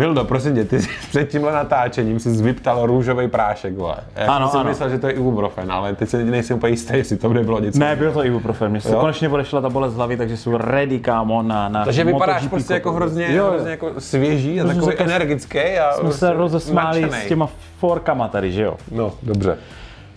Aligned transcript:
Mildo, 0.00 0.24
prosím 0.24 0.54
tě, 0.54 0.64
ty 0.64 0.82
jsi 0.82 0.88
před 1.08 1.28
tímhle 1.28 1.52
natáčením 1.52 2.20
si 2.20 2.28
vyptal 2.42 2.86
růžový 2.86 3.28
prášek, 3.28 3.74
vole. 3.76 3.96
Já 4.16 4.32
Ano, 4.32 4.48
jsem 4.48 4.60
ano. 4.60 4.68
myslel, 4.68 4.88
že 4.90 4.98
to 4.98 5.06
je 5.06 5.12
ibuprofen, 5.12 5.72
ale 5.72 5.94
teď 5.94 6.08
se 6.08 6.24
nejsem 6.24 6.56
úplně 6.56 6.70
jistý, 6.72 6.96
jestli 6.96 7.16
to 7.16 7.32
nebylo 7.32 7.60
něco. 7.60 7.78
Ne, 7.78 7.96
byl 7.96 8.12
to 8.12 8.24
ibuprofen. 8.24 8.70
Mně 8.70 8.80
se 8.80 8.92
konečně 8.94 9.28
odešla 9.28 9.60
ta 9.60 9.68
bolest 9.68 9.94
hlavy, 9.94 10.16
takže 10.16 10.36
jsou 10.36 10.56
ready, 10.56 10.98
kámo, 10.98 11.42
na, 11.42 11.68
na 11.68 11.84
Takže 11.84 12.04
vypadáš 12.04 12.36
MotoGP 12.42 12.50
prostě 12.50 12.74
jako 12.74 12.88
kopu. 12.88 12.96
hrozně, 12.96 13.34
Jo, 13.36 13.48
hrozně 13.50 13.70
jako 13.70 13.90
svěží 13.98 14.60
a 14.60 14.66
takový 14.66 14.96
energický 14.98 15.58
a 15.58 15.92
Jsme 15.92 16.00
prostě 16.00 16.18
se 16.18 16.32
rozesmáli 16.32 17.00
nadšenej. 17.00 17.24
s 17.26 17.28
těma 17.28 17.48
forkama 17.78 18.28
tady, 18.28 18.52
že 18.52 18.62
jo? 18.62 18.74
No, 18.92 19.12
dobře. 19.22 19.56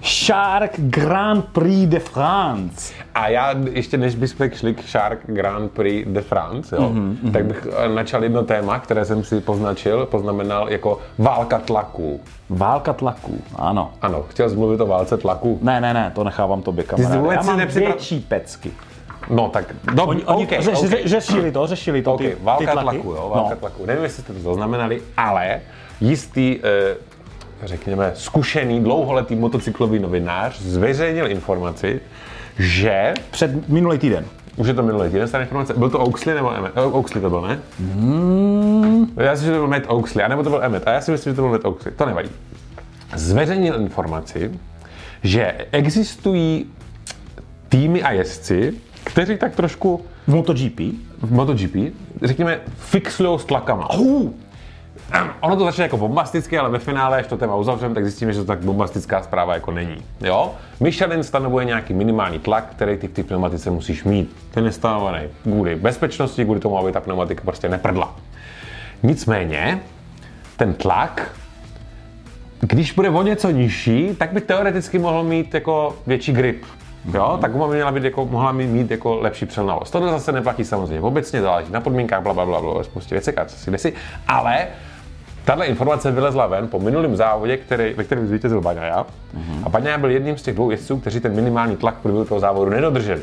Shark 0.03 0.71
Grand 0.77 1.45
Prix 1.45 1.85
de 1.89 1.99
France. 1.99 2.93
A 3.15 3.27
já 3.27 3.55
ještě 3.71 3.97
než 3.97 4.15
bychom 4.15 4.49
šli 4.53 4.73
k 4.73 4.83
Shark 4.87 5.19
Grand 5.25 5.71
Prix 5.71 6.05
de 6.09 6.21
France, 6.21 6.75
jo, 6.75 6.81
mm-hmm. 6.81 7.31
tak 7.31 7.45
bych 7.45 7.67
eh, 7.77 7.89
načal 7.89 8.23
jedno 8.23 8.43
téma, 8.43 8.79
které 8.79 9.05
jsem 9.05 9.23
si 9.23 9.41
poznačil, 9.41 10.05
poznamenal 10.05 10.69
jako 10.69 10.99
válka 11.17 11.59
tlaku. 11.59 12.21
Válka 12.49 12.93
tlaků, 12.93 13.41
ano. 13.55 13.91
Ano, 14.01 14.25
chtěl 14.29 14.49
jsi 14.49 14.55
mluvit 14.55 14.81
o 14.81 14.85
válce 14.85 15.17
tlaku. 15.17 15.59
Ne, 15.61 15.81
ne, 15.81 15.93
ne, 15.93 16.11
to 16.15 16.23
nechávám 16.23 16.61
tobě, 16.61 16.83
kamaráde. 16.83 17.17
vůbec 17.21 17.35
Já 17.35 17.41
mám 17.43 17.59
nepřipra- 17.59 17.85
větší 17.85 18.19
pecky. 18.19 18.71
No 19.29 19.49
tak, 19.49 19.65
do, 19.93 20.03
Oni, 20.05 20.23
oni 20.23 20.43
okay, 20.43 20.61
řeš, 20.61 20.79
okay. 20.83 21.01
řešili 21.05 21.51
to, 21.51 21.67
řešili 21.67 22.01
to, 22.01 22.17
ty, 22.17 22.25
Okay, 22.33 22.43
válka 22.43 22.65
ty 22.65 22.71
tlaky. 22.71 22.83
tlaku, 22.83 23.09
jo, 23.11 23.31
válka 23.35 23.49
no. 23.49 23.55
tlaku. 23.55 23.85
Nevím, 23.85 24.03
jestli 24.03 24.23
jste 24.23 24.33
to 24.33 24.39
zaznamenali, 24.39 25.01
ale 25.17 25.61
jistý, 26.01 26.59
eh, 26.63 26.95
řekněme, 27.65 28.11
zkušený, 28.15 28.83
dlouholetý 28.83 29.35
motocyklový 29.35 29.99
novinář 29.99 30.59
zveřejnil 30.61 31.31
informaci, 31.31 32.01
že, 32.59 33.13
Před 33.31 33.69
minulý 33.69 33.97
týden. 33.97 34.25
už 34.55 34.67
je 34.67 34.73
to 34.73 34.83
minulý 34.83 35.09
týden, 35.09 35.27
stará 35.27 35.43
informace, 35.43 35.73
byl 35.73 35.89
to 35.89 35.99
Oaksley 35.99 36.35
nebo 36.35 36.55
Emmet? 36.55 36.71
Eh, 36.75 36.81
Oaksley 36.81 37.21
to 37.21 37.29
byl, 37.29 37.41
ne? 37.41 37.59
Hmm. 37.79 39.13
Já 39.17 39.35
si 39.35 39.41
myslím, 39.41 39.47
že 39.47 39.51
to 39.51 39.57
byl 39.59 39.67
Matt 39.67 39.85
Oaksley, 39.87 40.25
anebo 40.25 40.43
to 40.43 40.49
byl 40.49 40.63
Emmet, 40.63 40.87
a 40.87 40.91
já 40.91 41.01
si 41.01 41.11
myslím, 41.11 41.31
že 41.33 41.35
to 41.35 41.41
byl 41.41 41.51
Matt 41.51 41.65
Oaksley, 41.65 41.93
to 41.93 42.05
nevadí. 42.05 42.29
Zveřejnil 43.15 43.81
informaci, 43.81 44.51
že 45.23 45.53
existují 45.71 46.65
týmy 47.69 48.03
a 48.03 48.11
jezdci, 48.11 48.73
kteří 49.03 49.37
tak 49.37 49.55
trošku 49.55 50.05
V 50.27 50.35
MotoGP. 50.35 50.79
v 51.21 51.31
MotoGP, 51.31 51.75
řekněme, 52.23 52.59
fixují 52.77 53.39
s 53.39 53.45
tlakama. 53.45 53.89
Uh, 53.93 54.31
Ono 55.39 55.55
to 55.55 55.65
začne 55.65 55.83
jako 55.83 55.97
bombasticky, 55.97 56.57
ale 56.59 56.69
ve 56.69 56.79
finále, 56.79 57.17
až 57.17 57.27
to 57.27 57.37
téma 57.37 57.55
uzavřeme, 57.55 57.95
tak 57.95 58.03
zjistíme, 58.03 58.33
že 58.33 58.39
to 58.39 58.45
tak 58.45 58.59
bombastická 58.59 59.23
zpráva 59.23 59.53
jako 59.53 59.71
není. 59.71 59.97
Jo? 60.21 60.51
Michelin 60.79 61.23
stanovuje 61.23 61.65
nějaký 61.65 61.93
minimální 61.93 62.39
tlak, 62.39 62.65
který 62.71 62.97
ty 62.97 63.07
v 63.07 63.11
té 63.11 63.23
pneumatice 63.23 63.71
musíš 63.71 64.03
mít. 64.03 64.35
Ten 64.51 64.65
je 64.65 64.71
stanovený 64.71 65.27
kvůli 65.43 65.75
bezpečnosti, 65.75 66.43
kvůli 66.43 66.59
tomu, 66.59 66.77
aby 66.77 66.91
ta 66.91 67.01
pneumatika 67.01 67.41
prostě 67.43 67.69
neprdla. 67.69 68.15
Nicméně, 69.03 69.79
ten 70.57 70.73
tlak, 70.73 71.31
když 72.61 72.91
bude 72.91 73.09
o 73.09 73.23
něco 73.23 73.49
nižší, 73.49 74.15
tak 74.17 74.33
by 74.33 74.41
teoreticky 74.41 74.99
mohl 74.99 75.23
mít 75.23 75.53
jako 75.53 75.95
větší 76.07 76.33
grip. 76.33 76.65
Jo, 77.13 77.37
tak 77.41 77.51
by 77.51 77.63
měla 77.67 77.91
být 77.91 78.03
jako, 78.03 78.25
mohla 78.25 78.51
mít, 78.51 78.67
mít 78.67 78.91
jako 78.91 79.15
lepší 79.15 79.45
přelnavost. 79.45 79.91
Tohle 79.91 80.11
zase 80.11 80.31
neplatí 80.31 80.65
samozřejmě. 80.65 81.01
Obecně 81.01 81.41
záleží 81.41 81.71
na 81.71 81.81
podmínkách, 81.81 82.23
bla, 82.23 82.33
bla, 82.33 82.45
bla, 82.45 82.61
bla, 82.61 82.83
spoustě 82.83 83.15
věcí, 83.15 83.31
co 83.47 83.55
si 83.57 83.71
desi. 83.71 83.93
Ale 84.27 84.67
tahle 85.45 85.65
informace 85.65 86.11
vylezla 86.11 86.47
ven 86.47 86.67
po 86.67 86.79
minulém 86.79 87.15
závodě, 87.15 87.57
který, 87.57 87.93
ve 87.93 88.03
kterém 88.03 88.27
zvítězil 88.27 88.61
Baňaja. 88.61 89.05
A 89.63 89.69
Baňaja 89.69 89.97
byl 89.97 90.09
jedním 90.11 90.37
z 90.37 90.41
těch 90.41 90.55
dvou 90.55 90.71
jezdců, 90.71 90.97
kteří 90.99 91.19
ten 91.19 91.35
minimální 91.35 91.75
tlak 91.77 91.95
v 91.97 92.01
průběhu 92.01 92.25
toho 92.25 92.39
závodu 92.39 92.71
nedodrželi. 92.71 93.21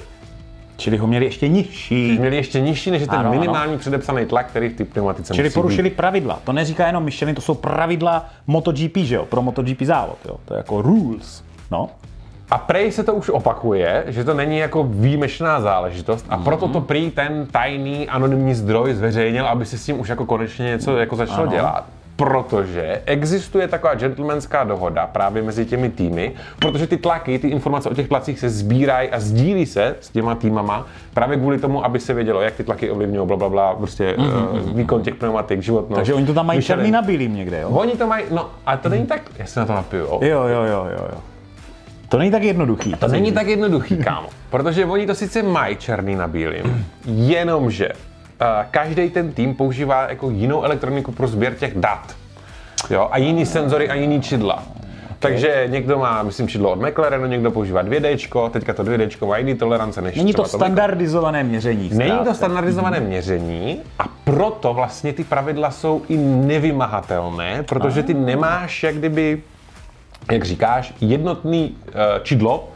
čili 0.76 0.96
ho 0.96 1.06
měli 1.06 1.24
ještě 1.24 1.48
nižší. 1.48 2.18
Měli 2.18 2.36
ještě 2.36 2.60
nižší 2.60 2.90
než 2.90 3.00
je 3.00 3.06
ten 3.08 3.18
Ano, 3.18 3.30
ano. 3.30 3.40
minimální 3.40 3.78
předepsaný 3.78 4.26
tlak, 4.26 4.46
který 4.46 4.68
v 4.68 4.76
té 4.76 4.84
pneumatice 4.84 5.34
Čili 5.34 5.48
musí 5.48 5.54
porušili 5.54 5.90
pravidla. 5.90 6.38
To 6.44 6.52
neříká 6.52 6.86
jenom 6.86 7.04
Michelin, 7.04 7.34
to 7.34 7.40
jsou 7.40 7.54
pravidla 7.54 8.26
MotoGP, 8.46 8.96
že 8.96 9.14
jo? 9.14 9.24
Pro 9.26 9.42
MotoGP 9.42 9.82
závod, 9.82 10.18
jo? 10.28 10.36
To 10.44 10.54
je 10.54 10.58
jako 10.58 10.82
rules. 10.82 11.44
No. 11.70 11.88
A 12.50 12.58
prej 12.58 12.92
se 12.92 13.04
to 13.04 13.14
už 13.14 13.28
opakuje, 13.28 14.04
že 14.06 14.24
to 14.24 14.34
není 14.34 14.58
jako 14.58 14.84
výjimečná 14.84 15.60
záležitost 15.60 16.26
a 16.28 16.36
proto 16.38 16.68
to 16.68 16.80
prý 16.80 17.10
ten 17.10 17.46
tajný 17.52 18.08
anonymní 18.08 18.54
zdroj 18.54 18.94
zveřejnil, 18.94 19.46
aby 19.46 19.66
se 19.66 19.78
s 19.78 19.84
tím 19.84 20.00
už 20.00 20.08
jako 20.08 20.24
konečně 20.26 20.64
něco 20.64 20.96
jako 20.96 21.16
začalo 21.16 21.42
Ano. 21.42 21.50
dělat. 21.52 21.84
Protože 22.20 23.02
existuje 23.06 23.68
taková 23.68 23.94
gentlemanská 23.94 24.64
dohoda 24.64 25.06
právě 25.06 25.42
mezi 25.42 25.66
těmi 25.66 25.88
týmy, 25.88 26.32
protože 26.58 26.86
ty 26.86 26.96
tlaky, 26.96 27.38
ty 27.38 27.48
informace 27.48 27.88
o 27.88 27.94
těch 27.94 28.08
tlacích 28.08 28.38
se 28.38 28.50
sbírají 28.50 29.08
a 29.08 29.20
sdílí 29.20 29.66
se 29.66 29.96
s 30.00 30.10
těma 30.10 30.34
týmama 30.34 30.86
právě 31.14 31.36
kvůli 31.36 31.58
tomu, 31.58 31.84
aby 31.84 32.00
se 32.00 32.14
vědělo, 32.14 32.40
jak 32.40 32.54
ty 32.54 32.64
tlaky 32.64 32.90
ovlivňují, 32.90 33.26
bla, 33.26 33.36
bla, 33.36 33.48
bla, 33.48 33.74
prostě 33.74 34.14
mm-hmm. 34.18 34.74
výkon 34.74 35.02
těch 35.02 35.14
pneumatik, 35.14 35.62
životnost. 35.62 35.96
Takže 35.96 36.14
oni 36.14 36.26
to 36.26 36.34
tam 36.34 36.46
mají 36.46 36.62
černý 36.62 36.90
na 36.90 37.02
bílým 37.02 37.36
někde, 37.36 37.60
jo? 37.60 37.68
Oni 37.68 37.92
to 37.92 38.06
mají, 38.06 38.24
no, 38.30 38.50
a 38.66 38.76
to 38.76 38.88
není 38.88 39.06
tak, 39.06 39.22
já 39.38 39.46
se 39.46 39.60
na 39.60 39.66
to 39.66 39.72
napiju, 39.72 40.02
jo. 40.02 40.20
Jo, 40.22 40.42
jo, 40.42 40.62
jo, 40.62 40.86
jo, 40.90 41.08
jo. 41.12 41.18
To 42.08 42.18
není 42.18 42.30
tak 42.30 42.42
jednoduchý. 42.42 42.94
To 42.94 43.08
není 43.08 43.32
tak 43.32 43.46
jednoduchý, 43.46 43.96
kámo. 43.96 44.28
Protože 44.50 44.84
oni 44.84 45.06
to 45.06 45.14
sice 45.14 45.42
mají 45.42 45.76
černý 45.76 46.16
na 46.16 46.28
bílým, 46.28 46.86
jenomže 47.04 47.88
uh, 47.88 48.09
každý 48.70 49.10
ten 49.10 49.32
tým 49.32 49.54
používá 49.54 50.08
jako 50.08 50.30
jinou 50.30 50.62
elektroniku 50.62 51.12
pro 51.12 51.26
sběr 51.26 51.54
těch 51.54 51.74
dat. 51.74 52.16
Jo, 52.90 53.08
a 53.10 53.18
jiný 53.18 53.46
senzory 53.46 53.88
a 53.88 53.94
jiný 53.94 54.22
čidla. 54.22 54.62
Takže 55.18 55.64
někdo 55.66 55.98
má, 55.98 56.22
myslím, 56.22 56.48
čidlo 56.48 56.70
od 56.70 56.80
McLarenu, 56.80 57.26
někdo 57.26 57.50
používá 57.50 57.84
2D, 57.84 58.50
teďka 58.50 58.74
to 58.74 58.84
2D 58.84 59.26
má 59.26 59.38
jiný 59.38 59.54
tolerance 59.54 60.02
než 60.02 60.16
Není 60.16 60.32
to 60.32 60.44
standardizované 60.44 61.44
měření. 61.44 61.90
Není 61.92 62.10
to 62.10 62.16
zkrátka. 62.16 62.34
standardizované 62.34 63.00
měření 63.00 63.80
a 63.98 64.04
proto 64.24 64.74
vlastně 64.74 65.12
ty 65.12 65.24
pravidla 65.24 65.70
jsou 65.70 66.02
i 66.08 66.16
nevymahatelné, 66.16 67.62
protože 67.62 68.02
ty 68.02 68.14
nemáš 68.14 68.82
jak 68.82 68.94
kdyby, 68.94 69.42
jak 70.32 70.44
říkáš, 70.44 70.94
jednotný 71.00 71.76
uh, 71.86 71.94
čidlo, 72.22 72.68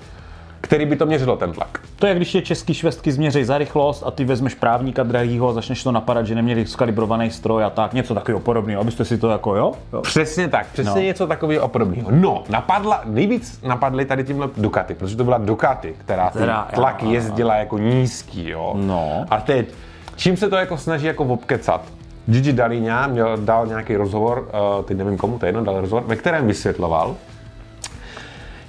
který 0.65 0.87
by 0.87 0.97
to 0.97 1.07
měřilo 1.07 1.37
ten 1.37 1.53
tlak. 1.53 1.79
To 1.97 2.07
je, 2.07 2.15
když 2.15 2.33
tě 2.33 2.43
český 2.43 2.75
švestky 2.75 3.13
změří 3.13 3.45
za 3.45 3.59
rychlost 3.59 4.03
a 4.07 4.11
ty 4.11 4.25
vezmeš 4.25 4.55
právníka 4.55 5.03
drahýho 5.03 5.49
a 5.49 5.53
začneš 5.53 5.83
to 5.83 5.93
napadat, 5.93 6.27
že 6.27 6.35
neměli 6.35 6.67
skalibrovaný 6.67 7.31
stroj 7.31 7.65
a 7.65 7.71
tak, 7.71 7.93
něco 7.93 8.15
takového 8.15 8.41
podobného, 8.41 8.81
abyste 8.81 9.05
si 9.05 9.19
to 9.19 9.29
jako, 9.29 9.57
jo? 9.57 9.73
jo. 9.93 10.01
Přesně 10.03 10.49
tak, 10.49 10.67
přesně 10.73 11.01
No. 11.01 11.07
něco 11.07 11.27
takového 11.27 11.69
podobného. 11.69 12.09
No, 12.11 12.43
napadla, 12.49 13.01
nejvíc 13.05 13.61
napadly 13.63 14.05
tady 14.05 14.25
tímhle 14.25 14.49
Ducati, 14.57 14.95
protože 14.95 15.17
to 15.17 15.25
byla 15.25 15.39
Ducati, 15.39 15.95
která 15.99 16.31
ty 16.31 16.39
Která- 16.39 16.69
tlak 16.75 17.03
jo. 17.03 17.11
jezdila 17.11 17.55
jako 17.57 17.79
nízký, 17.79 18.49
jo. 18.49 18.73
No. 18.77 19.25
A 19.31 19.41
teď, 19.41 19.69
čím 20.17 20.37
se 20.37 20.49
to 20.51 20.57
jako 20.57 20.79
snaží 20.79 21.07
jako 21.07 21.25
obkecat? 21.25 21.81
Gigi 22.27 22.53
Dalíňa 22.53 23.07
měl, 23.07 23.37
dal 23.37 23.67
nějaký 23.67 23.97
rozhovor, 23.97 24.49
uh, 24.79 24.85
teď 24.85 24.97
nevím 24.97 25.17
komu 25.17 25.39
to 25.39 25.47
je 25.47 25.49
jedno, 25.49 25.65
dal 25.65 25.81
rozhovor, 25.81 26.05
ve 26.07 26.17
kterém 26.17 26.47
vysvětloval, 26.47 27.15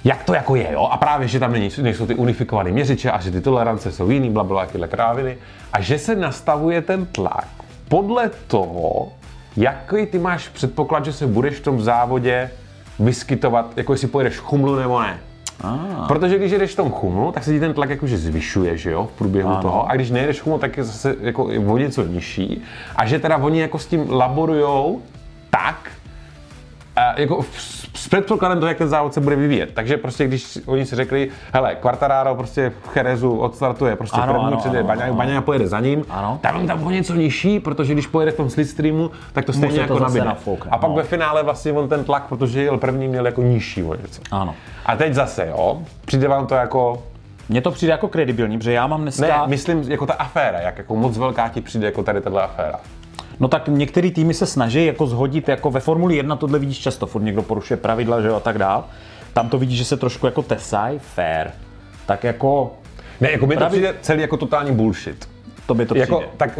jak 0.06 0.24
to 0.24 0.34
jako 0.34 0.56
je, 0.56 0.72
jo? 0.72 0.88
A 0.90 0.96
právě, 0.96 1.28
že 1.28 1.40
tam 1.40 1.52
není, 1.52 1.70
nejsou 1.82 2.06
ty 2.06 2.14
unifikované 2.14 2.70
měřiče 2.70 3.10
a 3.10 3.20
že 3.20 3.30
ty 3.30 3.40
tolerance 3.40 3.92
jsou 3.92 4.10
jiný, 4.10 4.30
bla, 4.30 4.44
bla, 4.44 4.66
tyhle 4.66 4.88
kráviny. 4.88 5.36
A 5.72 5.80
že 5.80 5.98
se 5.98 6.16
nastavuje 6.16 6.82
ten 6.82 7.06
tlak 7.06 7.48
podle 7.88 8.30
toho, 8.46 9.12
jaký 9.56 10.06
ty 10.06 10.18
máš 10.18 10.48
předpoklad, 10.48 11.04
že 11.04 11.12
se 11.12 11.26
budeš 11.26 11.54
v 11.54 11.62
tom 11.62 11.80
závodě 11.80 12.50
vyskytovat, 12.98 13.78
jako 13.78 13.92
jestli 13.92 14.08
pojedeš 14.08 14.38
chumlu 14.38 14.76
nebo 14.76 15.00
ne. 15.00 15.18
Ah. 15.64 16.06
Protože 16.08 16.38
když 16.38 16.52
jedeš 16.52 16.72
v 16.72 16.76
tom 16.76 16.90
chumlu, 16.90 17.32
tak 17.32 17.44
se 17.44 17.52
ti 17.52 17.60
ten 17.60 17.74
tlak 17.74 17.90
jakože 17.90 18.18
zvyšuje, 18.18 18.76
že 18.76 18.90
jo, 18.90 19.08
v 19.14 19.18
průběhu 19.18 19.50
Ano. 19.50 19.62
toho. 19.62 19.90
A 19.90 19.94
když 19.94 20.10
nejedeš 20.10 20.40
chumlu, 20.40 20.58
tak 20.58 20.76
je 20.76 20.84
zase 20.84 21.16
jako 21.20 21.44
o 21.44 21.78
něco 21.78 22.02
nižší. 22.02 22.62
A 22.96 23.06
že 23.06 23.18
teda 23.18 23.36
oni 23.36 23.60
jako 23.60 23.78
s 23.78 23.86
tím 23.86 24.10
laborujou 24.10 25.02
tak, 25.50 25.90
a 26.96 27.20
jako 27.20 27.42
v- 27.42 27.60
s 27.94 28.08
předpokladem 28.08 28.58
toho, 28.60 28.68
jak 28.68 28.78
ten 28.78 28.88
závod 28.88 29.14
se 29.14 29.20
bude 29.20 29.36
vyvíjet. 29.36 29.70
Takže 29.74 29.96
prostě, 29.96 30.26
když 30.26 30.58
oni 30.66 30.86
si 30.86 30.96
řekli, 30.96 31.30
hele, 31.52 31.74
Quartararo 31.74 32.34
prostě 32.34 32.72
v 32.84 32.88
Cherezu 32.88 33.36
odstartuje, 33.38 33.96
prostě 33.96 34.20
Ano, 34.20 34.32
první 34.32 34.46
ano, 34.46 34.56
přijde 34.56 34.82
Baňa, 35.12 35.40
pojede 35.40 35.66
za 35.66 35.80
ním, 35.80 36.04
Ano. 36.10 36.40
on 36.54 36.66
tam 36.66 36.86
o 36.86 36.90
něco 36.90 37.14
nižší, 37.14 37.60
protože 37.60 37.92
když 37.92 38.06
pojede 38.06 38.32
v 38.32 38.36
tom 38.36 38.50
slipstreamu, 38.50 39.10
tak 39.32 39.44
to 39.44 39.52
stejně 39.52 39.74
to 39.74 39.80
jako 39.80 39.98
nabíde. 39.98 40.36
A 40.70 40.78
pak 40.78 40.90
no. 40.90 40.96
ve 40.96 41.02
finále 41.02 41.42
vlastně 41.42 41.72
on 41.72 41.88
ten 41.88 42.04
tlak, 42.04 42.22
protože 42.28 42.62
jel 42.62 42.78
první, 42.78 43.08
měl 43.08 43.26
jako 43.26 43.42
nižší 43.42 43.82
o 43.82 43.94
něco. 43.94 44.22
Ano. 44.30 44.54
A 44.86 44.96
teď 44.96 45.14
zase, 45.14 45.46
jo, 45.48 45.82
přijde 46.04 46.28
vám 46.28 46.46
to 46.46 46.54
jako 46.54 47.02
Mně 47.48 47.60
to 47.60 47.70
přijde 47.70 47.90
jako 47.90 48.08
kredibilní, 48.08 48.58
protože 48.58 48.72
já 48.72 48.86
mám 48.86 49.02
dneska... 49.02 49.26
ne, 49.26 49.34
myslím, 49.46 49.82
jako 49.90 50.06
ta 50.06 50.12
aféra, 50.14 50.60
jak 50.60 50.78
jako 50.78 50.96
moc 50.96 51.18
velká 51.18 51.48
ti 51.48 51.60
přijde 51.60 51.86
jako 51.86 52.02
tady 52.02 52.20
tahle 52.20 52.42
aféra. 52.42 52.80
No 53.40 53.48
tak 53.48 53.68
některé 53.68 54.10
týmy 54.10 54.34
se 54.34 54.46
snaží 54.46 54.86
jako 54.86 55.06
zhodit, 55.06 55.48
jako 55.48 55.70
ve 55.70 55.80
Formuli 55.80 56.16
1 56.16 56.36
tohle 56.36 56.58
vidíš 56.58 56.78
často, 56.78 57.06
furt 57.06 57.22
někdo 57.22 57.42
porušuje 57.42 57.76
pravidla, 57.76 58.20
že 58.20 58.28
jo, 58.28 58.34
a 58.36 58.40
tak 58.40 58.58
dál. 58.58 58.84
Tam 59.32 59.48
to 59.48 59.58
vidíš, 59.58 59.78
že 59.78 59.84
se 59.84 59.96
trošku 59.96 60.26
jako 60.26 60.42
tesaj, 60.42 60.98
fair. 60.98 61.46
Tak 62.06 62.24
jako, 62.24 62.72
Ne, 63.20 63.30
jako 63.30 63.46
mi 63.46 63.56
to 63.56 63.66
přijde 63.66 63.94
celý 64.00 64.20
jako 64.20 64.36
totální 64.36 64.72
bullshit. 64.72 65.28
to 65.66 65.74
by 65.74 65.86
to 65.86 65.96
Jako, 65.96 66.16
přijde. 66.16 66.32
tak, 66.36 66.58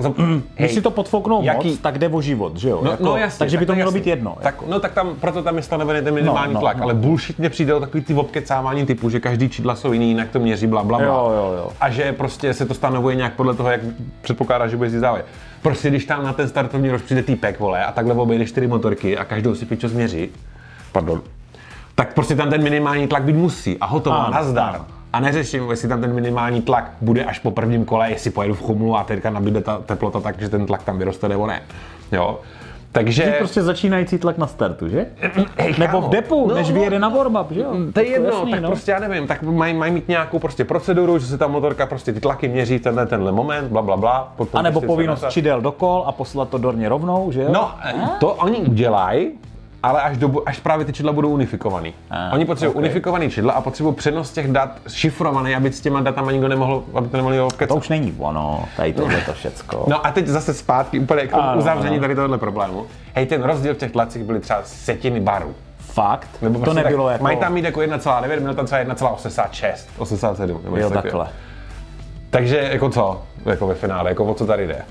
Když 0.56 0.73
si 0.73 0.82
to 0.82 0.90
podfouknou 0.90 1.43
jaký- 1.43 1.69
moc, 1.70 1.78
tak 1.78 1.99
jde 1.99 2.08
o 2.08 2.20
život, 2.20 2.56
že 2.56 2.69
jo? 2.69 2.81
No, 2.84 2.90
jako, 2.90 3.05
no 3.05 3.17
jasně, 3.17 3.38
takže 3.38 3.56
by 3.58 3.67
tak 3.67 3.72
to 3.72 3.75
mělo 3.75 3.93
být 3.93 4.06
jedno. 4.06 4.37
Tak, 4.43 4.62
no 4.69 4.81
tak 4.81 4.93
tam, 4.93 5.14
proto 5.20 5.43
tam 5.43 5.56
je 5.56 5.62
stanovený 5.62 6.05
ten 6.05 6.14
minimální 6.14 6.52
No, 6.55 6.55
no, 6.55 6.61
tlak, 6.61 6.76
no. 6.76 6.82
ale 6.82 6.94
bullshit 6.94 7.38
mě 7.38 7.50
přijde 7.50 7.75
o 7.75 7.81
takový 7.81 8.05
ty 8.05 8.14
obkecávání 8.14 8.87
typu, 8.87 9.11
že 9.11 9.20
každý 9.20 9.49
čidla 9.49 9.75
jsou 9.76 9.93
jiný, 9.93 10.08
jinak 10.08 10.29
to 10.31 10.38
měří, 10.38 10.67
bla, 10.67 10.84
bla, 10.84 10.99
bla. 10.99 11.06
Jo, 11.06 11.32
jo, 11.37 11.55
jo. 11.58 11.69
A 11.81 11.90
že 11.90 12.12
prostě 12.12 12.55
se 12.55 12.67
to 12.67 12.75
stanovuje 12.75 13.17
nějak 13.17 13.32
podle 13.34 13.55
toho, 13.55 13.70
jak 13.70 13.81
předpokládá, 14.22 14.69
že 14.69 14.76
bude 14.76 14.90
závod. 14.90 15.20
Prostě 15.62 15.88
když 15.91 16.05
tam 16.05 16.25
na 16.25 16.32
ten 16.32 16.49
startovní 16.49 16.91
rož 16.91 17.03
přijde 17.03 17.23
týpek, 17.23 17.61
vole, 17.61 17.85
a 17.85 17.93
takhle 17.93 18.14
obejde 18.14 18.47
čtyři 18.47 18.67
motorky 18.67 19.19
a 19.19 19.25
každou 19.25 19.55
si 19.55 19.67
pičo 19.67 19.88
změří, 19.88 20.29
pardon, 20.93 21.23
tak 21.94 22.14
prostě 22.14 22.37
tam 22.37 22.50
ten 22.50 22.62
minimální 22.62 23.08
tlak 23.08 23.23
být 23.23 23.37
musí 23.37 23.79
a 23.79 23.87
hotovo, 23.87 24.17
Ano, 24.17 24.31
nazdar. 24.35 24.75
ano. 24.75 24.87
A 25.12 25.20
neřeším, 25.20 25.70
jestli 25.70 25.88
tam 25.88 26.00
ten 26.00 26.14
minimální 26.14 26.62
tlak 26.62 26.91
bude 27.00 27.25
až 27.25 27.38
po 27.38 27.50
prvním 27.50 27.85
kole, 27.85 28.11
jestli 28.11 28.31
pojedu 28.31 28.55
v 28.55 28.62
chumlu 28.62 28.97
a 28.97 29.05
teďka 29.05 29.31
nabíde 29.31 29.61
ta 29.61 29.79
teplota 29.79 30.20
tak, 30.20 30.41
že 30.41 30.49
ten 30.49 30.67
tlak 30.67 30.82
tam 30.82 30.99
vyroste 30.99 31.29
nebo 31.29 31.47
ne. 31.47 31.62
Jo. 32.12 32.41
Takže... 32.96 33.22
Je 33.22 33.32
prostě 33.32 33.62
začínající 33.62 34.19
tlak 34.19 34.38
na 34.38 34.46
startu, 34.46 34.88
že? 34.88 35.06
Hej, 35.56 35.75
Nebo 35.78 36.00
v 36.00 36.08
depu, 36.08 36.48
no, 36.48 36.54
než 36.54 36.70
vyjede 36.70 36.98
na 36.98 37.10
warm-up, 37.10 37.46
že 37.50 37.60
jo? 37.60 37.72
To 37.93 38.00
je 38.00 38.06
jedno, 38.06 38.28
jasný, 38.28 38.50
tak 38.50 38.62
no. 38.62 38.69
prostě 38.69 38.90
já 38.90 38.98
nevím, 38.98 39.26
tak 39.26 39.43
mají, 39.43 39.75
mají 39.75 39.93
mít 39.93 40.08
nějakou 40.08 40.38
prostě 40.38 40.64
proceduru, 40.64 41.19
že 41.19 41.26
se 41.26 41.38
ta 41.38 41.46
motorka 41.46 41.87
prostě 41.87 42.12
ty 42.12 42.20
tlaky 42.20 42.48
měří 42.48 42.78
tenhle, 42.78 43.06
tenhle 43.06 43.32
moment, 43.32 43.69
bla, 43.69 43.82
bla, 43.82 43.96
bla. 43.96 44.32
Potom 44.37 44.58
A 44.58 44.62
nebo 44.62 44.81
prostě 44.81 44.87
povinnost 44.87 45.25
čidel 45.28 45.60
do 45.60 45.72
kol 45.72 46.04
a 46.06 46.12
poslat 46.12 46.48
to 46.48 46.58
dorně 46.58 46.88
rovnou, 46.88 47.32
že 47.32 47.43
jo? 47.43 47.48
No, 47.52 47.70
to 48.20 48.34
oni 48.34 48.56
udělají, 48.56 49.32
ale 49.82 50.02
až, 50.02 50.17
do, 50.17 50.32
až 50.46 50.61
právě 50.61 50.84
ty 50.87 50.93
čidla 50.93 51.12
budou 51.12 51.28
unifikovaný. 51.31 51.94
Ah, 52.11 52.32
Oni 52.34 52.44
potřebují 52.44 52.75
ok. 52.75 52.78
unifikovaný 52.78 53.31
čidla 53.31 53.52
a 53.52 53.61
potřebují 53.61 53.94
přenos 53.94 54.32
těch 54.32 54.49
dat 54.52 54.78
šifrovaný, 54.88 55.55
aby 55.55 55.73
s 55.73 55.81
těma 55.81 56.00
datama 56.00 56.32
nikdo 56.32 56.49
nemohl, 56.49 56.82
aby 56.94 57.08
to 57.08 57.17
nemohli 57.17 57.37
To 57.38 57.46
obkecat. 57.46 57.76
už 57.78 57.88
není 57.88 58.14
ono, 58.19 58.64
tady 58.76 58.93
tohle 58.93 59.20
to 59.20 59.32
všecko. 59.32 59.84
No 59.88 60.06
a 60.06 60.11
teď 60.12 60.26
zase 60.26 60.55
zpátky 60.55 60.99
úplně 60.99 61.26
k 61.26 61.31
tomu 61.31 61.43
Ano, 61.43 61.58
uzavření 61.61 61.94
ano. 61.96 62.00
tady 62.02 62.14
tohohle 62.14 62.38
problému. 62.38 62.87
Hej, 63.14 63.26
ten 63.26 63.43
rozdíl 63.43 63.75
v 63.75 63.78
těch 63.78 63.93
tlacích 63.93 64.25
byly 64.25 64.40
třeba 64.40 64.61
setiny 64.64 65.20
barů. 65.20 65.55
Fakt? 65.79 66.29
Nebo 66.43 66.58
to 66.58 66.64
prostě 66.64 66.82
nebylo 66.82 67.05
tak, 67.06 67.12
jako... 67.12 67.25
Mají 67.25 67.37
tam 67.37 67.52
mít 67.52 67.64
jako 67.64 67.81
1,9, 67.81 68.40
měl 68.40 68.55
tam 68.55 68.67
třeba 68.67 68.81
1,86, 68.84 69.75
87. 69.99 70.61
Nebo 70.64 70.76
Jo, 70.76 70.90
takhle. 70.90 71.26
Takže 72.31 72.69
jako 72.72 72.90
co, 72.90 73.22
jako 73.46 73.67
ve 73.67 73.75
finále, 73.75 74.11
jako 74.11 74.25
o 74.25 74.34
co 74.34 74.46
tady 74.46 74.67
jde? 74.67 74.82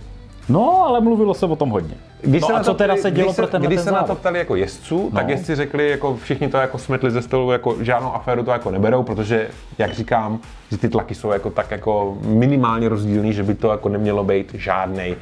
No, 0.50 0.83
ale 0.88 1.01
mluvilo 1.01 1.33
se 1.33 1.45
o 1.45 1.56
tom 1.56 1.69
hodně. 1.69 1.95
Když 2.21 2.42
no 2.42 2.47
se 2.47 2.53
a 2.53 2.57
na 2.57 2.63
co 2.63 2.71
to 2.71 2.77
teda 2.77 2.94
ptali- 2.94 3.01
se 3.01 3.12
dělo 3.12 3.25
když 3.27 3.36
se, 3.36 3.42
pro 3.42 3.51
tenhle 3.51 3.68
Když 3.68 3.77
ten 3.77 3.83
se 3.86 3.92
na 3.92 4.03
to 4.03 4.15
ptali 4.15 4.39
jako 4.39 4.56
jezdců, 4.56 5.12
tak 5.15 5.25
No. 5.25 5.31
jezdci 5.31 5.56
řekli, 5.56 5.89
jako 5.89 6.15
všichni 6.24 6.47
to 6.47 6.57
jako 6.57 6.77
smetli 6.77 7.12
ze 7.12 7.21
stolu, 7.21 7.51
jako 7.51 7.75
žádnou 7.81 8.13
aféru 8.15 8.44
to 8.44 8.51
jako 8.51 8.71
neberou, 8.71 9.03
protože, 9.03 9.47
jak 9.77 9.94
říkám, 9.94 10.39
že 10.71 10.77
ty 10.77 10.89
tlaky 10.89 11.15
jsou 11.15 11.30
jako 11.31 11.50
tak 11.50 11.71
jako 11.71 12.18
minimálně 12.21 12.89
rozdílný, 12.89 13.33
že 13.33 13.44
by 13.44 13.56
to 13.56 13.71
jako 13.71 13.89
nemělo 13.89 14.24
být 14.24 14.53
žádný 14.53 15.15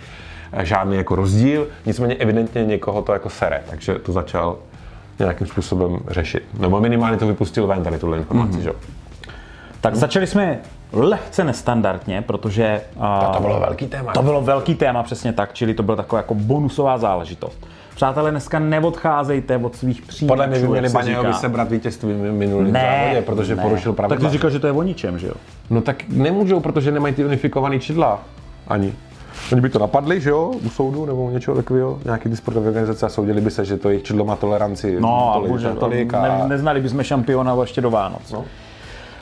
žádný 0.63 0.97
jako 0.97 1.15
rozdíl, 1.15 1.67
nicméně 1.85 2.15
evidentně 2.15 2.65
někoho 2.65 3.01
to 3.01 3.13
jako 3.13 3.29
sere, 3.29 3.63
takže 3.69 3.95
to 3.95 4.11
začal 4.11 4.57
nějakým 5.19 5.47
způsobem 5.47 5.99
řešit. 6.07 6.43
Nebo 6.59 6.79
minimálně 6.79 7.17
to 7.17 7.27
vypustil 7.27 7.67
ven 7.67 7.83
tady 7.83 7.97
tuhle 7.99 8.17
informaci, 8.17 8.49
Mhm. 8.51 8.59
mm-hmm. 8.59 8.63
že? 8.63 8.69
jo. 8.69 8.75
Tak 9.81 9.95
začali 9.95 10.27
jsme 10.27 10.59
lehce 10.93 11.43
nestandardně, 11.43 12.21
protože... 12.21 12.81
A, 12.99 13.31
To 13.35 13.41
bylo 13.41 13.59
velký 13.59 13.87
téma. 13.87 14.11
To 14.13 14.21
bylo 14.21 14.41
velký 14.41 14.75
téma, 14.75 15.03
přesně 15.03 15.33
tak, 15.33 15.53
čili 15.53 15.73
to 15.73 15.83
byla 15.83 15.95
taková 15.97 16.19
jako 16.19 16.35
bonusová 16.35 16.97
záležitost. 16.97 17.67
Přátelé, 17.95 18.31
dneska 18.31 18.59
neodcházejte 18.59 19.57
od 19.57 19.75
svých 19.75 20.01
příjmů. 20.01 20.27
Podle 20.27 20.47
mě 20.47 20.59
by 20.59 20.67
měli 20.67 20.89
Baňovi 20.89 21.33
sebrat 21.33 21.69
vítězství 21.71 22.13
v 22.13 22.31
minulém 22.31 22.71
závodě, 22.73 23.21
protože 23.25 23.55
porušil 23.55 23.91
Tak 23.91 23.95
pravidla. 23.97 24.29
ty 24.29 24.33
říkal, 24.33 24.49
že 24.49 24.59
to 24.59 24.67
je 24.67 24.73
o 24.73 24.83
ničem, 24.83 25.19
že 25.19 25.27
jo? 25.27 25.33
No 25.69 25.81
tak 25.81 26.03
nemůžou, 26.09 26.59
protože 26.59 26.91
nemají 26.91 27.13
ty 27.13 27.25
unifikované 27.25 27.79
čidla. 27.79 28.19
Ani. 28.67 28.93
Oni 29.51 29.61
by 29.61 29.69
to 29.69 29.79
napadli, 29.79 30.21
že 30.21 30.29
jo, 30.29 30.51
u 30.65 30.69
soudu 30.69 31.05
nebo 31.05 31.29
něčeho 31.29 31.55
takového, 31.57 31.99
nějaký 32.05 32.29
ty 32.29 32.35
sportové 32.35 32.67
organizace 32.67 33.05
a 33.05 33.09
soudili 33.09 33.41
by 33.41 33.51
se, 33.51 33.65
že 33.65 33.77
to 33.77 33.89
jejich 33.89 34.03
čidlo 34.03 34.25
má 34.25 34.35
toleranci 34.35 34.97
No 34.99 35.31
a 35.31 35.33
tolik, 35.33 35.51
bože, 35.51 35.69
tolik 35.69 36.13
a... 36.13 36.21
ne, 36.21 36.43
neznali 36.47 36.81
bychom 36.81 37.03
šampiona 37.03 37.55
ještě 37.61 37.81
do 37.81 37.89
Vánoc. 37.91 38.31
No. 38.31 38.45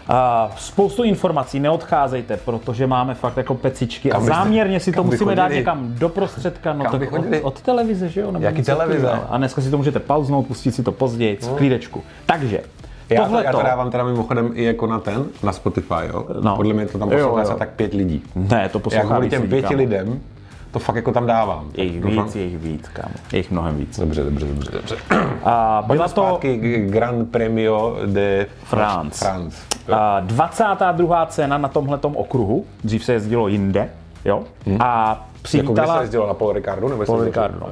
A 0.07 0.51
spoustu 0.57 1.03
informací, 1.03 1.59
neodcházejte, 1.59 2.37
protože 2.37 2.87
máme 2.87 3.13
fakt 3.13 3.37
jako 3.37 3.55
pecičky 3.55 4.09
Kam 4.09 4.21
a 4.21 4.25
záměrně 4.25 4.79
si 4.79 4.91
to 4.91 5.03
musíme 5.03 5.35
dát 5.35 5.47
někam 5.47 5.95
do 5.99 6.09
prostředka, 6.09 6.73
no 6.73 6.83
Kam 6.83 6.99
tak 6.99 7.13
od, 7.13 7.25
od, 7.41 7.61
televize, 7.61 8.09
že 8.09 8.21
jo? 8.21 8.31
Nebo 8.31 8.45
Jaký 8.45 8.63
televize? 8.63 9.01
takového. 9.01 9.33
A 9.33 9.37
dneska 9.37 9.61
si 9.61 9.71
to 9.71 9.77
můžete 9.77 9.99
pauznout, 9.99 10.47
pustit 10.47 10.71
si 10.75 10.83
to 10.83 10.91
později, 10.91 11.35
v 11.41 11.55
klídečku. 11.55 12.03
Takže, 12.25 12.61
Já 13.09 13.25
to, 13.25 13.39
já 13.39 13.51
to 13.51 13.61
dávám 13.63 13.91
teda 13.91 14.03
mimochodem 14.03 14.51
i 14.53 14.63
jako 14.63 14.87
na 14.87 14.99
ten, 14.99 15.25
na 15.43 15.51
Spotify, 15.51 16.07
jo. 16.07 16.25
No. 16.41 16.55
Podle 16.55 16.73
mě 16.73 16.85
to 16.85 16.97
tam 16.97 17.09
poslouchá 17.09 17.55
tak 17.55 17.69
pět 17.69 17.93
lidí. 17.93 18.23
Ne, 18.35 18.69
to 18.69 18.77
Já 18.77 18.81
poslouchá 18.81 19.07
kvůli 19.07 19.21
víc 19.21 19.31
těm 19.31 19.49
pěti 19.49 19.75
lidem 19.75 20.19
to 20.71 20.79
fakt 20.79 20.95
jako 20.95 21.11
tam 21.11 21.25
dávám. 21.27 21.69
Je 21.73 21.83
jich 21.83 22.01
Doufám- 22.01 22.25
víc, 22.25 22.35
je 22.35 22.43
jich 22.43 22.57
víc, 22.57 22.87
kámo. 22.87 23.13
Je 23.31 23.37
jich 23.39 23.51
mnohem 23.51 23.77
víc. 23.77 23.99
Dobře, 23.99 24.23
dobře, 24.23 24.45
dobře, 24.45 24.71
dobře. 24.71 24.95
A 25.43 25.83
byla 25.87 26.07
to 26.07 26.09
Zpátky 26.27 26.57
Grand 26.89 27.31
Premio 27.31 27.97
de 28.05 28.45
France. 28.63 29.25
France. 29.25 29.57
a 29.93 30.19
22. 30.19 31.25
cena 31.25 31.57
na 31.57 31.67
tomhletom 31.67 32.15
okruhu, 32.15 32.65
dřív 32.83 33.05
se 33.05 33.13
jezdilo 33.13 33.47
jinde, 33.47 33.89
jo? 34.25 34.43
A 34.79 35.09
Jako 35.09 35.23
kde 35.23 35.41
přivítala... 35.41 35.95
se 35.97 36.03
jezdilo 36.03 36.27
na 36.27 36.33
Paul 36.33 36.53
Ricardu? 36.53 36.87
Nebo 36.87 37.05
Paul 37.05 37.19
jezdilo- 37.23 37.49
no. 37.59 37.67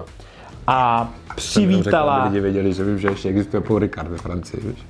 A 0.68 1.10
Jsem 1.38 1.62
jenom 1.64 1.74
řekl, 1.74 1.90
přivítala... 1.90 2.16
aby 2.16 2.28
lidi 2.30 2.40
věděli, 2.42 2.74
že 2.74 2.84
vím, 2.84 3.00
že 3.00 3.08
ještě 3.08 3.30
existuje 3.30 3.62
Paul 3.62 3.80
Ricard 3.80 4.10
ve 4.10 4.18
Francii. 4.18 4.64
Víš? 4.68 4.86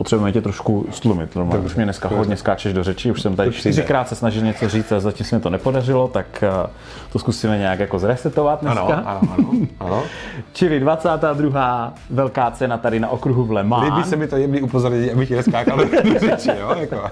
Potřebujeme 0.00 0.32
tě 0.32 0.40
trošku 0.40 0.86
stlumit, 0.90 1.36
normálně. 1.36 1.66
Už 1.66 1.74
mě 1.74 1.84
dneska 1.84 2.08
hodně 2.08 2.36
skáčeš 2.36 2.72
do 2.72 2.84
řeči, 2.84 3.10
už 3.10 3.22
jsem 3.22 3.36
tady 3.36 3.52
čtyřikrát 3.52 4.08
se 4.08 4.14
snažil 4.14 4.42
něco 4.42 4.68
říct 4.68 4.92
a 4.92 5.00
zatím 5.00 5.26
se 5.26 5.36
mi 5.36 5.42
to 5.42 5.50
nepodařilo, 5.50 6.08
tak 6.08 6.42
eh, 6.42 6.70
to 7.12 7.18
zkusíme 7.18 7.58
nějak 7.58 7.78
jako 7.78 7.98
zresetovat 7.98 8.60
dneska. 8.60 8.80
Ano, 8.80 9.06
ano, 9.06 9.20
ano. 9.38 9.66
ano. 9.80 10.02
Čili 10.52 10.80
22. 10.80 11.94
velká 12.10 12.50
cena 12.50 12.78
tady 12.78 13.00
na 13.00 13.08
okruhu 13.08 13.44
v 13.44 13.52
Le 13.52 13.62
Mans. 13.62 13.84
Líbí 13.84 14.08
se 14.08 14.16
mi 14.16 14.26
to 14.26 14.36
jemný 14.36 14.62
upozornění, 14.62 15.10
abych 15.10 15.28
ti 15.28 15.36
neskákal 15.36 15.76
do 15.78 15.84
řeči, 16.20 16.50
jo? 16.60 16.74
Jako. 16.78 17.02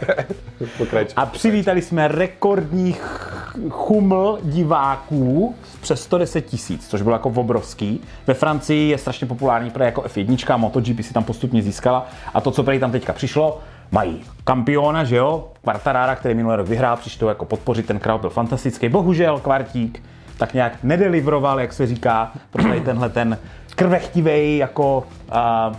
A 1.17 1.27
přivítali 1.27 1.83
jsme 1.83 2.09
rekordních 2.09 3.33
chuml 3.71 4.39
diváků 4.43 5.55
přes 5.81 6.03
110 6.03 6.41
tisíc, 6.41 6.89
což 6.89 7.03
bylo 7.03 7.15
jako 7.15 7.29
obrovský. 7.29 8.01
Ve 8.27 8.35
Francii 8.35 8.91
je 8.91 8.99
strašně 8.99 9.27
populární 9.27 9.71
protože 9.71 9.85
jako 9.85 10.03
F1, 10.03 10.59
MotoGP 10.59 11.03
si 11.03 11.15
tam 11.15 11.25
postupně 11.25 11.63
získala 11.63 12.07
a 12.35 12.41
to, 12.41 12.51
co 12.51 12.63
prý 12.63 12.79
tam 12.79 12.93
teďka 12.93 13.13
přišlo, 13.13 13.61
mají 13.91 14.25
kampiona, 14.45 15.05
že 15.05 15.17
jo, 15.17 15.49
Quartarara, 15.65 16.17
který 16.17 16.35
minulý 16.35 16.57
rok 16.57 16.69
vyhrál, 16.69 16.97
přišli 16.97 17.29
jako 17.29 17.45
podpořit, 17.45 17.87
ten 17.87 17.99
crowd 17.99 18.21
byl 18.21 18.31
fantastický. 18.31 18.89
Bohužel 18.89 19.39
Kvartík 19.39 20.03
tak 20.39 20.55
nějak 20.55 20.73
nedelivroval, 20.83 21.61
jak 21.61 21.73
se 21.73 21.87
říká, 21.87 22.33
protože 22.51 22.81
tenhle 22.81 23.09
ten 23.09 23.39
krvechtivej 23.75 24.57
jako 24.57 25.07
uh, 25.69 25.77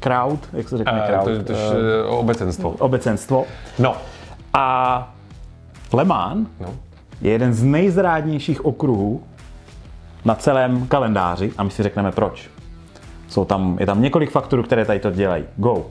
crowd, 0.00 0.48
jak 0.52 0.68
se 0.68 0.78
řekne 0.78 1.02
Eh, 1.04 1.06
crowd, 1.12 1.24
To, 1.24 1.42
to, 1.44 1.52
eh, 1.52 2.02
to, 2.02 2.18
obecenstvo. 2.18 2.70
obecenstvo. 2.70 3.44
No. 3.78 3.96
A 4.54 5.14
Le 5.92 6.04
Mans 6.04 6.48
no. 6.60 6.74
Je 7.24 7.32
jeden 7.32 7.52
z 7.54 7.62
nejzrádnějších 7.62 8.64
okruhů 8.64 9.22
na 10.24 10.34
celém 10.34 10.86
kalendáři 10.86 11.52
a 11.58 11.62
my 11.62 11.70
si 11.70 11.82
řekneme 11.82 12.12
proč. 12.12 12.50
Jsou 13.28 13.44
tam, 13.44 13.76
je 13.80 13.86
tam 13.86 14.02
několik 14.02 14.30
faktorů, 14.30 14.62
které 14.62 14.84
tady 14.84 15.00
to 15.00 15.10
dělají. 15.10 15.44
Go. 15.56 15.86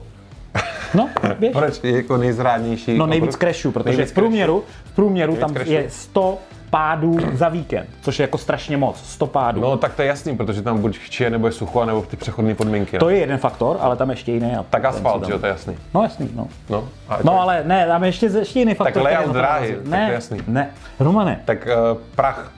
No, 0.94 1.08
běž. 1.38 1.52
Proč 1.52 1.80
je 1.82 1.96
jako 1.96 2.16
nejzrádnější? 2.16 2.98
No 2.98 3.06
nejvíc 3.06 3.36
crashů, 3.36 3.72
protože 3.72 3.96
Nejvíc 3.96 4.12
v 4.12 4.14
průměru, 4.14 4.64
v 4.84 4.94
průměru 4.94 5.36
tam 5.36 5.52
crashů. 5.54 5.72
je 5.72 5.90
100 5.90 6.38
pádů 6.74 7.16
za 7.32 7.48
víkend, 7.48 7.86
což 8.00 8.18
je 8.18 8.22
jako 8.22 8.38
strašně 8.38 8.76
moc, 8.76 9.04
100 9.04 9.26
pádů. 9.26 9.60
No 9.60 9.76
tak 9.76 9.94
to 9.94 10.02
je 10.02 10.08
jasný, 10.08 10.36
protože 10.36 10.62
tam 10.62 10.78
buď 10.80 10.98
chčije, 10.98 11.30
nebo 11.30 11.46
je 11.46 11.52
sucho, 11.52 11.84
nebo 11.84 12.02
ty 12.02 12.16
přechodné 12.16 12.54
podmínky. 12.54 12.98
To 12.98 13.06
ne? 13.06 13.12
je 13.12 13.18
jeden 13.18 13.38
faktor, 13.38 13.76
ale 13.80 13.96
tam 13.96 14.10
ještě 14.10 14.32
jiný. 14.32 14.56
a 14.56 14.62
Tak 14.70 14.84
asfalt, 14.84 15.28
jo, 15.28 15.38
to 15.38 15.46
je 15.46 15.50
jasný. 15.50 15.76
No 15.94 16.02
jasný, 16.02 16.30
no. 16.34 16.48
No, 16.70 16.88
a 17.08 17.18
No 17.24 17.40
ale 17.40 17.62
ne, 17.66 17.86
tam 17.86 18.02
je 18.02 18.08
ještě, 18.08 18.26
ještě 18.26 18.58
jiný 18.58 18.74
faktor. 18.74 19.02
který 19.02 19.16
layout 19.16 19.32
dráhy, 19.32 19.72
tak 19.74 19.84
to 19.84 19.90
ne, 19.90 20.06
je 20.08 20.14
jasný. 20.14 20.38
Ne, 20.46 20.70
Romane, 21.00 21.40
tak 21.44 21.66
uh, 21.92 21.98
prach. 22.14 22.52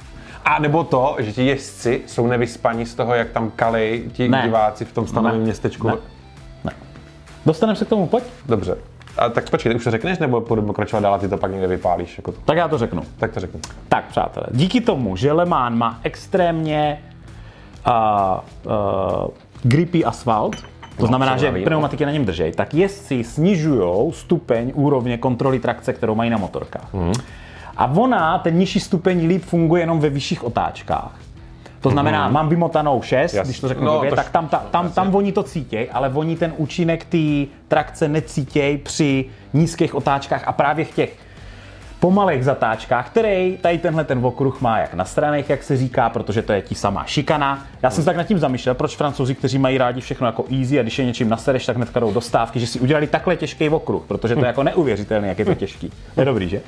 A 0.45 0.59
nebo 0.59 0.85
to, 0.85 1.17
že 1.19 1.33
ti 1.33 1.47
jezdci 1.47 2.03
jsou 2.07 2.27
nevyspaní 2.27 2.87
z 2.87 2.95
toho, 2.95 3.15
jak 3.15 3.31
tam 3.31 3.51
kalej 3.57 4.05
ti 4.13 4.29
Ne. 4.29 4.43
diváci 4.45 4.85
v 4.85 4.93
tom 4.93 5.07
stanovém 5.07 5.39
Ne. 5.39 5.45
městečku. 5.45 5.89
Ne. 6.65 6.73
dostaneme 7.47 7.77
se 7.77 7.85
k 7.85 7.89
tomu, 7.89 8.07
pojď. 8.07 8.25
Dobře. 8.47 8.77
A 9.19 9.29
tak 9.29 9.51
počkej, 9.51 9.71
ty 9.73 9.77
už 9.77 9.85
to 9.85 9.91
řekneš, 9.91 10.19
nebo 10.19 10.41
budeme 10.41 10.67
pokračovat 10.67 11.01
dál 11.01 11.15
a 11.15 11.19
ty 11.19 11.29
to 11.29 11.37
pak 11.37 11.51
někde 11.51 11.67
vypálíš? 11.67 12.19
Jako 12.19 12.33
to. 12.33 12.39
Tak 12.45 12.57
já 12.57 12.69
to 12.69 12.79
řeknu. 12.79 13.03
Tak 13.19 13.33
to 13.33 13.41
řekni. 13.41 13.61
Tak, 13.89 14.05
přátelé, 14.05 14.47
díky 14.51 14.81
tomu, 14.81 15.17
že 15.17 15.33
Le 15.33 15.45
Mans 15.45 15.79
má 15.79 16.01
extrémně 16.03 17.03
uh, 17.87 17.93
uh, 18.65 19.29
gripy 19.63 20.05
asfalt, 20.05 20.57
to 20.99 21.07
znamená, 21.07 21.33
co 21.33 21.39
že 21.39 21.53
pneumatiky 21.53 22.07
na 22.07 22.13
něm 22.13 22.25
držej, 22.25 22.53
tak 22.53 22.75
jezdci 22.75 23.25
snižují 23.25 24.13
stupeň 24.13 24.73
úrovně 24.75 25.19
kontroly 25.19 25.59
trakce, 25.59 25.93
kterou 25.93 26.15
mají 26.15 26.31
na 26.31 26.39
motorkách. 26.39 26.95
Mhm. 26.95 27.13
A 27.77 27.93
ona, 27.97 28.39
ten 28.39 28.59
nižší 28.59 28.81
stupeň 28.81 29.27
líp 29.27 29.45
funguje 29.45 29.83
jenom 29.83 30.01
ve 30.01 30.11
vyšších 30.11 30.45
otáčkách. 30.45 31.26
To 31.87 31.91
znamená, 31.91 32.29
mám 32.29 32.49
vymotanou 32.49 33.03
6, 33.03 33.35
Jas- 33.35 33.45
když 33.45 33.61
to 33.61 33.69
řeknu 33.69 33.85
no, 33.85 33.93
blbě, 33.93 34.11
to 34.11 34.17
tak 34.17 34.31
tam, 34.31 34.49
ta, 34.49 34.57
tam, 34.71 34.91
tam 34.91 35.15
oni 35.15 35.33
to 35.33 35.43
cítěj, 35.43 35.89
ale 35.93 36.11
oni 36.15 36.37
ten 36.37 36.53
účinek 36.57 37.05
té 37.05 37.53
trakce 37.69 38.09
necítěj 38.09 38.79
při 38.79 39.25
nízkých 39.53 39.95
otáčkách 39.95 40.49
a 40.49 40.53
právě 40.53 40.85
v 40.85 40.95
těch 40.95 41.17
po 42.01 42.11
malých 42.11 42.45
zatáčkách, 42.45 43.11
který 43.11 43.59
tady 43.61 43.79
tenhle 43.79 44.05
ten 44.05 44.27
okruh 44.27 44.61
má 44.61 44.79
jak 44.79 44.95
na 44.95 45.05
stranách, 45.05 45.51
jak 45.51 45.63
se 45.63 45.77
říká, 45.77 46.11
protože 46.11 46.43
to 46.43 46.53
je 46.53 46.63
ti 46.63 46.75
samá 46.75 47.05
šikana. 47.05 47.67
Já 47.83 47.91
jsem 47.91 48.03
se 48.03 48.07
tak 48.07 48.17
nad 48.17 48.25
tím 48.25 48.39
zamýšlel, 48.39 48.75
proč 48.75 48.97
francouzi, 48.97 49.35
kteří 49.35 49.59
mají 49.59 49.79
rádi 49.79 50.01
všechno 50.01 50.27
jako 50.27 50.45
easy 50.59 50.79
a 50.79 50.83
když 50.83 50.99
je 50.99 51.05
něčím 51.05 51.29
nasereš, 51.29 51.67
tak 51.67 51.77
hnedka 51.77 52.01
jdou 52.01 52.13
dostávky, 52.13 52.61
že 52.61 52.67
si 52.67 52.81
udělali 52.81 53.07
takhle 53.07 53.37
těžký 53.37 53.69
okruh, 53.69 54.03
protože 54.07 54.35
to 54.35 54.41
je 54.41 54.47
jako 54.47 54.63
neuvěřitelné, 54.63 55.29
jak 55.29 55.39
je 55.39 55.45
to 55.45 55.55
těžký. 55.55 55.93
Je 56.17 56.25
dobrý, 56.25 56.49
že? 56.49 56.61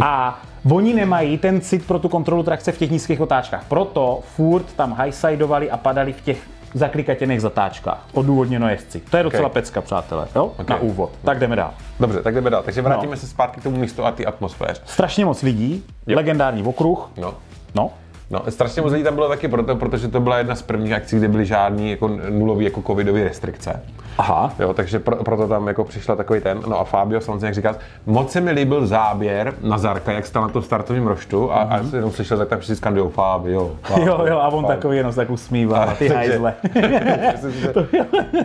A 0.00 0.40
oni 0.70 0.94
nemají 0.94 1.38
ten 1.38 1.60
cit 1.60 1.86
pro 1.86 1.98
tu 1.98 2.08
kontrolu 2.08 2.42
trakce 2.42 2.72
v 2.72 2.78
těch 2.78 2.90
nízkých 2.90 3.20
otáčkách. 3.20 3.64
Proto 3.68 4.20
furt 4.36 4.72
tam 4.76 4.96
highsidovali 5.02 5.70
a 5.70 5.76
padali 5.76 6.12
v 6.12 6.20
těch 6.20 6.38
zaklikatěných 6.74 7.40
zatáčkách. 7.40 8.06
Odůvodněno 8.12 8.68
jezdci. 8.68 9.02
To 9.10 9.16
je 9.16 9.22
docela 9.22 9.46
Okay. 9.46 9.54
pecka, 9.54 9.80
přátelé. 9.80 10.26
Jo? 10.36 10.44
Okay. 10.44 10.76
Na 10.76 10.82
úvod. 10.82 11.10
Tak 11.24 11.38
jdeme 11.38 11.56
dál. 11.56 11.70
Dobře, 12.00 12.22
tak 12.22 12.34
jdeme 12.34 12.50
dál. 12.50 12.62
Takže 12.62 12.82
vrátíme 12.82 13.10
No. 13.10 13.16
se 13.16 13.26
zpátky 13.26 13.60
k 13.60 13.62
tomu 13.62 13.76
místu 13.76 14.04
a 14.04 14.12
ty 14.12 14.26
atmosféře. 14.26 14.80
Strašně 14.84 15.24
moc 15.24 15.42
lidí, 15.42 15.84
Jo. 16.06 16.16
legendární 16.16 16.62
okruh. 16.62 17.10
No. 17.20 17.34
No, 17.74 17.90
No, 18.30 18.42
strašně 18.48 18.82
moc 18.82 18.92
lidí 18.92 19.04
tam 19.04 19.14
bylo 19.14 19.28
taky 19.28 19.48
proto, 19.48 19.76
protože 19.76 20.08
to 20.08 20.20
byla 20.20 20.38
jedna 20.38 20.54
z 20.54 20.62
prvních 20.62 20.92
akcí, 20.92 21.16
kde 21.16 21.28
byly 21.28 21.46
žádný 21.46 21.90
jako 21.90 22.08
nulový 22.30 22.64
jako 22.64 22.82
covidové 22.82 23.24
restrikce. 23.24 23.82
Aha. 24.18 24.52
Jo, 24.58 24.72
takže 24.74 24.98
pro, 24.98 25.16
proto 25.16 25.48
tam 25.48 25.66
jako 25.68 25.84
přišla 25.84 26.16
takový 26.16 26.40
ten, 26.40 26.60
no 26.66 26.80
a 26.80 26.84
Fabio 26.84 27.20
samozřejmě, 27.20 27.46
jak 27.46 27.54
říkal, 27.54 27.74
moc 28.06 28.32
se 28.32 28.40
mi 28.40 28.50
líbil 28.50 28.86
záběr 28.86 29.54
na 29.62 29.78
Zarka, 29.78 30.12
jak 30.12 30.26
stál 30.26 30.42
na 30.42 30.48
tom 30.48 30.62
startovním 30.62 31.06
roštu 31.06 31.52
a, 31.52 31.56
a 31.56 31.76
jenom 31.96 32.10
slyšel, 32.10 32.40
jak 32.40 32.48
tam 32.48 32.58
všichni 32.58 32.76
skandujou 32.76 33.08
Fabio. 33.10 33.72
Fabio 33.82 34.06
Jo, 34.06 34.26
jo, 34.26 34.38
a 34.38 34.48
on 34.48 34.62
Fabio. 34.62 34.76
takový 34.76 34.96
jenom 34.96 35.12
se 35.12 35.16
tak 35.16 35.30
usmívá, 35.30 35.84
A, 35.84 35.94
ty 35.94 36.08
hajzle. 36.08 36.54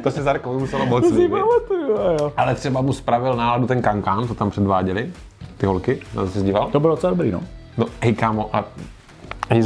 To 0.04 0.12
se 0.12 0.24
Zarkovi 0.24 0.60
muselo 0.60 0.86
moc 0.86 1.10
To 1.10 1.16
líbit. 1.16 1.32
pamatuju, 1.32 1.90
jo. 2.20 2.34
Ale 2.38 2.56
třeba 2.56 2.82
mu 2.82 2.94
spravil 2.94 3.36
náladu 3.36 3.68
ten 3.68 3.82
kankán, 3.82 4.28
co 4.28 4.36
tam 4.36 4.50
předváděli, 4.50 5.10
ty 5.58 5.66
holky, 5.66 6.00
na 6.16 6.22
to 6.22 6.28
jsi 6.32 6.42
díval? 6.42 6.70
To 6.72 6.80
bylo 6.80 6.96
docela 6.96 7.10
dobrý, 7.14 7.32
no. 7.32 7.40
No, 7.78 7.86
hej 8.02 8.14
kámo, 8.14 8.50
a 8.54 8.64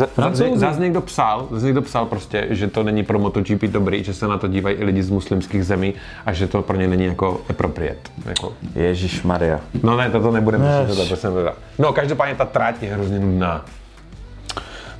Francouzi. 0.05 0.59
Zase 0.59 0.79
někdo 0.81 1.01
psal, 1.01 1.47
zase 1.51 1.65
někdo 1.65 1.81
psal 1.81 2.05
prostě, 2.05 2.47
že 2.49 2.67
to 2.67 2.83
není 2.83 3.03
pro 3.03 3.19
MotoGP 3.19 3.63
dobrý, 3.63 4.03
že 4.03 4.13
se 4.13 4.27
na 4.27 4.37
to 4.37 4.47
dívají 4.47 4.75
i 4.75 4.83
lidi 4.83 5.03
z 5.03 5.09
muslimských 5.09 5.65
zemí 5.65 5.93
a 6.25 6.33
že 6.33 6.47
to 6.47 6.61
pro 6.61 6.77
ně 6.77 6.87
není 6.87 7.05
jako 7.05 7.41
appropriate. 7.49 8.09
Jako. 8.25 8.53
Ježíš 8.75 9.23
Maria. 9.23 9.59
No 9.83 9.97
ne, 9.97 10.09
toto 10.09 10.31
nebudeme 10.31 10.85
řešit, 10.87 11.09
to 11.09 11.15
jsem 11.15 11.33
teda. 11.33 11.53
No, 11.79 11.93
každopádně 11.93 12.35
ta 12.35 12.45
tráť 12.45 12.83
je 12.83 12.93
hrozně 12.93 13.19
nudná. 13.19 13.65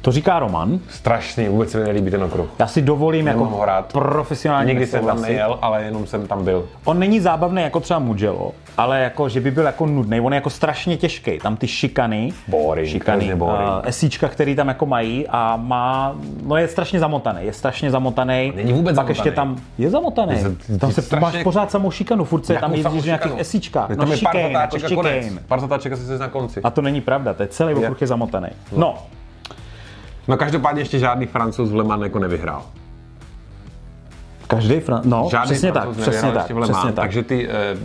To 0.06 0.12
říká 0.12 0.40
Roman. 0.40 0.80
Strašný, 0.90 1.48
vůbec 1.48 1.72
se 1.72 1.78
mi 1.78 1.84
nelíbí 1.84 2.12
ten 2.12 2.24
okruh. 2.24 2.46
Já 2.60 2.68
si 2.68 2.82
dovolím 2.82 3.26
Nemám 3.26 3.42
jako 3.44 3.56
ho 3.58 3.66
rád. 3.66 3.92
profesionální 3.94 4.68
Nikdy 4.68 4.88
jsem 4.88 5.06
tam 5.06 5.22
nejel, 5.22 5.60
ale 5.62 5.84
jenom 5.84 6.06
jsem 6.08 6.28
tam 6.28 6.44
byl. 6.44 6.66
On 6.86 7.00
není 7.00 7.20
zábavný 7.20 7.62
jako 7.62 7.80
třeba 7.80 8.00
Mugello, 8.00 8.52
ale 8.78 9.00
jako, 9.02 9.30
že 9.30 9.42
by 9.42 9.52
byl 9.52 9.66
jako 9.66 9.86
nudný. 9.86 10.22
On 10.22 10.34
je 10.34 10.36
jako 10.36 10.50
strašně 10.50 10.98
těžký. 10.98 11.40
Tam 11.40 11.58
ty 11.58 11.68
šikany, 11.68 12.34
Boring, 12.48 12.88
šikany, 12.90 13.36
boring. 13.36 13.62
uh, 13.70 13.82
esíčka, 13.84 14.28
který 14.28 14.56
tam 14.56 14.68
jako 14.68 14.86
mají 14.86 15.28
a 15.30 15.56
má, 15.56 16.16
no 16.46 16.58
je 16.58 16.68
strašně 16.68 17.00
zamotaný, 17.00 17.40
je 17.46 17.54
strašně 17.54 17.92
zamotaný. 17.92 18.54
Není 18.56 18.74
vůbec 18.74 18.96
Pak 18.96 19.10
ještě 19.10 19.32
zamotaný. 19.32 19.56
tam, 19.56 19.64
je 19.78 19.90
zamotaný. 19.90 20.36
Je 20.70 20.78
tam 20.78 20.92
se 20.92 21.02
strašně- 21.02 21.22
máš 21.38 21.44
pořád 21.44 21.72
samou 21.72 21.92
šikanu, 21.92 22.24
furt 22.26 22.46
se 22.46 22.54
tam 22.54 22.74
jezdíš 22.74 23.04
nějakých 23.04 23.34
esíčkách. 23.38 23.88
Tam 23.88 23.98
No 23.98 24.04
je 24.04 24.08
pár 24.10 24.18
šikane, 24.18 24.42
jako 24.42 24.78
zatáček 24.80 24.92
a 24.92 24.96
konec. 24.96 25.26
Pár 25.48 25.60
zatáček 25.60 25.94
asi 25.94 26.06
se 26.06 26.18
na 26.18 26.28
konci. 26.28 26.62
A 26.64 26.70
to 26.70 26.82
není 26.82 27.02
pravda, 27.02 27.34
to 27.34 27.44
je 27.44 27.48
celý 27.48 27.74
okruh 27.74 28.02
je 28.02 28.08
zamotaný. 28.08 28.48
No, 28.78 28.96
No 30.28 30.38
každopádně 30.38 30.82
ještě 30.82 31.00
žádný 31.00 31.26
francouz 31.26 31.70
v 31.72 31.76
Le 31.76 31.84
Mans 31.84 32.04
jako 32.04 32.20
nevyhrál. 32.20 32.64
každý 34.48 34.80
Fran... 34.80 35.02
no, 35.06 35.28
Žádný 35.32 35.46
přesně 35.46 35.72
tak, 35.72 35.90
přesně 35.90 36.32
tak, 36.32 36.46
přesně 36.46 36.92
tak. 36.92 36.96
Takže 36.96 37.24
ty 37.24 37.48
eh, 37.50 37.78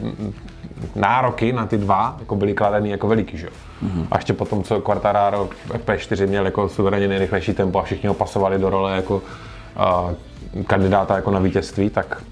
nároky 0.96 1.52
na 1.52 1.66
ty 1.66 1.78
dva 1.78 2.16
jako 2.20 2.36
byly 2.36 2.54
kladeny 2.54 2.90
jako 2.90 3.08
veliký, 3.08 3.38
že 3.38 3.46
jo. 3.46 3.52
Mhm. 3.82 4.06
A 4.10 4.16
ještě 4.16 4.32
potom, 4.32 4.62
co 4.62 4.80
Quartararo 4.80 5.48
v 5.66 5.86
P4 5.86 6.26
měl 6.26 6.44
jako 6.44 6.68
suverénně 6.68 7.08
nejrychlejší 7.08 7.52
tempo 7.52 7.78
a 7.78 7.82
všichni 7.82 8.08
ho 8.08 8.14
pasovali 8.14 8.58
do 8.58 8.70
role 8.70 8.96
jako 8.96 9.16
uh, 9.16 10.62
kandidáta 10.66 11.16
jako 11.16 11.30
na 11.30 11.38
vítězství, 11.38 11.90
tak 11.90 12.22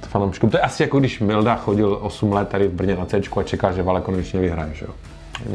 to 0.00 0.06
fanouškům. 0.06 0.50
To 0.50 0.56
je 0.56 0.60
asi 0.60 0.82
jako 0.82 0.98
když 0.98 1.20
Milda 1.20 1.56
chodil 1.56 1.98
8 2.02 2.32
let 2.32 2.48
tady 2.48 2.68
v 2.68 2.72
Brně 2.72 2.96
na 2.96 3.04
C 3.04 3.22
a 3.36 3.42
čekal, 3.42 3.72
že 3.72 3.82
Vale 3.82 4.00
konečně 4.00 4.40
vyhraje, 4.40 4.74
že 4.74 4.84
jo. 4.84 4.92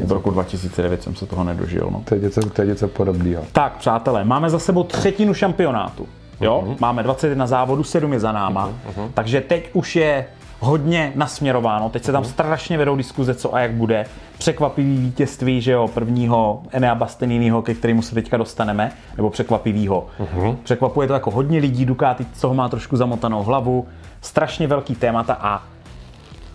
V 0.04 0.12
roku 0.12 0.30
2009 0.30 1.02
jsem 1.02 1.16
se 1.16 1.26
toho 1.26 1.44
nedožil. 1.44 1.88
No. 1.92 2.02
To 2.04 2.14
je 2.14 2.20
něco, 2.20 2.50
to 2.50 2.62
je 2.62 2.68
něco 2.68 2.88
podobného. 2.88 3.42
Tak, 3.52 3.76
přátelé, 3.76 4.24
máme 4.24 4.50
za 4.50 4.58
sebou 4.58 4.82
třetinu 4.82 5.34
šampionátu. 5.34 6.06
Jo? 6.40 6.62
Mhm. 6.66 6.76
Máme 6.80 7.02
21 7.02 7.46
závodů, 7.46 7.84
7 7.84 8.12
je 8.12 8.20
za 8.20 8.32
náma. 8.32 8.70
Takže 9.14 9.40
teď 9.40 9.70
už 9.72 9.96
je 9.96 10.26
hodně 10.60 11.12
nasměrováno. 11.14 11.88
Teď 11.88 12.04
se 12.04 12.12
tam 12.12 12.24
strašně 12.24 12.78
vedou 12.78 12.96
diskuze, 12.96 13.34
co 13.34 13.54
a 13.54 13.60
jak 13.60 13.72
bude. 13.72 14.06
Překvapivý 14.38 14.96
vítězství, 14.96 15.60
že 15.60 15.72
jo, 15.72 15.88
prvního 15.94 16.62
Enea 16.70 16.94
Bastianiniho, 16.94 17.62
ke 17.62 17.74
kterému 17.74 18.02
se 18.02 18.14
teďka 18.14 18.36
dostaneme, 18.36 18.92
nebo 19.16 19.30
překvapivýho. 19.30 20.06
Mhm. 20.18 20.56
Překvapuje 20.62 21.08
to 21.08 21.14
jako 21.14 21.30
hodně 21.30 21.58
lidí, 21.58 21.86
Ducati 21.86 22.26
z 22.34 22.40
toho 22.40 22.54
má 22.54 22.68
trošku 22.68 22.96
zamotanou 22.96 23.42
hlavu. 23.42 23.86
Strašně 24.20 24.66
velký 24.66 24.94
témata 24.94 25.38
a 25.40 25.62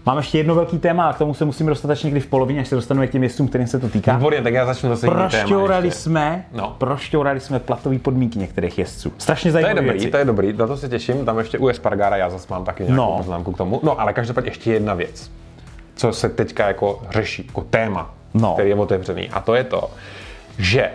Mám 0.08 0.18
ještě 0.18 0.38
jedno 0.38 0.56
velký 0.56 0.78
téma 0.80 1.10
a 1.10 1.14
k 1.14 1.18
tomu 1.18 1.34
se 1.34 1.46
musíme 1.46 1.70
dostat 1.70 1.92
až 1.92 2.04
někdy 2.04 2.20
v 2.20 2.28
polovině, 2.28 2.62
až 2.62 2.68
se 2.68 2.76
dostaneme 2.76 3.08
k 3.08 3.12
těm 3.12 3.20
městům, 3.20 3.48
kterým 3.48 3.68
se 3.68 3.80
to 3.80 3.90
týká. 3.90 4.16
Výborně, 4.18 4.42
tak 4.42 4.54
já 4.54 4.66
začnu 4.66 4.90
zase 4.90 5.08
Prošťourali 5.08 5.92
jsme, 5.92 6.46
No. 6.52 6.76
prošťourali 6.78 7.40
jsme 7.40 7.60
platové 7.60 8.00
podmínky 8.00 8.40
některých 8.40 8.78
jezdců. 8.78 9.14
Strašně 9.18 9.52
To 9.52 9.58
je 9.58 9.64
zajímavé 9.64 9.86
dobrý, 9.86 10.00
věci. 10.00 10.12
to 10.12 10.18
je 10.18 10.26
dobrý, 10.26 10.54
na 10.54 10.68
to 10.68 10.78
se 10.78 10.90
těším. 10.90 11.26
Tam 11.26 11.38
ještě 11.40 11.58
u 11.58 11.68
Espargara 11.68 12.18
já 12.18 12.30
zase 12.30 12.48
mám 12.50 12.66
taky 12.66 12.84
nějakou 12.84 13.02
No. 13.12 13.18
poznámku 13.18 13.52
k 13.52 13.58
tomu. 13.58 13.80
No 13.84 14.02
ale 14.02 14.14
každopádně 14.14 14.50
ještě 14.52 14.74
jedna 14.74 14.94
věc, 14.94 15.32
co 15.96 16.14
se 16.14 16.30
teďka 16.30 16.68
jako 16.68 17.02
řeší, 17.12 17.44
jako 17.48 17.62
téma, 17.62 18.14
No. 18.34 18.54
který 18.54 18.70
je 18.70 18.76
otevřený. 18.76 19.30
A 19.30 19.40
to 19.42 19.56
je 19.56 19.64
to, 19.64 19.92
že, 20.58 20.90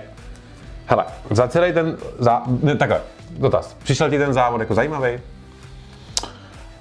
hele, 0.87 1.05
za 1.31 1.49
celý 1.49 1.73
ten, 1.73 1.97
zá... 2.19 2.43
ne, 2.63 2.77
takhle, 2.77 3.01
dotaz. 3.39 3.77
Přišel 3.83 4.11
ti 4.11 4.19
ten 4.19 4.33
závod 4.33 4.61
jako 4.61 4.75
zajímavý? 4.75 5.09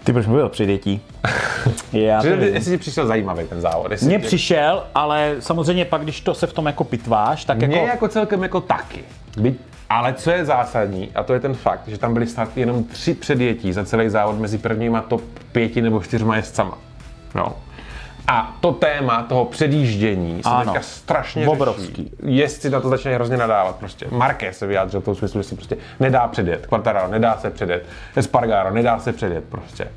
Ty 0.03 0.13
proč 0.13 0.27
mluvil 0.27 0.49
při 0.49 0.65
dětí? 0.65 1.01
Já 1.93 2.21
vím. 2.21 2.41
jestli 2.41 2.71
ti 2.71 2.77
přišel 2.77 3.07
zajímavý 3.07 3.43
ten 3.47 3.61
závod? 3.61 3.91
Mně 4.01 4.19
ti- 4.19 4.25
přišel, 4.27 4.83
ale 4.95 5.35
samozřejmě 5.39 5.85
pak, 5.85 6.01
když 6.03 6.21
to 6.21 6.33
se 6.33 6.47
v 6.47 6.53
tom 6.53 6.65
jako 6.65 6.83
pitváš, 6.83 7.45
tak 7.45 7.57
Mně 7.57 7.75
jako... 7.77 7.87
jako 7.87 8.07
celkem 8.07 8.43
jako 8.43 8.61
taky. 8.61 9.03
Byť, 9.37 9.57
ale 9.89 10.13
co 10.13 10.31
je 10.31 10.45
zásadní, 10.45 11.09
a 11.15 11.23
to 11.23 11.33
je 11.33 11.39
ten 11.39 11.53
fakt, 11.53 11.81
že 11.87 11.97
tam 11.97 12.13
byly 12.13 12.27
snad 12.27 12.57
jenom 12.57 12.83
tři 12.83 13.13
předjetí 13.13 13.73
za 13.73 13.85
celý 13.85 14.09
závod 14.09 14.39
mezi 14.39 14.57
prvníma 14.57 15.01
top 15.01 15.21
pěti 15.51 15.81
nebo 15.81 16.01
čtyřma 16.01 16.35
jezdcama. 16.35 16.77
No. 17.35 17.55
A 18.27 18.57
to 18.61 18.71
téma 18.71 19.23
toho 19.23 19.45
předjíždění 19.45 20.43
se 20.43 20.49
Ano. 20.49 20.65
teďka 20.73 20.85
strašně 20.87 21.47
Obrovský. 21.47 21.85
řeší. 21.85 22.11
Jezdci 22.23 22.69
na 22.69 22.79
to 22.79 22.89
začínají 22.89 23.15
hrozně 23.15 23.37
nadávat. 23.37 23.75
Prostě. 23.75 24.05
Marquez 24.11 24.57
se 24.57 24.67
vyjádřil 24.67 25.01
v 25.01 25.03
tom 25.05 25.15
smyslu, 25.15 25.41
že 25.41 25.47
se 25.49 25.55
prostě 25.55 25.77
nedá 25.99 26.27
předjet. 26.27 26.67
Quartararo 26.67 27.07
nedá 27.07 27.37
se 27.37 27.49
předjet. 27.49 27.85
Espargaro 28.15 28.73
nedá 28.73 28.99
se 28.99 29.13
předjet 29.13 29.43
prostě. 29.49 29.87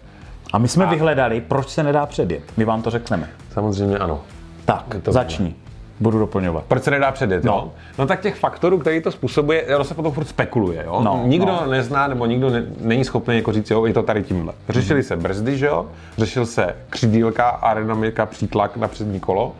A 0.53 0.59
my 0.59 0.69
jsme 0.69 0.87
vyhledali, 0.87 1.41
proč 1.41 1.69
se 1.69 1.83
nedá 1.83 2.07
předjet. 2.07 2.43
My 2.57 2.65
vám 2.65 2.83
to 2.83 2.91
řekneme. 2.91 3.31
Samozřejmě 3.53 3.99
ano. 3.99 4.23
Tak, 4.65 4.85
to 5.03 5.13
začni. 5.13 5.55
Budu 6.01 6.19
doplňovat. 6.19 6.65
Proč 6.69 6.83
se 6.83 6.91
nedá 6.91 7.13
předjet? 7.13 7.45
No. 7.45 7.53
No. 7.53 7.73
no 7.99 8.07
tak 8.07 8.21
těch 8.21 8.35
faktorů, 8.35 8.79
který 8.79 9.03
to 9.03 9.11
způsobuje, 9.11 9.77
ono 9.77 9.85
se 9.85 9.95
potom 9.95 10.13
furt 10.13 10.25
spekuluje. 10.25 10.85
Jo? 10.85 11.01
No, 11.05 11.23
nikdo 11.27 11.47
no. 11.47 11.71
nezná, 11.71 12.07
nebo 12.07 12.27
nikdo 12.27 12.51
ne, 12.51 12.65
není 12.81 13.05
schopný 13.05 13.37
jako 13.37 13.53
říct, 13.53 13.71
jo, 13.71 13.87
je 13.87 13.95
to 13.95 14.03
tady 14.03 14.23
tímhle. 14.23 14.53
Řešili 14.69 15.03
se 15.03 15.17
brzdy, 15.17 15.59
že 15.59 15.67
jo? 15.67 15.87
Řešil 16.19 16.47
se 16.47 16.77
křidílka, 16.91 17.49
aerodynamika, 17.49 18.27
přítlak 18.27 18.77
na 18.77 18.89
přední 18.89 19.21
kolo. 19.21 19.53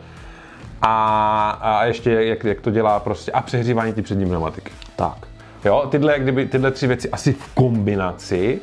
A, 0.81 1.49
a 1.61 1.85
ještě 1.85 2.11
jak, 2.11 2.43
jak, 2.43 2.61
to 2.61 2.71
dělá 2.71 2.99
prostě, 2.99 3.31
a 3.31 3.41
přehřívání 3.41 3.93
ty 3.93 4.01
přední 4.01 4.25
pneumatiky. 4.25 4.71
Tak. 4.95 5.17
Jo, 5.65 5.87
tyhle, 5.91 6.19
kdyby, 6.19 6.45
tyhle 6.45 6.71
tři 6.71 6.87
věci 6.87 7.09
asi 7.09 7.33
v 7.33 7.53
kombinaci 7.53 8.59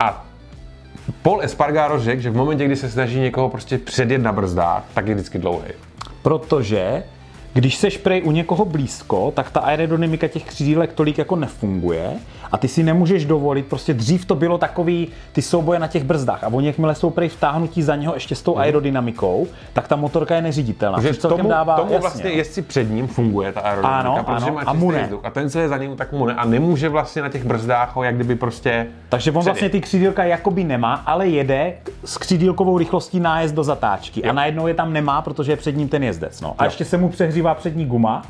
a 0.00 0.24
Paul 1.22 1.42
Espargaro 1.42 2.00
řekl, 2.00 2.22
že 2.22 2.30
v 2.30 2.36
momentě, 2.36 2.64
kdy 2.64 2.76
se 2.76 2.90
snaží 2.90 3.20
někoho 3.20 3.48
prostě 3.48 3.78
předjet 3.78 4.22
na 4.22 4.32
brzdách, 4.32 4.84
tak 4.94 5.06
je 5.06 5.14
vždycky 5.14 5.38
dlouhý. 5.38 5.68
Protože 6.26 7.02
když 7.52 7.76
seš 7.76 7.96
prej 7.96 8.22
u 8.24 8.30
někoho 8.30 8.64
blízko, 8.64 9.32
tak 9.36 9.50
ta 9.50 9.60
aerodynamika 9.60 10.28
těch 10.28 10.44
křídílek 10.44 10.92
tolik 10.92 11.18
jako 11.18 11.36
nefunguje 11.36 12.10
a 12.52 12.58
ty 12.58 12.68
si 12.68 12.82
nemůžeš 12.82 13.24
dovolit, 13.24 13.66
prostě 13.66 13.94
dřív 13.94 14.24
to 14.24 14.34
bylo 14.34 14.58
takový 14.58 15.08
ty 15.32 15.42
souboje 15.42 15.78
na 15.78 15.86
těch 15.86 16.04
brzdách 16.04 16.44
a 16.44 16.48
oni 16.48 16.66
jakmile 16.66 16.94
jsou 16.94 17.10
prej 17.10 17.28
vtáhnutí 17.28 17.82
za 17.82 17.96
něho 17.96 18.14
ještě 18.14 18.34
s 18.34 18.42
tou 18.42 18.58
aerodynamikou, 18.58 19.46
tak 19.72 19.88
ta 19.88 19.96
motorka 19.96 20.34
je 20.34 20.42
neřiditelná. 20.42 21.00
Že 21.00 21.14
celkem 21.14 21.38
tomu, 21.38 21.48
dává, 21.48 21.76
tomu 21.76 21.92
jasně, 21.92 22.00
vlastně 22.00 22.30
no. 22.30 22.36
jezdci 22.36 22.62
před 22.62 22.90
ním 22.90 23.06
funguje 23.06 23.52
ta 23.52 23.60
aerodynamika, 23.60 24.10
Ano, 24.10 24.24
protože 24.24 24.46
ano, 24.46 24.54
má 24.54 24.60
a 24.66 24.72
mu 24.72 24.90
ne. 24.90 25.02
vzduch. 25.02 25.20
A 25.24 25.30
ten, 25.30 25.50
co 25.50 25.58
je 25.58 25.68
za 25.68 25.76
ním, 25.76 25.96
tak 25.96 26.12
mu 26.12 26.26
ne. 26.26 26.34
A 26.34 26.44
nemůže 26.44 26.88
vlastně 26.88 27.22
na 27.22 27.28
těch 27.28 27.44
brzdách 27.44 27.96
ho 27.96 28.02
jak 28.04 28.14
kdyby 28.14 28.34
prostě... 28.34 28.86
Takže 29.08 29.30
on 29.30 29.34
předjet. 29.34 29.44
vlastně 29.44 29.68
ty 29.68 29.80
křídílka 29.80 30.24
jakoby 30.24 30.64
nemá, 30.64 30.94
ale 30.94 31.28
jede 31.28 31.72
s 32.04 32.18
křídílkovou 32.18 32.78
rychlostí 32.78 33.20
nájezd 33.20 33.54
do 33.54 33.64
zatáčky. 33.64 34.22
A 34.22 34.26
Jo. 34.26 34.32
najednou 34.32 34.66
je 34.66 34.74
tam 34.74 34.92
nemá, 34.92 35.22
protože 35.22 35.52
je 35.52 35.56
před 35.56 35.76
ním 35.76 35.88
ten 35.88 36.02
jezdec. 36.02 36.40
No. 36.40 36.54
A 36.58 36.64
ještě 36.64 36.84
se 36.84 36.96
mu 36.96 37.08
přehřívá 37.08 37.54
přední 37.54 37.86
guma. 37.86 38.22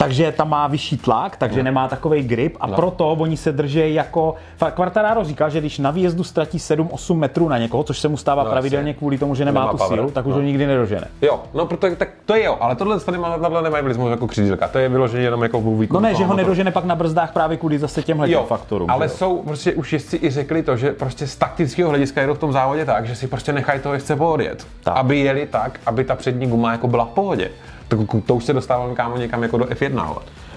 Takže 0.00 0.32
tam 0.32 0.48
má 0.50 0.66
vyšší 0.66 0.96
tlak, 0.96 1.36
takže 1.36 1.62
nemá 1.62 1.88
takový 1.88 2.22
grip 2.22 2.56
a 2.60 2.66
No. 2.66 2.74
proto 2.74 3.08
oni 3.08 3.36
se 3.36 3.52
drží 3.52 3.94
jako... 3.94 4.34
Quartararo 4.74 5.24
říkal, 5.24 5.50
že 5.50 5.60
když 5.60 5.78
na 5.78 5.90
výjezdu 5.90 6.24
ztratí 6.24 6.58
7-8 6.58 7.14
metrů 7.16 7.48
na 7.48 7.58
někoho, 7.58 7.82
což 7.82 7.98
se 7.98 8.08
mu 8.08 8.16
stává 8.16 8.44
No, 8.44 8.50
pravidelně 8.50 8.90
jasně. 8.90 8.98
kvůli 8.98 9.18
tomu, 9.18 9.34
že 9.34 9.44
nemá, 9.44 9.60
Nemá 9.60 9.70
tu 9.72 9.76
power, 9.76 9.98
sílu, 9.98 10.10
tak 10.10 10.26
už 10.26 10.30
no. 10.30 10.36
ho 10.36 10.42
nikdy 10.42 10.66
nedožene. 10.66 11.06
Jo, 11.22 11.40
no 11.54 11.66
proto, 11.66 11.86
tak 11.96 12.08
to 12.26 12.34
je 12.34 12.44
jo, 12.44 12.56
ale 12.60 12.76
tohle 12.76 13.00
tady 13.00 13.18
má, 13.18 13.38
tohle 13.38 13.62
nemají 13.62 13.84
vliv 13.84 13.98
jako 14.10 14.26
křídílka, 14.26 14.68
to 14.68 14.78
je 14.78 14.88
vyloženě 14.88 15.22
jenom 15.24 15.42
jako 15.42 15.60
výkon. 15.60 15.94
No 15.94 16.00
ne, 16.00 16.14
že 16.14 16.22
ho 16.24 16.28
motoru. 16.28 16.36
nedožene 16.36 16.70
pak 16.70 16.84
na 16.84 16.94
brzdách 16.94 17.32
právě 17.32 17.56
kvůli 17.56 17.78
zase 17.78 18.02
těmhle 18.02 18.28
těm 18.28 18.34
Jo, 18.38 18.44
faktorům. 18.48 18.90
ale 18.90 19.06
jo. 19.06 19.10
jsou 19.10 19.42
prostě 19.42 19.72
už 19.74 19.92
jezdci 19.92 20.18
i 20.22 20.30
řekli 20.30 20.62
to, 20.62 20.76
že 20.76 20.92
prostě 20.92 21.26
z 21.26 21.36
taktického 21.36 21.90
hlediska 21.90 22.20
jedou 22.20 22.34
v 22.34 22.38
tom 22.38 22.52
závodě 22.52 22.84
tak, 22.84 23.06
že 23.06 23.14
si 23.14 23.26
prostě 23.26 23.52
nechají 23.52 23.80
toho 23.80 23.92
jezdce 23.94 24.16
poodjet. 24.16 24.66
Tak. 24.84 24.96
Aby 24.96 25.18
jeli 25.18 25.46
tak, 25.46 25.80
aby 25.86 26.04
ta 26.04 26.14
přední 26.14 26.46
guma 26.46 26.72
jako 26.72 26.88
byla 26.88 27.04
v 27.04 27.08
pohodě. 27.08 27.50
To, 27.90 28.20
to 28.26 28.34
už 28.34 28.44
se 28.44 28.52
dostáváme 28.52 28.94
kámo 28.94 29.16
někam 29.16 29.42
jako 29.42 29.58
do 29.58 29.64
F1. 29.64 30.06
Ale. 30.06 30.16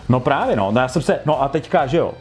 No 0.09 0.19
právě, 0.19 0.55
no. 0.55 0.71
no. 0.71 0.81
Já 0.81 0.87
jsem 0.87 1.01
se, 1.01 1.19
no 1.25 1.41
a 1.41 1.47
teďka, 1.47 1.87
že 1.87 1.97
jo, 1.97 2.13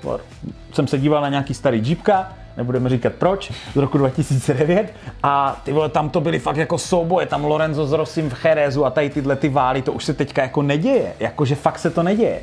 jsem 0.73 0.87
se 0.87 0.99
díval 0.99 1.23
na 1.23 1.29
nějaký 1.29 1.55
starý 1.55 1.89
Jeepka, 1.89 2.33
nebudeme 2.57 2.89
říkat 2.89 3.13
proč, 3.13 3.53
z 3.73 3.77
roku 3.77 3.99
2009 3.99 4.95
a 5.23 5.61
ty 5.65 5.73
vole, 5.73 5.89
tam 5.89 6.11
to 6.11 6.21
byly 6.21 6.39
fakt 6.39 6.57
jako 6.57 6.79
souboje, 6.79 7.27
tam 7.27 7.45
Lorenzo 7.45 7.87
s 7.87 7.93
Rosim 7.93 8.31
v 8.31 8.35
Cherezu 8.35 8.85
a 8.85 8.91
tady 8.91 9.11
tyhle 9.11 9.37
ty 9.37 9.49
vály, 9.49 9.83
to 9.83 9.93
už 9.93 10.05
se 10.05 10.15
teďka 10.15 10.43
jako 10.43 10.63
neděje, 10.63 11.13
jakože 11.21 11.55
fakt 11.55 11.79
se 11.79 11.91
to 11.91 12.03
neděje. 12.03 12.41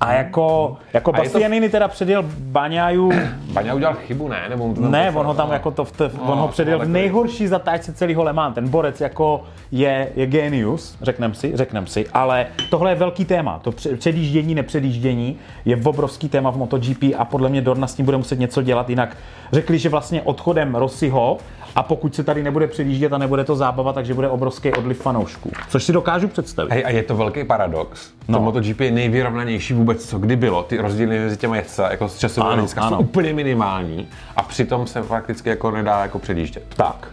A 0.00 0.12
jako, 0.12 0.76
jako 0.92 1.14
A 1.14 1.16
je 1.16 1.22
to- 1.22 1.32
Bastianini 1.32 1.68
teda 1.68 1.88
předjel 1.88 2.24
Baňáju, 2.38 3.12
Baňa 3.52 3.74
udělal 3.74 3.94
chybu, 3.94 4.28
ne? 4.28 4.46
Nebo 4.48 4.66
mu 4.68 4.74
to 4.74 4.80
ne, 4.80 5.10
on 5.10 5.26
ho 5.26 5.34
tam 5.34 5.52
jako 5.52 5.70
to, 5.70 5.84
v 5.84 5.92
te, 5.92 6.10
No, 6.18 6.32
on 6.32 6.38
ho 6.38 6.48
předjel 6.48 6.78
v 6.78 6.88
nejhorší 6.88 7.46
zatáčce 7.46 7.92
celého 7.92 8.24
Le 8.24 8.32
Mans. 8.32 8.54
Ten 8.54 8.68
borec 8.68 9.00
jako 9.00 9.44
je, 9.72 10.08
je 10.16 10.26
genius, 10.26 10.96
řeknem 11.02 11.34
si, 11.34 11.52
řeknem 11.54 11.86
si, 11.86 12.06
ale 12.12 12.46
tohle 12.70 12.90
je 12.90 12.94
velký 12.94 13.24
téma. 13.24 13.58
To 13.62 13.72
pře- 13.72 13.96
předjíždění, 13.96 14.54
nepředjíždění 14.54 15.36
je 15.64 15.76
obrovský 15.84 16.28
téma 16.28 16.50
v 16.50 16.56
MotoGP 16.56 17.02
a 17.18 17.24
podle 17.24 17.48
mě 17.48 17.60
Dorna 17.60 17.86
s 17.86 17.94
tím 17.94 18.04
bude 18.04 18.16
muset 18.16 18.38
něco 18.38 18.62
dělat, 18.62 18.90
jinak 18.90 19.16
řekli, 19.52 19.78
že 19.78 19.88
vlastně 19.88 20.22
odchodem 20.22 20.74
Rossiho 20.74 21.38
a 21.74 21.82
pokud 21.82 22.14
se 22.14 22.24
tady 22.24 22.42
nebude 22.42 22.66
předjíždět 22.66 23.12
a 23.12 23.18
nebude 23.18 23.44
to 23.44 23.56
zábava, 23.56 23.92
takže 23.92 24.14
bude 24.14 24.28
obrovský 24.28 24.72
odliv 24.72 25.02
fanoušků. 25.02 25.50
Což 25.68 25.84
si 25.84 25.92
dokážu 25.92 26.28
představit. 26.28 26.72
Hej, 26.72 26.84
a 26.86 26.90
je 26.90 27.02
to 27.02 27.16
velký 27.16 27.44
paradox. 27.44 28.10
No. 28.28 28.38
To 28.38 28.44
MotoGP 28.44 28.80
je 28.80 28.90
nejvyrovnanější 28.90 29.74
vůbec, 29.74 30.08
co 30.08 30.18
kdy 30.18 30.36
bylo. 30.36 30.62
Ty 30.62 30.76
rozdíly 30.76 31.18
mezi 31.18 31.36
těma 31.36 31.56
jezdci 31.56 31.82
jako 31.90 32.08
z 32.08 32.18
časového 32.18 32.54
hlediska 32.54 32.88
jsou 32.88 32.98
úplně 32.98 33.32
minimální 33.32 34.08
a 34.36 34.42
přitom 34.42 34.86
se 34.86 35.02
prakticky 35.02 35.48
jako 35.48 35.70
nedá 35.70 36.02
jako 36.02 36.18
předjíždět. 36.18 36.64
Tak. 36.76 37.08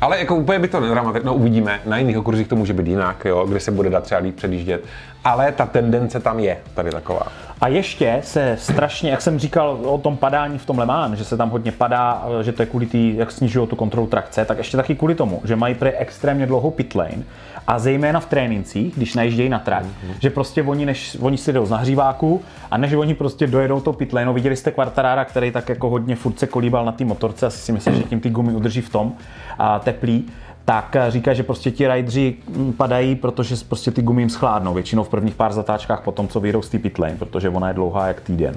Ale 0.00 0.18
jako 0.18 0.36
úplně 0.36 0.58
by 0.58 0.68
to 0.68 0.80
nedramaticky, 0.80 1.26
no 1.26 1.34
uvidíme, 1.34 1.80
na 1.86 1.98
jiných 1.98 2.18
okurzích 2.18 2.48
to 2.48 2.56
může 2.56 2.72
být 2.72 2.86
jinak, 2.86 3.24
jo, 3.24 3.46
kde 3.46 3.60
se 3.60 3.70
bude 3.70 3.90
dát 3.90 4.04
třeba 4.04 4.20
líp 4.20 4.36
předjíždět, 4.36 4.84
ale 5.24 5.52
ta 5.52 5.66
tendence 5.66 6.20
tam 6.20 6.38
je 6.40 6.58
tady 6.74 6.90
taková. 6.90 7.26
A 7.60 7.68
ještě 7.68 8.18
se 8.22 8.56
strašně, 8.60 9.10
jak 9.10 9.22
jsem 9.22 9.38
říkal 9.38 9.78
o 9.84 9.98
tom 9.98 10.16
padání 10.16 10.58
v 10.58 10.66
tom 10.66 10.78
Le 10.78 10.86
Mans, 10.86 11.18
že 11.18 11.24
se 11.24 11.36
tam 11.36 11.50
hodně 11.50 11.72
padá, 11.72 12.24
že 12.42 12.52
to 12.52 12.62
je 12.62 12.66
kvůli 12.66 12.86
tý, 12.86 13.16
jak 13.16 13.30
snižují 13.30 13.68
tu 13.68 13.76
kontrolu 13.76 14.06
trakce, 14.06 14.44
tak 14.44 14.58
ještě 14.58 14.76
taky 14.76 14.94
kvůli 14.94 15.14
tomu, 15.14 15.40
že 15.44 15.56
mají 15.56 15.74
pre 15.74 15.92
extrémně 15.92 16.46
dlouhou 16.46 16.70
pit 16.70 16.94
lane 16.94 17.22
a 17.66 17.78
zejména 17.78 18.20
v 18.20 18.26
trénincích, 18.26 18.96
když 18.96 19.14
najíždějí 19.14 19.48
na 19.48 19.58
trať, 19.58 19.84
mm-hmm. 19.84 20.14
že 20.18 20.30
prostě 20.30 20.62
oni, 20.62 20.86
než, 20.86 21.16
oni 21.20 21.38
si 21.38 21.52
jdou 21.52 21.66
z 21.66 21.70
nahříváku 21.70 22.42
a 22.70 22.76
než 22.76 22.92
oni 22.92 23.14
prostě 23.14 23.46
dojedou 23.46 23.80
to 23.80 23.92
pit 23.92 24.12
lane, 24.12 24.26
no, 24.26 24.32
viděli 24.32 24.56
jste 24.56 24.70
Quartarara, 24.70 25.24
který 25.24 25.50
tak 25.50 25.68
jako 25.68 25.90
hodně 25.90 26.16
furt 26.16 26.38
se 26.38 26.46
kolíbal 26.46 26.84
na 26.84 26.92
té 26.92 27.04
motorce, 27.04 27.46
asi 27.46 27.58
si 27.58 27.72
myslím, 27.72 27.94
že 27.94 28.02
tím 28.02 28.20
ty 28.20 28.30
gumy 28.30 28.52
udrží 28.52 28.80
v 28.80 28.90
tom 28.90 29.12
a 29.58 29.78
teplý, 29.78 30.24
tak 30.64 30.96
eh, 30.96 31.10
říká, 31.10 31.34
že 31.34 31.42
prostě 31.42 31.70
ti 31.70 31.88
rideři 31.88 32.36
mm, 32.48 32.72
padají, 32.72 33.14
protože 33.14 33.56
prostě 33.68 33.90
ty 33.90 34.02
gumy 34.02 34.22
jim 34.22 34.30
schládnou, 34.30 34.74
většinou 34.74 35.04
v 35.04 35.08
prvních 35.08 35.34
pár 35.34 35.52
zatáčkách 35.52 36.00
po 36.00 36.12
tom, 36.12 36.28
co 36.28 36.40
vyjdou 36.40 36.62
z 36.62 36.68
té 36.68 36.78
pit 36.78 36.98
lane, 36.98 37.16
protože 37.18 37.48
ona 37.48 37.68
je 37.68 37.74
dlouhá 37.74 38.06
jak 38.06 38.20
týden. 38.20 38.56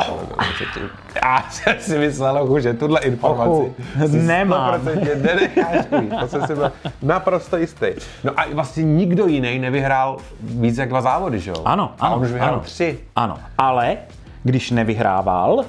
Já 1.24 1.44
jsem 1.50 1.76
si 1.80 1.98
myslel, 1.98 2.60
že 2.60 2.74
tuhle 2.74 3.00
informaci 3.00 3.50
Ochu, 3.50 3.74
si 4.06 4.16
nemám. 4.16 4.80
100% 4.80 5.22
nenecháš 5.22 5.86
ujít. 5.90 6.12
To 6.20 6.28
jsem 6.28 6.46
si 6.46 6.54
byl 6.54 6.72
naprosto 7.02 7.56
jistý. 7.56 7.86
No 8.24 8.32
a 8.36 8.44
vlastně 8.52 8.82
nikdo 8.82 9.26
jiný 9.26 9.58
nevyhrál 9.58 10.16
víc 10.40 10.78
jak 10.78 10.88
dva 10.88 11.00
závody, 11.00 11.40
že 11.40 11.50
jo? 11.50 11.56
Ano, 11.64 11.92
a 12.00 12.06
ano, 12.06 12.16
on 12.16 12.22
už 12.22 12.30
vyhrál 12.30 12.54
ano. 12.54 12.60
tři. 12.60 12.98
Ano, 13.16 13.38
ale 13.58 13.96
když 14.42 14.70
nevyhrával, 14.70 15.64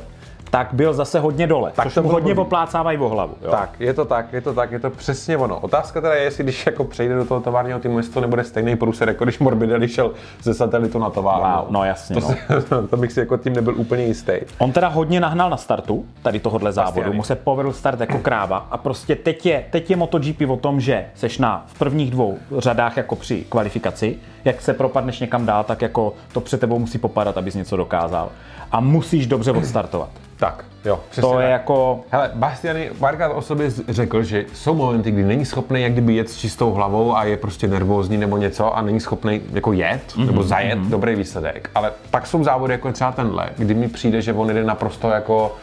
tak 0.53 0.69
byl 0.73 0.93
zase 0.93 1.19
hodně 1.19 1.47
dole, 1.47 1.71
Tak 1.75 1.85
což 1.91 2.03
mu 2.03 2.09
hodně 2.09 2.33
blbý. 2.33 2.45
poplácávají 2.45 2.97
o 2.97 3.09
hlavu. 3.09 3.33
Jo? 3.41 3.51
Tak, 3.51 3.69
je 3.79 3.93
to 3.93 4.05
tak, 4.05 4.33
je 4.33 4.41
to 4.41 4.53
tak, 4.53 4.71
je 4.71 4.79
to 4.79 4.89
přesně 4.89 5.37
ono. 5.37 5.59
Otázka 5.59 6.01
teda 6.01 6.13
je, 6.13 6.23
jestli 6.23 6.43
když 6.43 6.65
jako 6.65 6.83
přejde 6.83 7.15
do 7.15 7.25
toho 7.25 7.41
továrního 7.41 7.79
týmu, 7.79 7.97
jestli 7.97 8.13
to 8.13 8.21
nebude 8.21 8.43
stejný 8.43 8.75
průser, 8.75 9.07
jako 9.07 9.23
když 9.23 9.39
Morbidelli 9.39 9.87
šel 9.87 10.11
ze 10.43 10.53
satelitu 10.53 10.99
na 10.99 11.09
továrnu. 11.09 11.61
Wow, 11.63 11.71
no 11.71 11.83
jasně, 11.83 12.15
To, 12.15 12.21
no. 12.21 12.27
si, 12.27 12.37
to 12.89 12.97
bych 12.97 13.11
si 13.11 13.19
jako 13.19 13.37
tím 13.37 13.53
nebyl 13.53 13.73
úplně 13.77 14.03
jistý. 14.05 14.31
On 14.57 14.71
teda 14.71 14.87
hodně 14.87 15.19
nahnal 15.19 15.49
na 15.49 15.57
startu, 15.57 16.05
tady 16.23 16.39
tohohle 16.39 16.71
závodu, 16.71 16.95
Bastiani. 16.95 17.15
mu 17.15 17.23
se 17.23 17.35
povedl 17.35 17.73
start 17.73 17.99
jako 17.99 18.17
kráva 18.19 18.67
a 18.71 18.77
prostě 18.77 19.15
teď 19.15 19.45
je, 19.45 19.65
teď 19.69 19.89
je 19.89 19.95
MotoGP 19.95 20.41
o 20.49 20.57
tom, 20.57 20.79
že 20.79 21.05
seš 21.15 21.37
na 21.37 21.63
v 21.67 21.79
prvních 21.79 22.11
dvou 22.11 22.37
řadách 22.57 22.97
jako 22.97 23.15
při 23.15 23.45
kvalifikaci, 23.49 24.17
jak 24.45 24.61
se 24.61 24.73
propadneš 24.73 25.19
někam 25.19 25.45
dál, 25.45 25.63
tak 25.63 25.81
jako 25.81 26.13
to 26.33 26.41
před 26.41 26.59
tebou 26.59 26.79
musí 26.79 26.97
popadat, 26.97 27.37
abys 27.37 27.55
něco 27.55 27.77
dokázal. 27.77 28.29
A 28.71 28.79
musíš 28.79 29.27
dobře 29.27 29.51
odstartovat. 29.51 30.09
Tak, 30.43 30.65
jo, 30.85 30.99
přesně 31.09 31.29
To 31.29 31.39
je 31.39 31.45
tak. 31.45 31.51
jako, 31.51 31.99
Hele, 32.11 32.31
Bastiany 32.35 32.91
párkrát 32.99 33.29
o 33.29 33.41
sobě 33.41 33.71
řekl, 33.87 34.23
že 34.23 34.45
jsou 34.53 34.75
momenty, 34.75 35.11
kdy 35.11 35.23
není 35.23 35.45
schopný 35.45 35.81
jak 35.81 35.91
kdyby 35.91 36.13
jet 36.13 36.29
s 36.29 36.37
čistou 36.37 36.71
hlavou 36.73 37.15
a 37.15 37.23
je 37.23 37.37
prostě 37.37 37.67
nervózní 37.67 38.17
nebo 38.17 38.37
něco 38.37 38.77
a 38.77 38.81
není 38.81 38.99
schopný 38.99 39.41
jako 39.53 39.73
jet 39.73 40.01
mm-hmm, 40.07 40.25
nebo 40.25 40.43
zajet 40.43 40.79
mm-hmm. 40.79 40.89
dobrý 40.89 41.15
výsledek. 41.15 41.69
Ale 41.75 41.91
pak 42.11 42.27
jsou 42.27 42.43
závody 42.43 42.73
jako 42.73 42.91
třeba 42.91 43.11
tenhle, 43.11 43.49
kdy 43.57 43.73
mi 43.73 43.87
přijde, 43.87 44.21
že 44.21 44.33
on 44.33 44.47
jde 44.47 44.63
naprosto 44.63 45.09
jako 45.09 45.55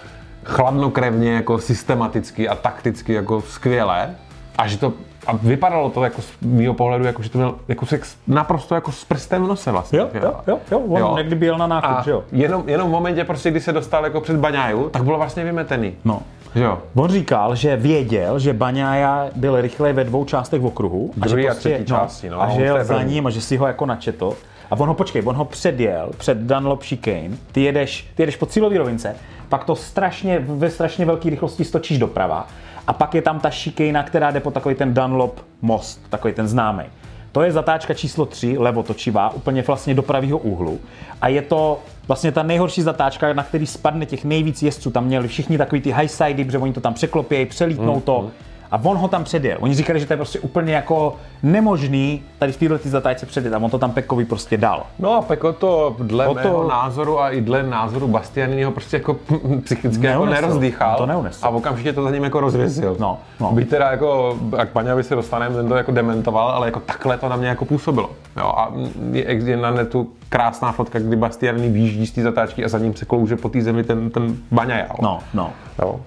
chladnokrevně, 0.44 1.32
jako 1.32 1.58
systematicky 1.58 2.48
a 2.48 2.54
takticky 2.54 3.12
jako 3.12 3.40
skvěle 3.40 4.14
a 4.58 4.66
že 4.66 4.78
to 4.78 4.92
a 5.26 5.32
vypadalo 5.32 5.90
to 5.90 6.04
jako 6.04 6.22
z 6.22 6.28
mého 6.42 6.74
pohledu, 6.74 7.04
jako, 7.04 7.22
že 7.22 7.30
to 7.30 7.38
měl 7.38 7.54
jako 7.68 7.86
sex 7.86 8.16
naprosto 8.26 8.74
jako 8.74 8.92
s 8.92 9.04
prstem 9.04 9.44
v 9.44 9.48
nose 9.48 9.72
vlastně. 9.72 9.98
Jo, 9.98 10.08
jo, 10.14 10.34
jo, 10.46 10.58
jo, 10.70 10.78
on 10.78 11.00
jo. 11.00 11.14
někdy 11.16 11.34
byl 11.34 11.58
na 11.58 11.66
nákup, 11.66 11.90
A 11.90 12.02
že 12.02 12.10
jo. 12.10 12.24
jenom, 12.32 12.62
jenom 12.66 12.88
v 12.88 12.92
momentě, 12.92 13.24
prostě, 13.24 13.50
kdy 13.50 13.60
se 13.60 13.72
dostal 13.72 14.04
jako 14.04 14.20
před 14.20 14.36
baňáju, 14.36 14.88
tak 14.88 15.04
bylo 15.04 15.18
vlastně 15.18 15.44
vymetený. 15.44 15.94
No. 16.04 16.22
Jo. 16.54 16.78
On 16.94 17.10
říkal, 17.10 17.54
že 17.54 17.76
věděl, 17.76 18.38
že 18.38 18.52
Baňája 18.52 19.28
byl 19.36 19.60
rychle 19.60 19.92
ve 19.92 20.04
dvou 20.04 20.24
částech 20.24 20.60
v 20.60 20.66
okruhu. 20.66 21.10
Druhý 21.16 21.42
že 21.42 21.48
a 21.50 21.54
třetí 21.54 21.84
části, 21.84 22.30
no, 22.30 22.40
a 22.40 22.44
a 22.44 22.50
že 22.50 22.62
jel 22.62 22.84
za 22.84 23.02
ním 23.02 23.26
a 23.26 23.30
že 23.30 23.40
si 23.40 23.56
ho 23.56 23.66
jako 23.66 23.86
načetl. 23.86 24.32
A 24.70 24.76
on 24.78 24.88
ho, 24.88 24.94
počkej, 24.94 25.22
on 25.24 25.36
ho 25.36 25.44
předjel 25.44 26.10
před 26.16 26.38
Dunlop 26.38 26.82
chicane, 26.82 27.30
ty 27.52 27.62
jedeš, 27.62 28.06
ty 28.14 28.22
jedeš 28.22 28.36
po 28.36 28.46
cílové 28.46 28.78
rovince, 28.78 29.16
pak 29.48 29.64
to 29.64 29.76
strašně, 29.76 30.38
ve 30.38 30.70
strašně 30.70 31.06
velké 31.06 31.30
rychlosti 31.30 31.64
stočíš 31.64 31.98
doprava 31.98 32.48
a 32.86 32.92
pak 32.92 33.14
je 33.14 33.22
tam 33.22 33.40
ta 33.40 33.50
šikejna, 33.50 34.02
která 34.02 34.30
jde 34.30 34.40
po 34.40 34.50
takový 34.50 34.74
ten 34.74 34.94
Dunlop 34.94 35.40
most, 35.62 36.00
takový 36.10 36.34
ten 36.34 36.48
známý. 36.48 36.84
To 37.32 37.42
je 37.42 37.52
zatáčka 37.52 37.94
číslo 37.94 38.26
3, 38.26 38.58
levotočivá, 38.58 39.30
úplně 39.30 39.62
vlastně 39.62 39.94
do 39.94 40.02
pravého 40.02 40.38
úhlu. 40.38 40.78
A 41.20 41.28
je 41.28 41.42
to 41.42 41.78
vlastně 42.08 42.32
ta 42.32 42.42
nejhorší 42.42 42.82
zatáčka, 42.82 43.32
na 43.32 43.42
který 43.42 43.66
spadne 43.66 44.06
těch 44.06 44.24
nejvíc 44.24 44.62
jezdců. 44.62 44.90
Tam 44.90 45.04
měli 45.04 45.28
všichni 45.28 45.58
takový 45.58 45.80
ty 45.80 45.90
high 45.90 46.08
sidey, 46.08 46.44
protože 46.44 46.58
oni 46.58 46.72
to 46.72 46.80
tam 46.80 46.94
překlopějí, 46.94 47.46
přelítnou 47.46 47.94
Mm, 47.94 48.00
to. 48.00 48.30
A 48.72 48.80
on 48.84 48.96
ho 48.96 49.08
tam 49.08 49.24
předjel. 49.24 49.56
Oni 49.60 49.74
říkali, 49.74 50.00
že 50.00 50.06
to 50.06 50.12
je 50.12 50.16
prostě 50.16 50.38
úplně 50.40 50.74
jako 50.74 51.16
nemožný 51.42 52.22
tady 52.38 52.52
v 52.52 52.56
této 52.56 52.78
zatáčce 52.88 53.26
předjet. 53.26 53.54
A 53.54 53.58
on 53.58 53.70
to 53.70 53.78
tam 53.78 53.90
Pekovi 53.92 54.24
prostě 54.24 54.56
dal. 54.56 54.86
No 54.98 55.12
a 55.14 55.22
Peko 55.22 55.52
to 55.52 55.96
dle 55.98 56.26
O 56.26 56.34
to... 56.34 56.40
to- 56.40 56.48
mého 56.48 56.68
názoru 56.68 57.20
a 57.20 57.30
i 57.30 57.40
dle 57.40 57.62
názoru 57.62 58.08
Bastianiniho 58.08 58.70
prostě 58.70 58.96
jako 58.96 59.16
psychicky 59.64 60.06
jako 60.06 60.24
Neunesl. 60.24 60.42
nerozdýchal. 60.42 60.96
To 60.98 61.06
neunesl. 61.06 61.46
A 61.46 61.48
okamžitě 61.48 61.92
to 61.92 62.02
za 62.02 62.10
ním 62.10 62.24
jako 62.24 62.40
rozvěsil. 62.40 62.96
No, 63.00 63.18
no. 63.40 63.52
Byť 63.52 63.68
teda 63.68 63.90
jako, 63.90 64.38
jak 64.58 64.68
Paňavi 64.70 65.02
se 65.04 65.14
dostaneme, 65.14 65.54
ten 65.54 65.68
to 65.68 65.76
jako 65.76 65.92
dementoval, 65.92 66.48
ale 66.48 66.66
jako 66.66 66.80
takhle 66.80 67.18
to 67.18 67.28
na 67.28 67.36
mě 67.36 67.48
jako 67.48 67.64
působilo. 67.64 68.10
Jo, 68.36 68.52
a 68.56 68.72
je, 69.12 69.56
na 69.56 69.70
netu 69.70 70.10
krásná 70.28 70.72
fotka, 70.72 70.98
kdy 70.98 71.16
Bastianini 71.16 71.68
výjíždí 71.68 72.06
z 72.06 72.12
té 72.12 72.22
zatáčky 72.22 72.64
a 72.64 72.68
za 72.68 72.78
ním 72.78 72.94
se 72.94 73.04
klouže 73.04 73.36
po 73.36 73.48
té 73.48 73.62
zemi 73.62 73.84
ten, 73.84 74.10
ten 74.10 74.36
Baňaja. 74.52 74.88
No, 75.02 75.18
no. 75.34 75.50
Jo. 75.82 76.00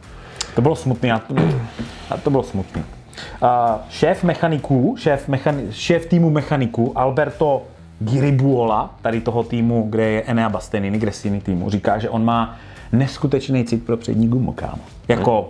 To 0.56 0.62
bylo 0.62 0.76
smutný. 0.76 1.12
A 1.12 1.20
to, 1.20 1.36
a 2.10 2.18
to 2.18 2.30
bylo 2.30 2.44
smutný. 2.44 2.84
Uh, 3.44 3.50
šéf 3.90 4.24
mechaniků, 4.24 4.96
šéf, 5.00 5.28
mechani, 5.28 5.64
šéf 5.72 6.06
týmu 6.06 6.30
mechaniků 6.30 6.92
Alberto 6.96 7.62
Giribuola, 8.00 8.96
tady 9.02 9.22
toho 9.22 9.44
týmu, 9.44 9.88
kde 9.90 10.10
je 10.10 10.22
Enea 10.22 10.50
Bastianini, 10.50 10.98
Gresini 11.00 11.42
týmu, 11.42 11.70
říká, 11.70 12.00
že 12.00 12.10
on 12.10 12.26
má 12.26 12.56
neskutečný 12.92 13.66
cit 13.66 13.86
pro 13.86 13.98
přední 13.98 14.28
gumu, 14.28 14.52
kámo. 14.52 14.82
Jako, 15.08 15.48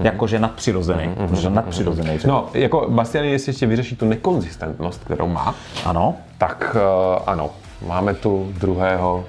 jakože 0.00 0.38
nadpřirozený. 0.38 1.14
Protože 1.28 1.50
nadpřirozený. 1.50 2.18
řekl. 2.18 2.28
No, 2.28 2.48
jako 2.54 2.86
Bastianini 2.90 3.32
jestli 3.32 3.50
ještě 3.50 3.66
vyřeší 3.66 3.96
tu 3.96 4.06
nekonzistentnost, 4.06 5.04
kterou 5.04 5.28
má, 5.28 5.54
Ano. 5.84 6.14
tak 6.38 6.76
uh, 6.76 7.22
ano, 7.26 7.50
máme 7.86 8.14
tu 8.14 8.52
druhého, 8.60 9.24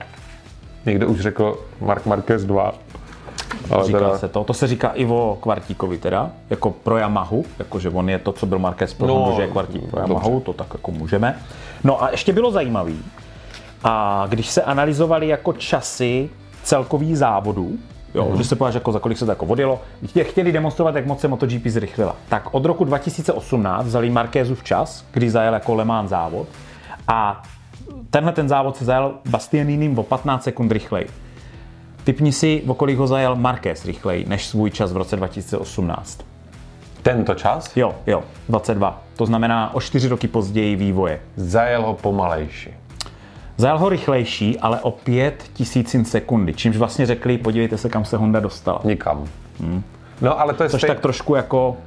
někdo 0.85 1.07
už 1.07 1.19
řekl 1.19 1.57
Mark 1.81 2.05
Marquez 2.05 2.43
2, 2.45 2.73
ale 3.69 3.85
Říká 3.85 3.99
teda, 3.99 4.17
se 4.17 4.27
to. 4.27 4.43
To 4.43 4.53
se 4.53 4.67
říká 4.67 4.89
i 4.89 5.05
o 5.05 5.37
Kvartíkovi 5.41 5.97
teda, 5.97 6.31
jako 6.49 6.71
pro 6.71 6.97
Yamahu, 6.97 7.45
jakože 7.59 7.89
on 7.89 8.09
je 8.09 8.19
to, 8.19 8.31
co 8.31 8.45
byl 8.45 8.59
Marquez 8.59 8.93
pro 8.93 9.07
No, 9.07 9.33
že 9.35 9.41
je 9.41 9.47
Kvartík 9.47 9.81
pro 9.89 9.99
dobře. 10.01 10.13
Yamahu, 10.13 10.39
to 10.39 10.53
tak 10.53 10.67
jako 10.73 10.91
můžeme. 10.91 11.39
No 11.83 12.03
a 12.03 12.09
ještě 12.09 12.33
bylo 12.33 12.51
zajímavý, 12.51 12.99
a 13.83 14.25
když 14.29 14.49
se 14.49 14.61
analyzovali 14.61 15.27
jako 15.27 15.53
časy 15.53 16.29
celkových 16.63 17.17
závodů, 17.17 17.71
Jo, 18.15 18.25
Mhm. 18.29 18.37
že 18.37 18.43
se 18.43 18.55
podíváš, 18.55 18.73
jako 18.75 18.91
za 18.91 18.99
kolik 18.99 19.17
se 19.17 19.25
to 19.25 19.31
jako 19.31 19.45
vodilo. 19.45 19.81
Chtě- 20.07 20.23
Chtěli 20.23 20.51
demonstrovat, 20.51 20.95
jak 20.95 21.05
moc 21.05 21.19
se 21.19 21.27
MotoGP 21.27 21.67
zrychlila. 21.69 22.15
Tak 22.29 22.47
od 22.53 22.65
roku 22.65 22.83
2018 22.83 23.85
vzali 23.85 24.09
Markézův 24.09 24.63
čas, 24.63 25.05
kdy 25.11 25.29
zajel 25.29 25.53
jako 25.53 25.75
Le 25.75 25.85
Mans 25.85 26.09
závod. 26.09 26.47
A 27.07 27.43
tenhle 28.09 28.31
ten 28.31 28.49
závod 28.49 28.77
se 28.77 28.85
zajel 28.85 29.13
Bastianinim 29.29 29.99
o 29.99 30.03
15 30.03 30.43
sekund 30.43 30.71
rychleji. 30.71 31.07
Typni 32.03 32.31
si, 32.31 32.63
o 32.67 32.73
kolik 32.73 32.97
ho 32.97 33.07
zajel 33.07 33.35
Marquez 33.35 33.85
rychleji 33.85 34.25
než 34.27 34.47
svůj 34.47 34.71
čas 34.71 34.93
v 34.93 34.97
roce 34.97 35.15
2018. 35.15 36.21
tento 37.01 37.35
čas 37.35 37.77
Jo, 37.77 37.95
jo, 38.07 38.23
22. 38.49 39.01
To 39.15 39.25
znamená 39.25 39.73
o 39.73 39.81
4 39.81 40.07
roky 40.07 40.27
později 40.27 40.75
vývoje. 40.75 41.21
zajel 41.35 41.81
ho 41.81 41.93
pomalejší. 41.93 42.69
Zajel 43.57 43.77
ho 43.77 43.89
rychlejší, 43.89 44.59
ale 44.59 44.79
o 44.79 44.91
5 44.91 45.43
tisícin 45.53 46.05
sekundy, 46.05 46.53
čímž 46.53 46.77
vlastně 46.77 47.05
řekli, 47.05 47.37
podívejte 47.37 47.77
se, 47.77 47.89
kam 47.89 48.05
se 48.05 48.17
Honda 48.17 48.39
dostala. 48.39 48.81
Nikam. 48.83 49.27
No 50.21 50.39
ale 50.39 50.53
to 50.53 50.63
je 50.63 50.69
Což 50.69 50.81
stej... 50.81 50.87
tak 50.87 50.99
trošku 50.99 51.35
jako 51.35 51.77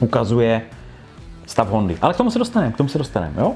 ukazuje 0.00 0.62
stav 1.46 1.68
Hondy. 1.68 1.96
Ale 2.02 2.14
k 2.14 2.16
tomu 2.16 2.30
se 2.30 2.38
dostaneme, 2.38 2.72
k 2.72 2.76
tomu 2.76 2.88
se 2.88 2.98
dostaneme, 2.98 3.34
jo? 3.38 3.54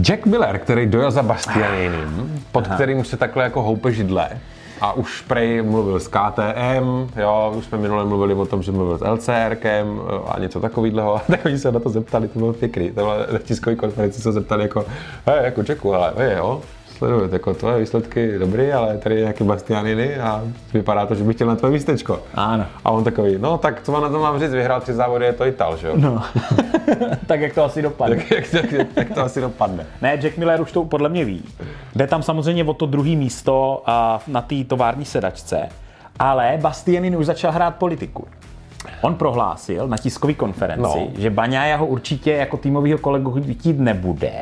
Jack 0.00 0.26
Miller, 0.26 0.58
který 0.58 0.86
dojel 0.86 1.10
za 1.10 1.22
Bastianinem, 1.22 2.40
pod 2.52 2.68
kterým 2.68 3.04
se 3.04 3.16
takhle 3.16 3.44
jako 3.44 3.62
houpe 3.62 3.92
židle, 3.92 4.28
a 4.80 4.92
už 4.92 5.20
prej 5.20 5.62
mluvil 5.62 6.00
s 6.00 6.08
KTM, 6.08 7.08
jo, 7.16 7.52
už 7.56 7.64
jsme 7.64 7.78
minule 7.78 8.04
mluvili 8.04 8.34
o 8.34 8.46
tom, 8.46 8.62
že 8.62 8.72
mluvil 8.72 8.98
s 8.98 9.04
LCRkem 9.04 10.00
a 10.28 10.38
něco 10.38 10.60
takového. 10.60 11.20
Tak 11.30 11.44
oni 11.44 11.58
se 11.58 11.72
na 11.72 11.80
to 11.80 11.88
zeptali, 11.88 12.28
to 12.28 12.38
bylo 12.38 12.52
pěkný. 12.52 12.88
To 12.88 12.94
bylo 12.94 13.16
na 13.32 13.38
tiskové 13.38 13.76
konferenci 13.76 14.20
se 14.20 14.32
zeptali 14.32 14.62
jako, 14.62 14.84
hej, 15.26 15.44
jako 15.44 15.62
Jacku, 15.68 15.94
ale 15.94 16.12
hej, 16.16 16.36
jo, 16.36 16.62
sledujete, 17.02 17.34
jako 17.36 17.54
tvoje 17.54 17.80
výsledky 17.80 18.38
dobrý, 18.38 18.72
ale 18.72 18.98
tady 18.98 19.14
je 19.14 19.20
nějaký 19.20 19.44
Bastianiny 19.44 20.16
a 20.16 20.42
vypadá 20.74 21.06
to, 21.06 21.14
že 21.14 21.24
bych 21.24 21.36
chtěl 21.36 21.46
na 21.46 21.56
tvoje 21.56 21.72
místečko. 21.72 22.22
Ano. 22.34 22.66
A 22.84 22.90
on 22.90 23.04
takový, 23.04 23.38
no 23.38 23.58
tak 23.58 23.82
co 23.82 23.92
vám 23.92 24.02
na 24.02 24.08
to 24.08 24.18
mám 24.18 24.40
říct, 24.40 24.52
vyhrál 24.52 24.80
tři 24.80 24.92
závody, 24.92 25.26
je 25.26 25.32
to 25.32 25.46
Ital, 25.46 25.76
že 25.76 25.88
jo? 25.88 25.94
No. 25.96 26.22
tak 27.26 27.40
jak 27.40 27.54
to 27.54 27.64
asi 27.64 27.82
dopadne. 27.82 28.16
Jak, 28.30 28.52
jak, 28.52 28.72
jak, 28.72 28.86
jak, 28.96 29.14
to 29.14 29.20
asi 29.20 29.40
dopadne? 29.40 29.86
Ne, 30.02 30.18
Jack 30.22 30.38
Miller 30.38 30.60
už 30.60 30.72
to 30.72 30.84
podle 30.84 31.08
mě 31.08 31.24
ví. 31.24 31.44
Jde 31.94 32.06
tam 32.06 32.22
samozřejmě 32.22 32.64
o 32.64 32.74
to 32.74 32.86
druhé 32.86 33.10
místo 33.10 33.82
a 33.86 34.20
na 34.26 34.42
té 34.42 34.64
tovární 34.64 35.04
sedačce, 35.04 35.68
ale 36.18 36.58
Bastianin 36.60 37.16
už 37.16 37.26
začal 37.26 37.52
hrát 37.52 37.76
politiku. 37.76 38.26
On 39.00 39.14
prohlásil 39.14 39.88
na 39.88 39.96
tiskové 39.96 40.34
konferenci, 40.34 40.82
No. 40.82 40.94
no. 40.96 41.20
že 41.20 41.30
Baňája 41.30 41.76
ho 41.76 41.86
určitě 41.86 42.32
jako 42.32 42.56
týmového 42.56 42.98
kolegu 42.98 43.42
chtít 43.52 43.78
nebude, 43.80 44.32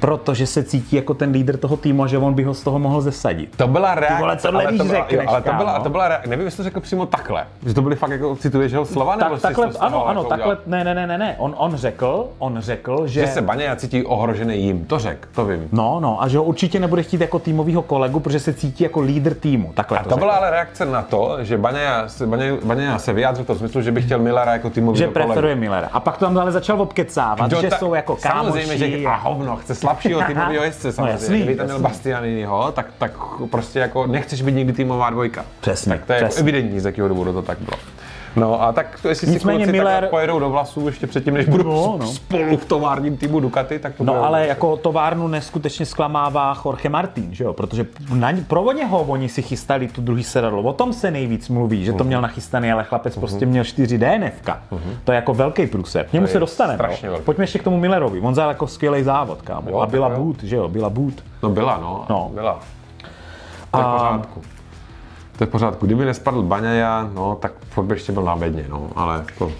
protože 0.00 0.46
se 0.46 0.62
cítí 0.64 0.96
jako 0.96 1.14
ten 1.14 1.30
lídr 1.30 1.56
toho 1.56 1.76
týmu 1.76 2.02
a 2.02 2.06
že 2.06 2.18
on 2.18 2.34
by 2.34 2.42
ho 2.44 2.54
z 2.54 2.62
toho 2.62 2.78
mohl 2.78 3.00
zesadit. 3.00 3.56
To 3.56 3.68
byla 3.68 3.94
reakce. 3.94 4.20
vole, 4.20 4.36
tohle 4.36 4.66
ale 4.66 4.78
to 4.78 4.84
byla, 4.84 4.98
řekneš, 5.00 5.20
jo, 5.20 5.28
ale 5.28 5.42
to 5.42 5.52
byla, 5.52 5.72
kámo. 5.72 5.84
to 5.84 5.90
byla 5.90 6.08
reakce. 6.08 6.30
Nevím, 6.30 6.44
jestli 6.44 6.56
to 6.56 6.62
řekl 6.62 6.80
přímo 6.80 7.06
takhle. 7.06 7.46
Že 7.66 7.74
to 7.74 7.82
byly 7.82 7.96
fakt 7.96 8.10
jako, 8.10 8.36
cituješ 8.36 8.72
jeho 8.72 8.84
slova, 8.84 9.16
nebo 9.16 9.30
Tak, 9.30 9.40
takhle, 9.42 9.66
to 9.66 9.72
toho 9.72 9.84
ano, 9.84 10.06
ano, 10.08 10.20
jako 10.20 10.28
takhle, 10.30 10.56
ne, 10.66 10.84
ne, 10.84 10.94
ne, 10.94 11.06
ne, 11.06 11.18
ne. 11.18 11.34
On, 11.38 11.54
on 11.58 11.76
řekl, 11.76 12.26
on 12.38 12.56
řekl, 12.60 13.06
že... 13.06 13.20
Že 13.20 13.26
se 13.26 13.40
Baňa 13.42 13.76
cítí 13.76 14.04
ohrožený 14.04 14.62
jim, 14.64 14.84
to 14.84 14.98
řek, 14.98 15.28
to 15.34 15.44
vím. 15.44 15.68
No, 15.72 16.00
no, 16.00 16.22
a 16.22 16.28
že 16.28 16.38
ho 16.38 16.44
určitě 16.44 16.80
nebude 16.80 17.02
chtít 17.02 17.20
jako 17.20 17.38
týmového 17.38 17.82
kolegu, 17.82 18.20
protože 18.20 18.40
se 18.40 18.54
cítí 18.54 18.84
jako 18.84 19.00
lídr 19.00 19.34
týmu. 19.34 19.72
Takhle 19.74 19.98
A 19.98 20.02
to 20.02 20.08
to 20.08 20.14
řekl. 20.14 20.20
byla 20.24 20.34
ale 20.34 20.50
reakce 20.50 20.86
na 20.86 21.02
to, 21.02 21.36
že 21.40 21.58
Baňa 21.58 22.08
se, 22.08 22.26
Baňa, 22.26 22.44
Baňa 22.64 22.98
se 22.98 23.12
vyjádřil 23.12 23.44
v 23.44 23.46
tom 23.46 23.58
smyslu, 23.58 23.81
že 23.82 23.92
by 23.92 24.02
chtěl 24.02 24.18
Millera 24.18 24.52
jako 24.52 24.70
týmový 24.70 24.98
že 24.98 25.08
preferuje 25.08 25.54
Millera. 25.54 25.88
A 25.92 26.00
pak 26.00 26.16
to 26.16 26.24
tam 26.24 26.38
ale 26.38 26.52
začal 26.52 26.82
obkecávat, 26.82 27.46
Kdo 27.48 27.60
že 27.60 27.68
ta- 27.70 27.78
jsou 27.78 27.94
jako 27.94 28.16
kámoši. 28.16 28.62
Samozřejmě, 28.64 29.00
že 29.00 29.06
a 29.06 29.14
hovno, 29.16 29.56
chce 29.56 29.74
slabšího 29.74 30.22
týmového 30.22 30.64
jezdce 30.64 30.92
samozřejmě. 30.92 31.12
jasný, 31.12 31.36
Kdyby 31.36 31.54
tam 31.56 31.66
měl. 31.66 31.78
Bastianiniho, 31.78 32.72
tak, 32.72 32.86
tak 32.98 33.12
prostě 33.50 33.78
jako 33.78 34.06
nechceš 34.06 34.42
být 34.42 34.52
nikdy 34.52 34.72
týmová 34.72 35.10
dvojka. 35.10 35.44
Přesně, 35.60 35.92
Tak 35.96 36.04
to 36.06 36.12
je 36.12 36.16
jako 36.16 36.26
přesně. 36.28 36.42
evidentní, 36.42 36.80
z 36.80 36.84
jakého 36.84 37.08
důvodu 37.08 37.32
to 37.32 37.42
tak 37.42 37.58
bylo. 37.58 37.76
No 38.36 38.62
a 38.62 38.72
tak 38.72 38.98
to, 39.02 39.08
jestli 39.08 39.28
Nicméně 39.30 39.66
si 39.66 39.72
Miller- 39.72 40.08
pojedou 40.08 40.38
do 40.38 40.50
vlasů 40.50 40.86
ještě 40.86 41.06
předtím, 41.06 41.34
než 41.34 41.46
budou 41.46 41.64
No, 41.64 41.74
no, 41.86 41.98
no. 42.00 42.06
spolu 42.06 42.56
v 42.56 42.64
továrním 42.64 43.16
týmu 43.16 43.40
Ducati, 43.40 43.78
tak 43.78 43.94
to 43.94 44.04
No 44.04 44.24
ale 44.24 44.46
jako 44.46 44.76
továrnu 44.76 45.28
neskutečně 45.28 45.86
zklamává 45.86 46.56
Jorge 46.64 46.88
Martin, 46.88 47.34
že 47.34 47.44
jo? 47.44 47.52
Protože 47.52 47.86
na, 48.14 48.32
pro 48.46 48.72
něho 48.72 48.98
oni 49.02 49.28
si 49.28 49.42
chystali 49.42 49.88
tu 49.88 50.02
druhý 50.02 50.22
sedadlo. 50.24 50.62
O 50.62 50.72
tom 50.72 50.92
se 50.92 51.10
nejvíc 51.10 51.48
mluví, 51.48 51.84
že 51.84 51.92
to 51.92 52.04
měl 52.04 52.20
nachystaný, 52.20 52.72
ale 52.72 52.84
chlapec 52.84 53.16
prostě 53.18 53.46
měl 53.46 53.64
4 53.64 53.98
DNFka. 53.98 54.62
To 55.04 55.12
je 55.12 55.16
jako 55.16 55.34
velký 55.34 55.66
průser. 55.66 56.06
K 56.06 56.12
němu 56.12 56.26
se 56.26 56.40
dostaneme. 56.40 56.78
jo. 57.02 57.10
velký. 57.10 57.24
Pojďme 57.24 57.44
ještě 57.44 57.58
k 57.58 57.62
tomu 57.62 57.78
Millerovi. 57.78 58.20
On 58.20 58.34
zajel 58.34 58.48
jako 58.50 58.66
skvělý 58.66 59.02
závod, 59.02 59.42
kámo. 59.42 59.70
Jo, 59.70 59.78
A 59.78 59.86
byla 59.86 60.08
boot, 60.08 60.42
že 60.42 60.56
jo? 60.56 60.68
Byla 60.68 60.90
boot. 60.90 61.14
No 61.42 61.50
byla, 61.50 61.78
no. 61.82 62.04
No. 62.10 62.30
Byla. 62.34 62.58
To 63.70 63.78
je 63.78 63.84
A- 63.84 63.92
pořádku. 63.98 64.42
To 65.42 65.44
je 65.44 65.48
v 65.48 65.50
pořádku. 65.50 65.86
Kdyby 65.86 66.04
nespadl 66.04 66.42
Baňaja, 66.42 67.10
no, 67.14 67.34
tak 67.34 67.52
furt 67.70 67.84
by 67.84 67.94
ještě 67.94 68.12
byl 68.12 68.22
na 68.22 68.36
bedně, 68.36 68.64
no. 68.68 68.90
Ale 68.96 69.16
jako, 69.16 69.52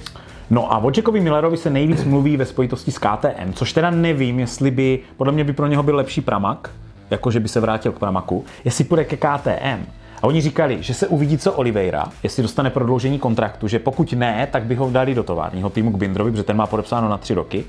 No 0.51 0.73
a 0.73 0.79
o 0.79 0.91
Jackovi 0.97 1.21
Millerovi 1.21 1.57
se 1.57 1.71
nejvíc 1.71 2.05
mluví 2.05 2.37
ve 2.37 2.45
spojitosti 2.45 2.93
s 2.93 2.99
KTM, 2.99 3.53
což 3.53 3.73
teda 3.73 3.91
nevím, 3.91 4.41
jestli 4.41 4.71
by, 4.71 4.99
podle 5.17 5.33
mě 5.33 5.45
by 5.45 5.53
pro 5.53 5.67
něho 5.67 5.83
byl 5.83 5.97
lepší 5.97 6.21
Pramak, 6.21 6.71
jakože 7.11 7.41
by 7.41 7.49
se 7.49 7.61
vrátil 7.61 7.93
k 7.93 7.99
Pramaku, 7.99 8.45
jestli 8.65 8.85
půjde 8.85 9.05
ke 9.05 9.17
KTM. 9.17 9.87
A 10.23 10.25
oni 10.27 10.41
říkali, 10.41 10.79
že 10.81 10.95
se 10.95 11.07
uvidí 11.07 11.39
co 11.39 11.53
Oliveira, 11.53 12.05
jestli 12.23 12.43
dostane 12.43 12.71
prodloužení 12.71 13.19
kontraktu, 13.19 13.69
že 13.69 13.79
pokud 13.79 14.13
ne, 14.13 14.49
tak 14.53 14.63
by 14.63 14.75
ho 14.75 14.91
dali 14.91 15.15
do 15.15 15.23
továrního 15.23 15.71
týmu 15.71 15.91
k 15.91 15.97
Bindrovi, 15.97 16.31
protože 16.31 16.43
ten 16.43 16.57
má 16.57 16.67
podepsáno 16.67 17.09
na 17.09 17.19
tři 17.19 17.35
roky. 17.35 17.65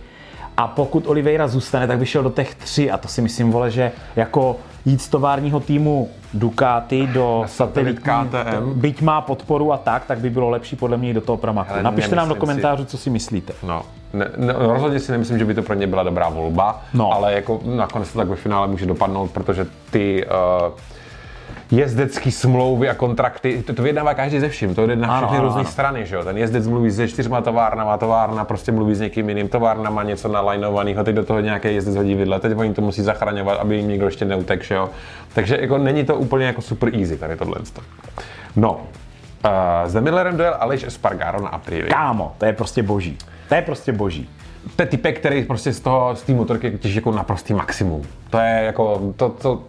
A 0.57 0.67
pokud 0.67 1.07
Oliveira 1.07 1.47
zůstane, 1.47 1.87
tak 1.87 1.99
by 1.99 2.05
šel 2.05 2.23
do 2.23 2.29
těch 2.29 2.55
tří 2.55 2.91
a 2.91 2.97
to 2.97 3.07
si 3.07 3.21
myslím, 3.21 3.51
vole, 3.51 3.71
že 3.71 3.91
jako 4.15 4.59
jít 4.85 5.01
z 5.01 5.09
továrního 5.09 5.59
týmu 5.59 6.09
Ducati 6.33 7.07
do 7.07 7.43
satelit 7.47 7.99
KTM. 7.99 8.73
byť 8.73 9.01
má 9.01 9.21
podporu 9.21 9.73
a 9.73 9.77
tak, 9.77 10.05
tak 10.05 10.17
by 10.19 10.29
bylo 10.29 10.49
lepší 10.49 10.75
podle 10.75 10.97
mě 10.97 11.13
do 11.13 11.21
toho 11.21 11.37
Pramaku. 11.37 11.73
Napište 11.81 12.15
nám 12.15 12.29
do 12.29 12.35
komentářů, 12.35 12.85
co 12.85 12.97
si 12.97 13.09
myslíte. 13.09 13.53
No, 13.63 13.81
ne, 14.13 14.27
ne, 14.37 14.53
rozhodně 14.57 14.99
si 14.99 15.11
nemyslím, 15.11 15.39
že 15.39 15.45
by 15.45 15.53
to 15.53 15.61
pro 15.61 15.73
ně 15.75 15.87
byla 15.87 16.03
dobrá 16.03 16.29
volba, 16.29 16.81
No. 16.93 17.11
ale 17.13 17.33
jako 17.33 17.59
nakonec 17.65 18.11
to 18.13 18.19
tak 18.19 18.27
ve 18.27 18.35
finále 18.35 18.67
může 18.67 18.85
dopadnout, 18.85 19.31
protože 19.31 19.65
ty 19.91 20.25
uh, 20.25 20.31
jezdecký 21.77 22.31
smlouvy 22.31 22.89
a 22.89 22.93
kontrakty, 22.93 23.63
to, 23.63 23.73
to 23.73 23.81
vyjednává 23.81 24.13
každý 24.13 24.39
ze 24.39 24.49
vším, 24.49 24.75
to 24.75 24.87
jde 24.87 24.95
na 24.95 25.17
všechny 25.17 25.39
různé 25.39 25.65
strany, 25.65 26.05
že 26.05 26.15
jo? 26.15 26.23
Ten 26.23 26.37
jezdec 26.37 26.67
mluví 26.67 26.91
se 26.91 27.07
čtyřma 27.07 27.41
továrnama, 27.41 27.97
továrna 27.97 28.45
prostě 28.45 28.71
mluví 28.71 28.95
s 28.95 28.99
někým 28.99 29.29
jiným 29.29 29.47
továrnama, 29.47 30.03
něco 30.03 30.27
nalajnovaného, 30.27 31.03
teď 31.03 31.15
do 31.15 31.25
toho 31.25 31.39
nějaký 31.39 31.75
jezdec 31.75 31.95
hodí 31.95 32.15
vidle, 32.15 32.39
teď 32.39 32.57
oni 32.57 32.73
to 32.73 32.81
musí 32.81 33.01
zachraňovat, 33.01 33.59
aby 33.59 33.75
jim 33.75 33.87
někdo 33.87 34.05
ještě 34.05 34.25
neutek, 34.25 34.63
že 34.63 34.75
jo? 34.75 34.89
Takže 35.33 35.57
jako 35.61 35.77
není 35.77 36.05
to 36.05 36.15
úplně 36.15 36.45
jako 36.45 36.61
super 36.61 36.95
easy 36.95 37.17
tady 37.17 37.35
tohle. 37.35 37.55
No, 38.55 38.71
uh, 38.73 38.79
s 39.85 39.99
Millerem 39.99 40.37
dojel 40.37 40.55
Aleš 40.59 40.83
Espargaro 40.83 41.41
na 41.41 41.49
Aprilia. 41.49 41.89
Kámo, 41.89 42.35
to 42.37 42.45
je 42.45 42.53
prostě 42.53 42.83
boží. 42.83 43.17
To 43.49 43.55
je 43.55 43.61
prostě 43.61 43.91
boží. 43.91 44.29
to 44.75 44.81
je 44.81 44.85
typek, 44.85 45.19
který 45.19 45.43
prostě 45.43 45.73
z 45.73 45.79
toho, 45.79 46.15
z 46.15 46.21
té 46.21 46.33
motorky 46.33 46.71
těží 46.71 46.95
jako 46.95 47.11
naprostý 47.11 47.53
maximum. 47.53 48.01
To 48.29 48.37
je 48.37 48.63
jako, 48.65 49.13
to, 49.15 49.29
to, 49.29 49.61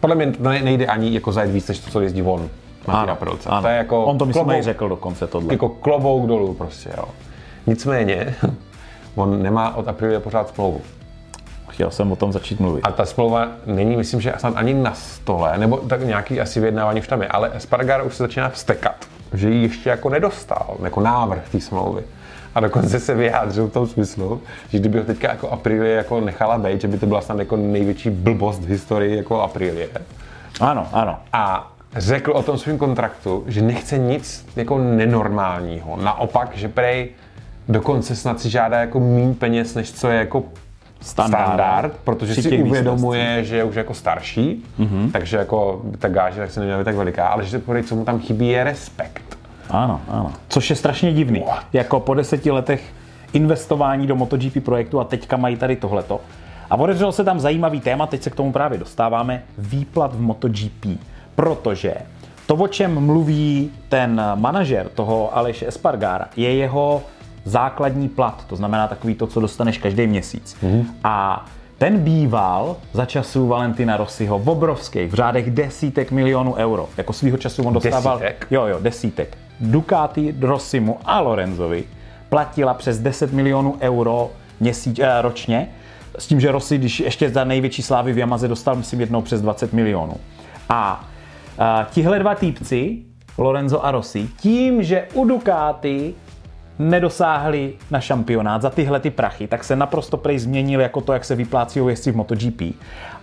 podle 0.00 0.16
mě 0.16 0.32
nejde 0.40 0.86
ani 0.86 1.14
jako 1.14 1.32
zajet 1.32 1.50
víc, 1.50 1.68
než 1.68 1.78
to, 1.78 1.90
co 1.90 2.00
jezdí 2.00 2.22
on 2.22 2.48
Aprilce. 2.88 3.48
ano. 3.48 3.62
To 3.62 3.68
je 3.68 3.76
jako 3.76 4.04
On 4.04 4.18
to 4.18 4.26
myslím 4.26 4.44
klobouk, 4.44 4.64
řekl 4.64 4.88
dokonce 4.88 5.26
tohle. 5.26 5.54
jako 5.54 5.68
klobouk 5.68 6.26
dolů 6.26 6.54
prostě, 6.54 6.90
jo. 6.96 7.04
Nicméně, 7.66 8.34
on 9.14 9.42
nemá 9.42 9.76
od 9.76 9.88
Aprilie 9.88 10.20
pořád 10.20 10.54
smlouvu. 10.54 10.80
Chtěl 11.68 11.90
jsem 11.90 12.12
o 12.12 12.16
tom 12.16 12.32
začít 12.32 12.60
mluvit. 12.60 12.82
A 12.84 12.92
ta 12.92 13.04
smlouva 13.04 13.48
není, 13.66 13.96
myslím, 13.96 14.20
že 14.20 14.34
snad 14.36 14.54
ani 14.56 14.74
na 14.74 14.94
stole, 14.94 15.58
nebo 15.58 15.76
tak 15.76 16.02
nějaký 16.02 16.40
asi 16.40 16.60
vyjednávání 16.60 17.00
už 17.00 17.08
tam 17.08 17.22
je, 17.22 17.28
ale 17.28 17.52
Spargaro 17.58 18.04
už 18.04 18.14
se 18.14 18.22
začíná 18.22 18.48
vstekat, 18.48 19.06
že 19.32 19.50
ji 19.50 19.62
ještě 19.62 19.90
jako 19.90 20.08
nedostal, 20.08 20.76
jako 20.82 21.00
návrh 21.00 21.48
té 21.48 21.60
smlouvy. 21.60 22.02
A 22.54 22.60
dokonce 22.60 23.00
se 23.00 23.14
vyjádřil 23.14 23.66
v 23.66 23.72
tom 23.72 23.86
smyslu, 23.86 24.40
že 24.68 24.78
kdyby 24.78 24.98
ho 24.98 25.04
teďka 25.04 25.30
jako 25.30 25.48
Aprilie 25.48 25.96
jako 25.96 26.20
nechala 26.20 26.58
být, 26.58 26.80
že 26.80 26.88
by 26.88 26.98
to 26.98 27.06
byla 27.06 27.20
snad 27.20 27.38
jako 27.38 27.56
největší 27.56 28.10
blbost 28.10 28.62
v 28.62 28.68
historii 28.68 29.16
jako 29.16 29.40
Aprilie. 29.42 29.88
Ano, 30.60 30.88
ano. 30.92 31.18
A 31.32 31.72
řekl 31.96 32.30
o 32.30 32.42
tom 32.42 32.58
svém 32.58 32.78
kontraktu, 32.78 33.44
že 33.46 33.62
nechce 33.62 33.98
nic 33.98 34.46
jako 34.56 34.78
nenormálního. 34.78 35.96
Naopak, 35.96 36.56
že 36.56 36.68
prej 36.68 37.08
dokonce 37.68 38.16
snad 38.16 38.40
si 38.40 38.50
žádá 38.50 38.80
jako 38.80 39.00
méně 39.00 39.34
peněz, 39.34 39.74
než 39.74 39.92
co 39.92 40.08
je 40.08 40.18
jako 40.18 40.44
Standard. 41.00 41.44
standard, 41.44 41.92
protože 42.04 42.34
si 42.34 42.62
uvědomuje, 42.62 43.44
že 43.44 43.56
je 43.56 43.64
už 43.64 43.74
jako 43.74 43.94
starší, 43.94 44.64
mm-hmm. 44.80 45.10
takže 45.12 45.36
jako 45.36 45.82
ta 45.98 46.08
gáže 46.08 46.40
tak 46.40 46.50
se 46.50 46.60
neměla 46.60 46.78
být 46.78 46.84
tak 46.84 46.94
veliká, 46.94 47.26
ale 47.26 47.44
že 47.44 47.58
prej, 47.58 47.82
co 47.82 47.96
mu 47.96 48.04
tam 48.04 48.20
chybí, 48.20 48.48
je 48.48 48.64
respekt. 48.64 49.38
Ano, 49.70 50.00
ano. 50.08 50.32
Což 50.48 50.70
je 50.70 50.76
strašně 50.76 51.12
divný. 51.12 51.44
What? 51.46 51.64
Jako 51.72 52.00
po 52.00 52.14
deseti 52.14 52.50
letech 52.50 52.92
investování 53.32 54.06
do 54.06 54.16
MotoGP 54.16 54.64
projektu 54.64 55.00
a 55.00 55.04
teďka 55.04 55.36
mají 55.36 55.56
tady 55.56 55.76
tohleto. 55.76 56.20
A 56.70 56.76
otevřelo 56.76 57.12
se 57.12 57.24
tam 57.24 57.40
zajímavý 57.40 57.80
téma, 57.80 58.06
teď 58.06 58.22
se 58.22 58.30
k 58.30 58.34
tomu 58.34 58.52
právě 58.52 58.78
dostáváme, 58.78 59.42
výplat 59.58 60.14
v 60.14 60.20
MotoGP. 60.20 60.86
Protože 61.34 61.94
to, 62.46 62.54
o 62.54 62.68
čem 62.68 63.06
mluví 63.06 63.70
ten 63.88 64.22
manažer 64.34 64.88
toho 64.88 65.36
Aleše 65.36 65.68
Espargara, 65.68 66.26
je 66.36 66.54
jeho 66.54 67.02
základní 67.44 68.08
plat. 68.08 68.44
To 68.46 68.56
znamená 68.56 68.88
takový 68.88 69.14
to, 69.14 69.26
co 69.26 69.40
dostaneš 69.40 69.78
každý 69.78 70.06
měsíc. 70.06 70.56
Mm-hmm. 70.62 70.84
A 71.04 71.46
ten 71.78 71.98
býval 71.98 72.76
za 72.92 73.04
času 73.04 73.46
Valentina 73.46 73.96
Rossiho 73.96 74.38
v 74.38 74.48
obrovských, 74.48 75.12
v 75.12 75.14
řádech 75.14 75.50
desítek 75.50 76.10
milionů 76.10 76.54
euro. 76.54 76.88
Jako 76.96 77.12
svýho 77.12 77.38
času 77.38 77.62
on 77.62 77.74
dostával... 77.74 78.18
Desítek? 78.18 78.46
Jo, 78.50 78.66
jo, 78.66 78.78
desítek. 78.80 79.38
Ducati, 79.62 80.34
Rossimu 80.40 80.98
a 81.04 81.20
Lorenzovi 81.20 81.84
platila 82.28 82.74
přes 82.74 82.98
10 82.98 83.32
milionů 83.32 83.76
euro 83.80 84.30
měsíč, 84.60 84.98
eh, 84.98 85.22
ročně, 85.22 85.68
s 86.18 86.26
tím, 86.26 86.40
že 86.40 86.52
Rossi, 86.52 86.78
když 86.78 87.00
ještě 87.00 87.30
za 87.30 87.44
největší 87.44 87.82
slávy 87.82 88.12
v 88.12 88.18
Yamaze 88.18 88.48
dostal, 88.48 88.74
myslím, 88.76 89.00
jednou 89.00 89.22
přes 89.22 89.42
20 89.42 89.72
milionů. 89.72 90.16
A 90.68 91.04
eh, 91.58 91.86
tihle 91.90 92.18
dva 92.18 92.34
týpci, 92.34 92.98
Lorenzo 93.38 93.84
a 93.84 93.90
Rossi, 93.90 94.28
tím, 94.40 94.82
že 94.82 95.08
u 95.14 95.24
Ducati 95.24 96.14
nedosáhli 96.78 97.74
na 97.90 98.00
šampionát 98.00 98.62
za 98.62 98.70
tyhle 98.70 99.00
ty 99.00 99.10
prachy, 99.10 99.46
tak 99.46 99.64
se 99.64 99.76
naprosto 99.76 100.16
prej 100.16 100.38
změnil 100.38 100.80
jako 100.80 101.00
to, 101.00 101.12
jak 101.12 101.24
se 101.24 101.34
vyplácí 101.34 101.80
jezdci 101.88 102.12
v 102.12 102.16
MotoGP. 102.16 102.62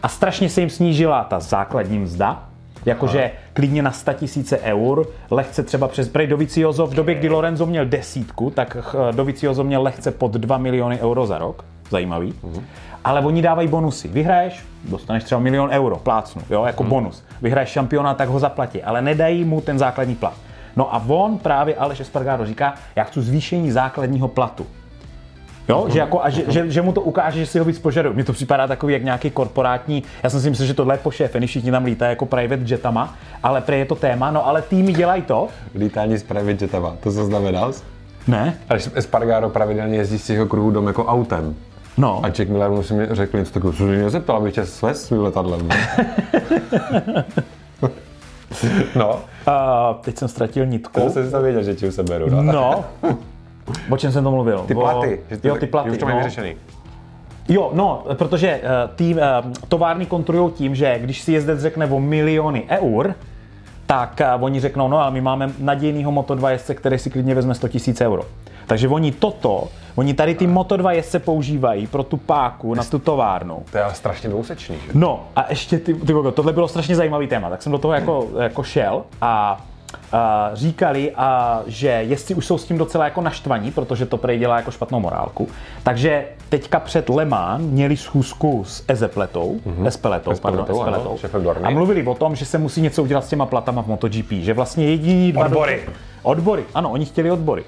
A 0.04 0.08
strašně 0.08 0.50
se 0.50 0.62
jim 0.62 0.70
snížila 0.70 1.24
ta 1.24 1.40
základní 1.40 2.00
mzda, 2.00 2.49
jakože 2.86 3.32
klidně 3.54 3.82
na 3.82 3.92
100 3.92 4.14
tisíce 4.14 4.60
eur, 4.60 5.08
lehce 5.32 5.64
třeba 5.64 5.88
přes 5.88 6.10
prej 6.10 6.28
Dovizioso, 6.28 6.88
v 6.88 6.94
době, 6.94 7.16
kdy 7.16 7.30
Lorenzo 7.30 7.66
měl 7.66 7.86
desítku, 7.86 8.50
tak 8.50 8.96
Dovizioso 9.12 9.64
měl 9.64 9.84
lehce 9.84 10.12
pod 10.12 10.32
2 10.32 10.58
miliony 10.58 11.00
euro 11.00 11.26
za 11.26 11.38
rok, 11.38 11.66
zajímavý. 11.90 12.34
Ale 13.04 13.22
oni 13.22 13.42
dávají 13.42 13.68
bonusy. 13.68 14.08
Vyhraješ, 14.08 14.66
dostaneš 14.90 15.24
třeba 15.24 15.42
milion 15.42 15.70
euro, 15.70 15.96
plácnu, 15.96 16.42
jo, 16.50 16.64
jako 16.64 16.84
bonus. 16.84 17.24
Vyhraješ 17.42 17.70
šampionát, 17.70 18.18
tak 18.18 18.30
ho 18.30 18.40
zaplatí, 18.40 18.84
ale 18.84 19.02
nedají 19.02 19.44
mu 19.44 19.62
ten 19.62 19.80
základní 19.80 20.16
plat. 20.16 20.34
No 20.76 20.96
a 20.96 21.04
on 21.08 21.38
právě 21.38 21.76
Aleš 21.76 22.00
Espargaro 22.00 22.46
říká, 22.46 22.74
já 22.96 23.04
chci 23.04 23.22
zvýšení 23.22 23.72
základního 23.72 24.28
platu. 24.28 24.68
Jo, 25.70 25.86
že, 25.90 26.00
jako, 26.00 26.24
a 26.24 26.30
že, 26.30 26.44
že, 26.48 26.72
že, 26.72 26.82
mu 26.82 26.92
to 26.92 27.02
ukáže, 27.02 27.40
že 27.40 27.46
si 27.46 27.60
ho 27.60 27.66
víc 27.66 27.80
požaduje. 27.80 28.16
Mně 28.16 28.24
to 28.24 28.34
připadá 28.34 28.68
takový 28.68 28.94
jak 28.94 29.04
nějaký 29.04 29.30
korporátní, 29.30 30.04
já 30.24 30.30
jsem 30.30 30.42
si 30.42 30.50
myslel, 30.50 30.68
že 30.68 30.74
tohle 30.74 30.94
je 30.94 30.98
po 30.98 31.12
šéfe, 31.12 31.38
když 31.38 31.50
všichni 31.50 31.72
tam 31.72 31.86
lítají 31.86 32.10
jako 32.10 32.26
private 32.26 32.62
jetama, 32.66 33.16
ale 33.44 33.62
prej 33.62 33.80
je 33.80 33.86
to 33.86 33.96
téma, 33.96 34.32
no 34.32 34.48
ale 34.48 34.62
týmy 34.62 34.94
dělají 34.94 35.22
to. 35.22 35.48
Lítání 35.76 36.18
s 36.18 36.24
private 36.24 36.64
jetama, 36.64 36.96
to 37.04 37.12
se 37.12 37.26
znamenal? 37.26 37.74
Ne? 38.28 38.58
Ale 38.70 38.80
Espargaro 38.94 39.50
pravidelně 39.50 39.98
jezdí 39.98 40.20
z 40.20 40.26
těch 40.26 40.48
kruhů 40.48 40.72
dom 40.72 40.88
jako 40.88 41.06
autem. 41.06 41.56
No. 41.98 42.20
A 42.24 42.28
Jack 42.28 42.50
Miller 42.50 42.70
mu 42.72 42.84
si 42.84 42.94
mi 42.94 43.08
řekl 43.12 43.38
něco 43.38 43.54
takového, 43.54 43.78
co 43.78 43.84
mě 43.84 44.10
zeptal, 44.10 44.38
abych 44.38 44.54
tě 44.54 44.66
svést 44.66 45.02
svým 45.02 45.22
letadlem. 45.22 45.70
no, 48.96 49.20
A 49.48 49.94
teď 50.02 50.18
jsem 50.18 50.28
ztratil 50.28 50.64
to 50.66 50.70
nitku. 50.70 51.10
jsem 51.10 51.26
si 51.26 51.32
to 51.32 51.42
věděl, 51.42 51.64
že 51.64 51.76
ti 51.76 51.88
už 51.88 51.94
se 51.94 52.04
beru. 52.04 52.30
No. 52.30 52.86
O 53.90 53.98
čem 53.98 54.12
jsem 54.12 54.24
to 54.24 54.32
mluvil? 54.32 54.60
Ty 54.68 54.76
O- 54.76 54.80
platy. 54.80 55.20
že 55.30 55.38
to 55.38 55.48
Jo, 55.48 55.56
ty 55.56 55.68
platy. 55.68 55.90
že 55.90 55.94
Už 55.94 55.98
to 56.00 56.06
mají 56.06 56.18
no. 56.18 56.24
vyřešený. 56.24 56.56
Jo, 57.50 57.70
no, 57.74 58.04
protože 58.14 58.62
uh, 58.64 58.96
tým, 58.96 59.18
uh, 59.18 59.24
továrny 59.68 60.06
kontrolují 60.06 60.52
tím, 60.54 60.76
že 60.76 61.00
když 61.00 61.22
si 61.22 61.32
jezdec 61.34 61.60
řekne 61.62 61.86
o 61.86 62.00
miliony 62.00 62.64
eur, 62.70 63.14
tak 63.86 64.22
uh, 64.38 64.44
oni 64.44 64.60
řeknou, 64.60 64.88
no 64.88 64.98
ale 65.02 65.12
my 65.12 65.22
máme 65.22 65.50
nadějnýho 65.60 66.12
Moto2 66.12 66.48
jezdce, 66.50 66.76
který 66.76 66.98
si 66.98 67.10
klidně 67.10 67.36
vezme 67.36 67.56
100 67.56 67.68
000 67.88 68.12
euro. 68.12 68.24
Takže 68.68 68.88
oni 68.88 69.12
toto, 69.12 69.68
oni 69.96 70.14
tady 70.14 70.36
ty 70.36 70.48
Moto2 70.48 70.90
jezdce 70.90 71.20
používají 71.20 71.88
pro 71.88 72.04
tu 72.04 72.18
páku 72.18 72.74
na 72.74 72.84
tu 72.84 73.00
továrnu. 73.00 73.64
To 73.72 73.78
je 73.78 73.84
ale 73.84 73.94
strašně 73.94 74.30
dvousečný, 74.30 74.76
že? 74.86 74.92
No 74.94 75.24
a 75.36 75.46
ještě 75.50 75.80
ty, 75.80 75.94
ty 75.94 76.14
tohle 76.34 76.54
bylo 76.54 76.68
strašně 76.68 76.96
zajímavý 76.96 77.28
téma, 77.28 77.50
tak 77.50 77.62
jsem 77.62 77.72
do 77.72 77.78
toho 77.78 77.94
jako, 77.94 78.28
jako 78.40 78.64
šel 78.64 79.04
a 79.22 79.62
říkali, 80.54 81.12
a, 81.16 81.62
že 81.68 81.88
jestli 81.88 82.36
už 82.36 82.46
jsou 82.46 82.58
s 82.58 82.66
tím 82.66 82.78
docela 82.78 83.06
jako 83.06 83.22
naštvaní, 83.22 83.72
protože 83.72 84.06
to 84.06 84.18
prej 84.18 84.40
dělá 84.40 84.58
jako 84.58 84.72
špatnou 84.72 85.00
morálku, 85.00 85.48
takže 85.84 86.26
teďka 86.50 86.80
před 86.80 87.10
Le 87.10 87.26
Mans 87.26 87.64
měli 87.64 87.98
schůzku 87.98 88.64
s 88.68 88.84
Ezepletou, 88.88 89.60
mm-hmm. 89.66 89.88
Espeletou, 89.88 90.32
pardon, 90.42 90.62
Espeletou, 90.62 90.82
ano, 90.82 91.16
Espeletou, 91.16 91.44
Dorny. 91.44 91.64
a 91.64 91.70
mluvili 91.70 92.04
o 92.04 92.16
tom, 92.16 92.36
že 92.36 92.46
se 92.46 92.58
musí 92.58 92.82
něco 92.82 93.04
udělat 93.04 93.26
s 93.26 93.30
těma 93.30 93.46
platama 93.46 93.82
v 93.82 93.88
MotoGP, 93.88 94.32
že 94.32 94.54
vlastně 94.54 94.86
jediní 94.86 95.32
dva 95.32 95.46
Odbory. 95.46 95.82
odbory, 96.24 96.64
ano, 96.74 96.92
oni 96.92 97.06
chtěli 97.06 97.32
odbory. 97.32 97.64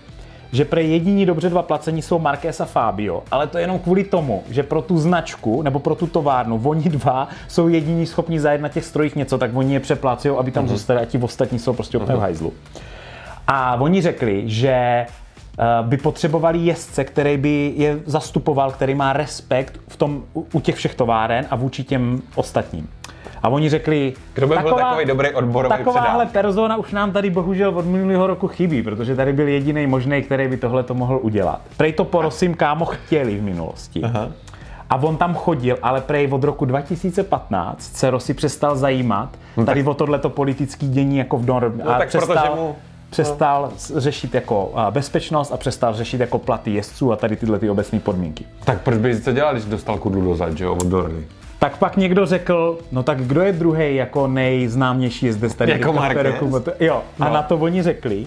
Že 0.52 0.66
pre 0.66 0.82
jediní 0.84 1.26
dobře 1.26 1.50
dva 1.50 1.62
placení 1.62 2.02
jsou 2.02 2.20
Marquez 2.20 2.62
a 2.62 2.66
Fabio, 2.66 3.24
ale 3.32 3.48
to 3.48 3.58
je 3.58 3.64
jenom 3.64 3.80
kvůli 3.80 4.04
tomu, 4.04 4.44
že 4.50 4.64
pro 4.64 4.82
tu 4.82 4.98
značku 4.98 5.62
nebo 5.62 5.80
pro 5.80 5.96
tu 5.96 6.08
továrnu 6.08 6.62
oni 6.64 6.90
dva 6.90 7.28
jsou 7.48 7.68
jediní 7.68 8.06
schopni 8.06 8.40
zajet 8.40 8.62
na 8.62 8.70
těch 8.70 8.86
strojích 8.86 9.16
něco, 9.16 9.38
tak 9.38 9.52
oni 9.54 9.74
je 9.74 9.80
přeplácejí, 9.80 10.36
aby 10.38 10.52
tam 10.52 10.68
zůstali 10.68 11.00
a 11.00 11.06
ti 11.06 11.18
ostatní 11.18 11.60
jsou 11.60 11.74
prostě 11.74 11.98
úplně 11.98 12.18
v 12.18 12.22
hajzlu. 12.22 12.54
A 13.48 13.76
oni 13.76 14.02
řekli, 14.02 14.44
že 14.46 14.70
eh, 14.72 15.06
by 15.82 15.98
potřebovali 15.98 16.60
jezdce, 16.60 17.04
který 17.04 17.38
by 17.38 17.74
je 17.76 18.00
zastupoval, 18.06 18.72
který 18.72 18.96
má 18.96 19.14
respekt 19.14 19.80
v 19.88 19.96
tom, 19.96 20.24
u 20.34 20.60
těch 20.60 20.76
všech 20.76 20.96
továren 20.96 21.46
a 21.50 21.56
vůči 21.56 21.84
těm 21.84 22.22
ostatním. 22.36 22.90
A 23.44 23.50
oni 23.50 23.70
řekli, 23.70 24.14
Kdo 24.34 24.48
by 24.48 24.56
byl 24.58 24.74
takový 24.74 25.06
dobrý 25.06 25.30
odborový 25.34 25.70
Takováhle 25.78 26.26
persona 26.26 26.78
už 26.78 26.92
nám 26.92 27.12
tady 27.12 27.30
bohužel 27.30 27.70
od 27.78 27.86
minulého 27.86 28.28
roku 28.28 28.48
chybí, 28.48 28.82
protože 28.84 29.16
tady 29.16 29.34
byl 29.34 29.48
jediný 29.48 29.88
možný, 29.88 30.22
který 30.24 30.48
by 30.48 30.58
tohle 30.58 30.84
to 30.84 30.94
mohl 30.94 31.20
udělat. 31.22 31.62
Prej 31.78 31.94
to 31.94 32.06
porosím 32.06 32.54
kámo 32.54 32.86
chtěli 32.86 33.38
v 33.38 33.44
minulosti. 33.44 34.02
Aha. 34.04 34.28
A 34.90 34.96
on 34.96 35.18
tam 35.18 35.34
chodil, 35.36 35.78
ale 35.84 36.02
prej 36.02 36.28
od 36.32 36.44
roku 36.44 36.66
2015 36.66 37.82
se 37.82 38.10
Rossi 38.10 38.34
přestal 38.34 38.76
zajímat 38.76 39.30
tady 39.66 39.84
o 39.84 39.94
tohleto 39.94 40.30
politický 40.30 40.90
dění 40.90 41.18
jako 41.18 41.38
v 41.38 41.46
norm. 41.46 41.82
No 41.86 41.92
a 41.92 41.98
tak 41.98 42.08
přestal, 42.08 42.36
protože 42.36 42.50
mu- 42.62 42.76
přestal 43.10 43.70
s- 43.78 43.98
řešit 43.98 44.34
jako 44.36 44.74
bezpečnost 44.90 45.52
a 45.52 45.58
přestal 45.58 45.94
řešit 45.94 46.20
jako 46.22 46.40
platy 46.40 46.72
jezdců 46.74 47.12
a 47.12 47.16
tady 47.16 47.36
tyhle 47.36 47.60
ty 47.60 47.70
obecné 47.70 48.00
podmínky. 48.00 48.46
Tak 48.64 48.82
proč 48.82 48.98
by 48.98 49.20
to 49.22 49.32
dělal, 49.32 49.54
když 49.54 49.66
dostal 49.66 49.98
kudlu 49.98 50.22
do 50.22 50.36
zad, 50.36 50.58
že 50.58 50.64
jo, 50.64 50.74
od 50.76 50.86
Dorny? 50.88 51.24
Tak 51.64 51.78
pak 51.78 51.98
někdo 51.98 52.26
řekl, 52.26 52.78
no 52.92 53.04
tak 53.04 53.18
kdo 53.22 53.42
je 53.42 53.52
druhý 53.54 53.96
jako 53.96 54.28
nejznámější 54.28 55.26
jezdec 55.26 55.56
tady? 55.56 55.72
Jako 55.72 55.94
Marquez? 55.94 56.36
Jo, 56.80 57.04
a 57.20 57.28
No. 57.28 57.34
na 57.34 57.42
to 57.42 57.58
oni 57.58 57.84
řekli, 57.84 58.26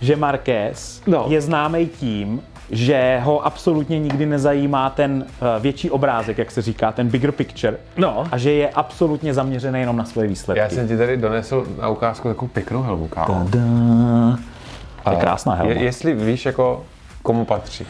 že 0.00 0.16
Marquez 0.16 1.02
No. 1.06 1.24
je 1.28 1.40
známý 1.40 1.86
tím, 1.86 2.42
že 2.70 3.20
ho 3.24 3.46
absolutně 3.46 3.98
nikdy 3.98 4.26
nezajímá 4.26 4.90
ten 4.90 5.24
eh, 5.28 5.60
větší 5.60 5.90
obrázek, 5.90 6.38
jak 6.38 6.50
se 6.50 6.62
říká, 6.62 6.92
ten 6.92 7.08
bigger 7.08 7.32
picture. 7.32 7.76
No. 7.96 8.24
A 8.32 8.38
že 8.38 8.52
je 8.52 8.68
absolutně 8.68 9.34
zaměřený 9.34 9.80
jenom 9.80 9.96
na 9.96 10.04
svoje 10.04 10.28
výsledky. 10.28 10.58
Já 10.60 10.68
jsem 10.68 10.88
ti 10.88 10.96
tady 10.96 11.16
donesl 11.16 11.66
na 11.80 11.88
ukázku 11.88 12.28
takovou 12.28 12.48
pěknou 12.48 12.82
helmu, 12.82 13.08
kámo. 13.08 13.48
Tada. 13.50 13.64
To 15.04 15.10
je 15.10 15.16
krásná 15.16 15.54
helma. 15.54 15.72
Je, 15.72 15.82
jestli 15.82 16.14
víš, 16.14 16.46
jako 16.46 16.84
komu 17.22 17.44
patří. 17.44 17.86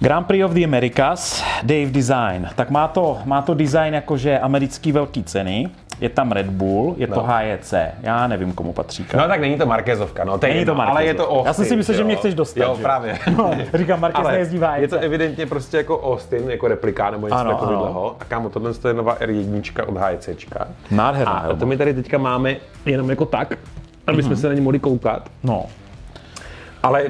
Grand 0.00 0.26
Prix 0.26 0.44
of 0.44 0.52
the 0.52 0.64
Americas, 0.64 1.44
Dave 1.62 1.86
Design. 1.90 2.48
Tak 2.56 2.70
má 2.70 2.88
to, 2.88 3.18
má 3.24 3.42
to 3.42 3.54
design 3.54 3.94
jakože 3.94 4.38
americký 4.38 4.92
velký 4.92 5.24
ceny. 5.24 5.68
Je 6.00 6.08
tam 6.08 6.32
Red 6.32 6.46
Bull, 6.46 6.94
je 6.98 7.06
to 7.06 7.14
No. 7.14 7.26
HJC. 7.26 7.74
Já 8.02 8.26
nevím, 8.26 8.52
komu 8.52 8.72
patří. 8.72 9.06
No 9.16 9.28
tak 9.28 9.40
není 9.40 9.58
to 9.58 9.66
Markézovka, 9.66 10.24
no 10.24 10.38
to 10.38 10.46
je 10.46 10.54
Není 10.54 10.66
to 10.66 10.80
ale 10.80 11.04
je 11.04 11.14
to. 11.14 11.28
Austin. 11.28 11.46
Já 11.46 11.52
jsem 11.52 11.64
si 11.64 11.76
myslel, 11.76 11.96
že 11.96 12.04
mě 12.04 12.16
chceš 12.16 12.34
dostat, 12.34 12.60
Jo, 12.64 12.74
že? 12.76 12.82
právě. 12.82 13.18
No, 13.36 13.50
říkám, 13.74 14.00
Marquez 14.00 14.20
Ale 14.24 14.32
nejezdí 14.32 14.58
v 14.58 14.62
HJC. 14.62 14.80
je 14.80 14.88
to 14.88 14.98
evidentně 14.98 15.46
prostě 15.46 15.76
jako 15.76 16.00
Austin, 16.12 16.50
jako 16.50 16.68
replika 16.68 17.10
nebo 17.10 17.26
něco 17.28 17.44
takového. 17.44 18.16
A 18.20 18.24
kámo, 18.24 18.50
tohle 18.50 18.72
je 18.88 18.94
nová 18.94 19.16
R1 19.18 19.84
od 19.86 19.96
HCčka. 19.96 20.68
Nádherná 20.90 21.32
A 21.32 21.40
helma. 21.40 21.58
to 21.58 21.66
my 21.66 21.76
tady 21.76 21.94
teďka 21.94 22.18
máme 22.18 22.56
jenom 22.86 23.10
jako 23.10 23.24
tak, 23.24 23.54
aby 24.06 24.22
jsme 24.22 24.36
se 24.36 24.48
na 24.48 24.54
ně 24.54 24.60
mohli 24.60 24.78
koukat. 24.78 25.28
No. 25.42 25.64
Ale 26.82 27.04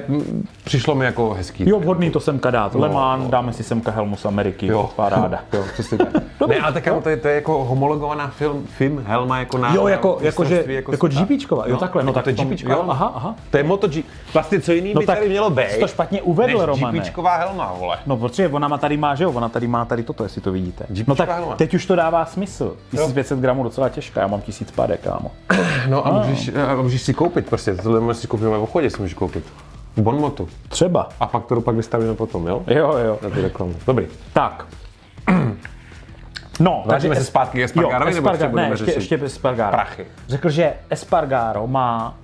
přišlo 0.64 0.94
mi 0.94 1.04
jako 1.04 1.34
hezký. 1.34 1.68
Jo, 1.68 1.80
vhodný 1.80 2.10
to 2.10 2.20
semka 2.20 2.50
dát. 2.50 2.74
Le 2.74 2.88
Mans, 2.88 3.24
no. 3.24 3.30
dáme 3.30 3.52
si 3.52 3.62
semka 3.62 3.90
helmu 3.90 4.16
z 4.16 4.24
Ameriky. 4.24 4.66
Jo. 4.66 4.90
Paráda. 4.96 5.40
Jo, 5.52 5.64
přesně 5.72 5.98
tak. 5.98 6.08
ne, 6.48 6.56
ale 6.56 6.72
tak 6.72 6.84
kámo, 6.84 7.00
to 7.00 7.08
je, 7.08 7.16
to 7.16 7.28
je 7.28 7.34
jako 7.34 7.64
homologovaná 7.64 8.28
film, 8.28 8.66
film 8.66 9.02
helma 9.06 9.38
jako 9.38 9.58
na 9.58 9.74
Jo, 9.74 9.88
jako, 9.88 10.18
na 10.20 10.26
jako, 10.26 10.44
že, 10.44 10.64
jako 10.66 10.92
světa. 10.96 11.24
GPčková. 11.24 11.64
Jo, 11.68 11.76
takhle. 11.76 12.02
No, 12.02 12.08
jako 12.08 12.14
tak 12.14 12.24
to 12.24 12.30
je 12.42 12.46
GPčková 12.46 12.74
Jo, 12.74 12.84
aha, 12.88 13.12
aha. 13.14 13.34
To 13.50 13.56
je 13.56 13.62
MotoG. 13.62 13.92
Vlastně 14.34 14.60
co 14.60 14.72
jiný 14.72 14.94
No 14.94 15.00
by 15.00 15.06
tady 15.06 15.28
mělo 15.28 15.50
být? 15.50 15.80
to 15.80 15.88
špatně 15.88 16.22
uvedl, 16.22 16.58
než 16.58 16.66
Romane. 16.66 16.98
GPčková 16.98 17.36
helma, 17.36 17.74
vole. 17.78 17.98
No, 18.06 18.16
protože 18.16 18.48
ona 18.48 18.68
má 18.68 18.78
tady 18.78 18.96
má, 18.96 19.14
že 19.14 19.24
jo, 19.24 19.32
ona 19.32 19.48
tady 19.48 19.66
má 19.66 19.84
tady 19.84 20.02
toto, 20.02 20.22
jestli 20.22 20.40
to 20.40 20.52
vidíte. 20.52 20.84
No 20.88 20.96
Jeepčková 20.96 21.16
tak 21.16 21.36
helma. 21.36 21.56
teď 21.56 21.74
už 21.74 21.86
to 21.86 21.96
dává 21.96 22.24
smysl. 22.26 22.76
1500 22.90 23.38
gramů 23.38 23.62
docela 23.62 23.88
těžká, 23.88 24.20
já 24.20 24.26
mám 24.26 24.40
1000 24.40 24.70
pádek, 24.70 25.00
kámo. 25.00 25.30
No 25.88 26.06
a 26.06 26.10
můžeš, 26.10 26.50
a 26.70 26.82
můžeš 26.82 27.02
si 27.02 27.14
koupit 27.14 27.46
prostě, 27.48 27.74
tohle 27.74 28.00
můžeš 28.00 28.16
si 28.16 28.26
koupit 28.26 28.44
v 28.44 28.52
obchodě, 28.52 28.90
si 28.90 28.96
můžeš 29.00 29.14
koupit. 29.14 29.44
Bonmotu. 29.96 30.48
Třeba. 30.68 31.08
A 31.20 31.26
fakturu 31.26 31.60
pak 31.60 31.74
vystavíme 31.76 32.14
potom, 32.14 32.46
jo? 32.46 32.62
Jo, 32.66 32.96
jo. 33.04 33.18
Na 33.22 33.30
tu 33.30 33.42
reklamu. 33.42 33.74
Dobrý. 33.86 34.06
Tak. 34.32 34.66
No, 36.60 36.82
Vrátíme 36.86 37.08
takže 37.08 37.24
se 37.24 37.26
zpátky 37.30 37.58
k 37.58 37.62
Espargarovi, 37.64 38.14
nebo 38.14 38.28
ještě 38.28 38.44
Esparga- 38.44 38.50
budeme 38.50 38.68
ne, 38.68 38.72
ještě, 38.72 38.84
řešit 38.86 38.96
ještě 39.00 39.24
Espargaro. 39.24 39.72
prachy? 39.76 40.06
Řekl, 40.28 40.50
že 40.50 40.72
Espargaro 40.90 41.66
má 41.66 42.14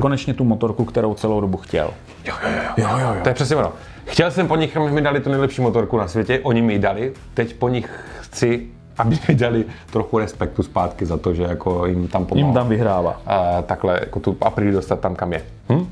konečně 0.00 0.34
tu 0.34 0.44
motorku, 0.44 0.84
kterou 0.84 1.14
celou 1.14 1.40
dobu 1.40 1.56
chtěl. 1.58 1.90
Jo, 2.24 2.34
jo, 2.44 2.50
jo. 2.56 2.72
jo, 2.76 2.88
jo, 2.98 3.14
jo. 3.14 3.20
To 3.22 3.28
je 3.28 3.34
přesně 3.34 3.56
ono. 3.56 3.72
Chtěl 4.06 4.30
jsem 4.30 4.48
po 4.48 4.56
nich, 4.56 4.76
aby 4.76 4.90
mi 4.90 5.00
dali 5.00 5.20
tu 5.20 5.30
nejlepší 5.30 5.62
motorku 5.62 5.96
na 5.96 6.08
světě, 6.08 6.40
oni 6.42 6.62
mi 6.62 6.72
ji 6.72 6.78
dali, 6.78 7.12
teď 7.34 7.54
po 7.54 7.68
nich 7.68 7.90
chci, 8.20 8.66
aby 8.98 9.18
mi 9.28 9.34
dali 9.34 9.64
trochu 9.90 10.18
respektu 10.18 10.62
zpátky 10.62 11.06
za 11.06 11.16
to, 11.16 11.34
že 11.34 11.42
jako 11.42 11.86
jim 11.86 12.08
tam 12.08 12.26
pomohl. 12.26 12.46
Jim 12.46 12.54
tam 12.54 12.68
vyhrává. 12.68 13.20
a 13.26 13.62
takhle 13.62 13.98
jako 14.00 14.20
tu 14.20 14.36
Aprilia 14.40 14.74
dostat 14.74 15.00
tam, 15.00 15.14
kam 15.14 15.32
je. 15.32 15.42
Hm? 15.72 15.86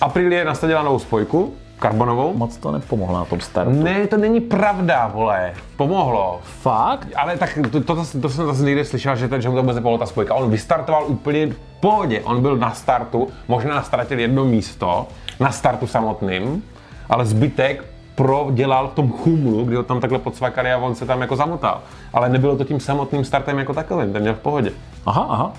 Aprilie 0.00 0.44
nasadila 0.44 0.82
novou 0.82 0.98
spojku, 0.98 1.54
karbonovou. 1.78 2.34
Moc 2.34 2.56
to 2.56 2.72
nepomohlo 2.72 3.18
na 3.18 3.24
tom 3.24 3.40
startu. 3.40 3.82
Ne, 3.82 4.06
to 4.06 4.16
není 4.16 4.40
pravda, 4.40 5.06
vole. 5.06 5.52
Pomohlo. 5.76 6.40
Fakt? 6.42 7.08
Ale 7.16 7.36
tak 7.36 7.58
to, 7.72 7.80
to, 7.80 7.94
to, 7.94 8.04
to 8.20 8.28
jsem 8.28 8.46
zase 8.46 8.62
někde 8.62 8.84
slyšel, 8.84 9.16
že, 9.16 9.28
ten, 9.28 9.42
že 9.42 9.48
mu 9.48 9.54
to 9.54 9.62
vůbec 9.62 9.76
nepomohla 9.76 9.98
ta 9.98 10.06
spojka. 10.06 10.34
On 10.34 10.50
vystartoval 10.50 11.04
úplně 11.06 11.46
v 11.46 11.56
pohodě. 11.80 12.20
On 12.20 12.42
byl 12.42 12.56
na 12.56 12.70
startu, 12.70 13.28
možná 13.48 13.82
ztratil 13.82 14.18
jedno 14.18 14.44
místo 14.44 15.06
na 15.40 15.52
startu 15.52 15.86
samotným, 15.86 16.62
ale 17.08 17.26
zbytek 17.26 17.84
prodělal 18.14 18.88
v 18.88 18.94
tom 18.94 19.12
chumlu, 19.12 19.64
kdy 19.64 19.76
ho 19.76 19.82
tam 19.82 20.00
takhle 20.00 20.18
podsvakali 20.18 20.72
a 20.72 20.78
on 20.78 20.94
se 20.94 21.06
tam 21.06 21.20
jako 21.20 21.36
zamotal. 21.36 21.80
Ale 22.12 22.28
nebylo 22.28 22.56
to 22.56 22.64
tím 22.64 22.80
samotným 22.80 23.24
startem 23.24 23.58
jako 23.58 23.74
takovým, 23.74 24.12
ten 24.12 24.22
měl 24.22 24.34
v 24.34 24.38
pohodě. 24.38 24.72
Aha, 25.06 25.26
aha. 25.28 25.52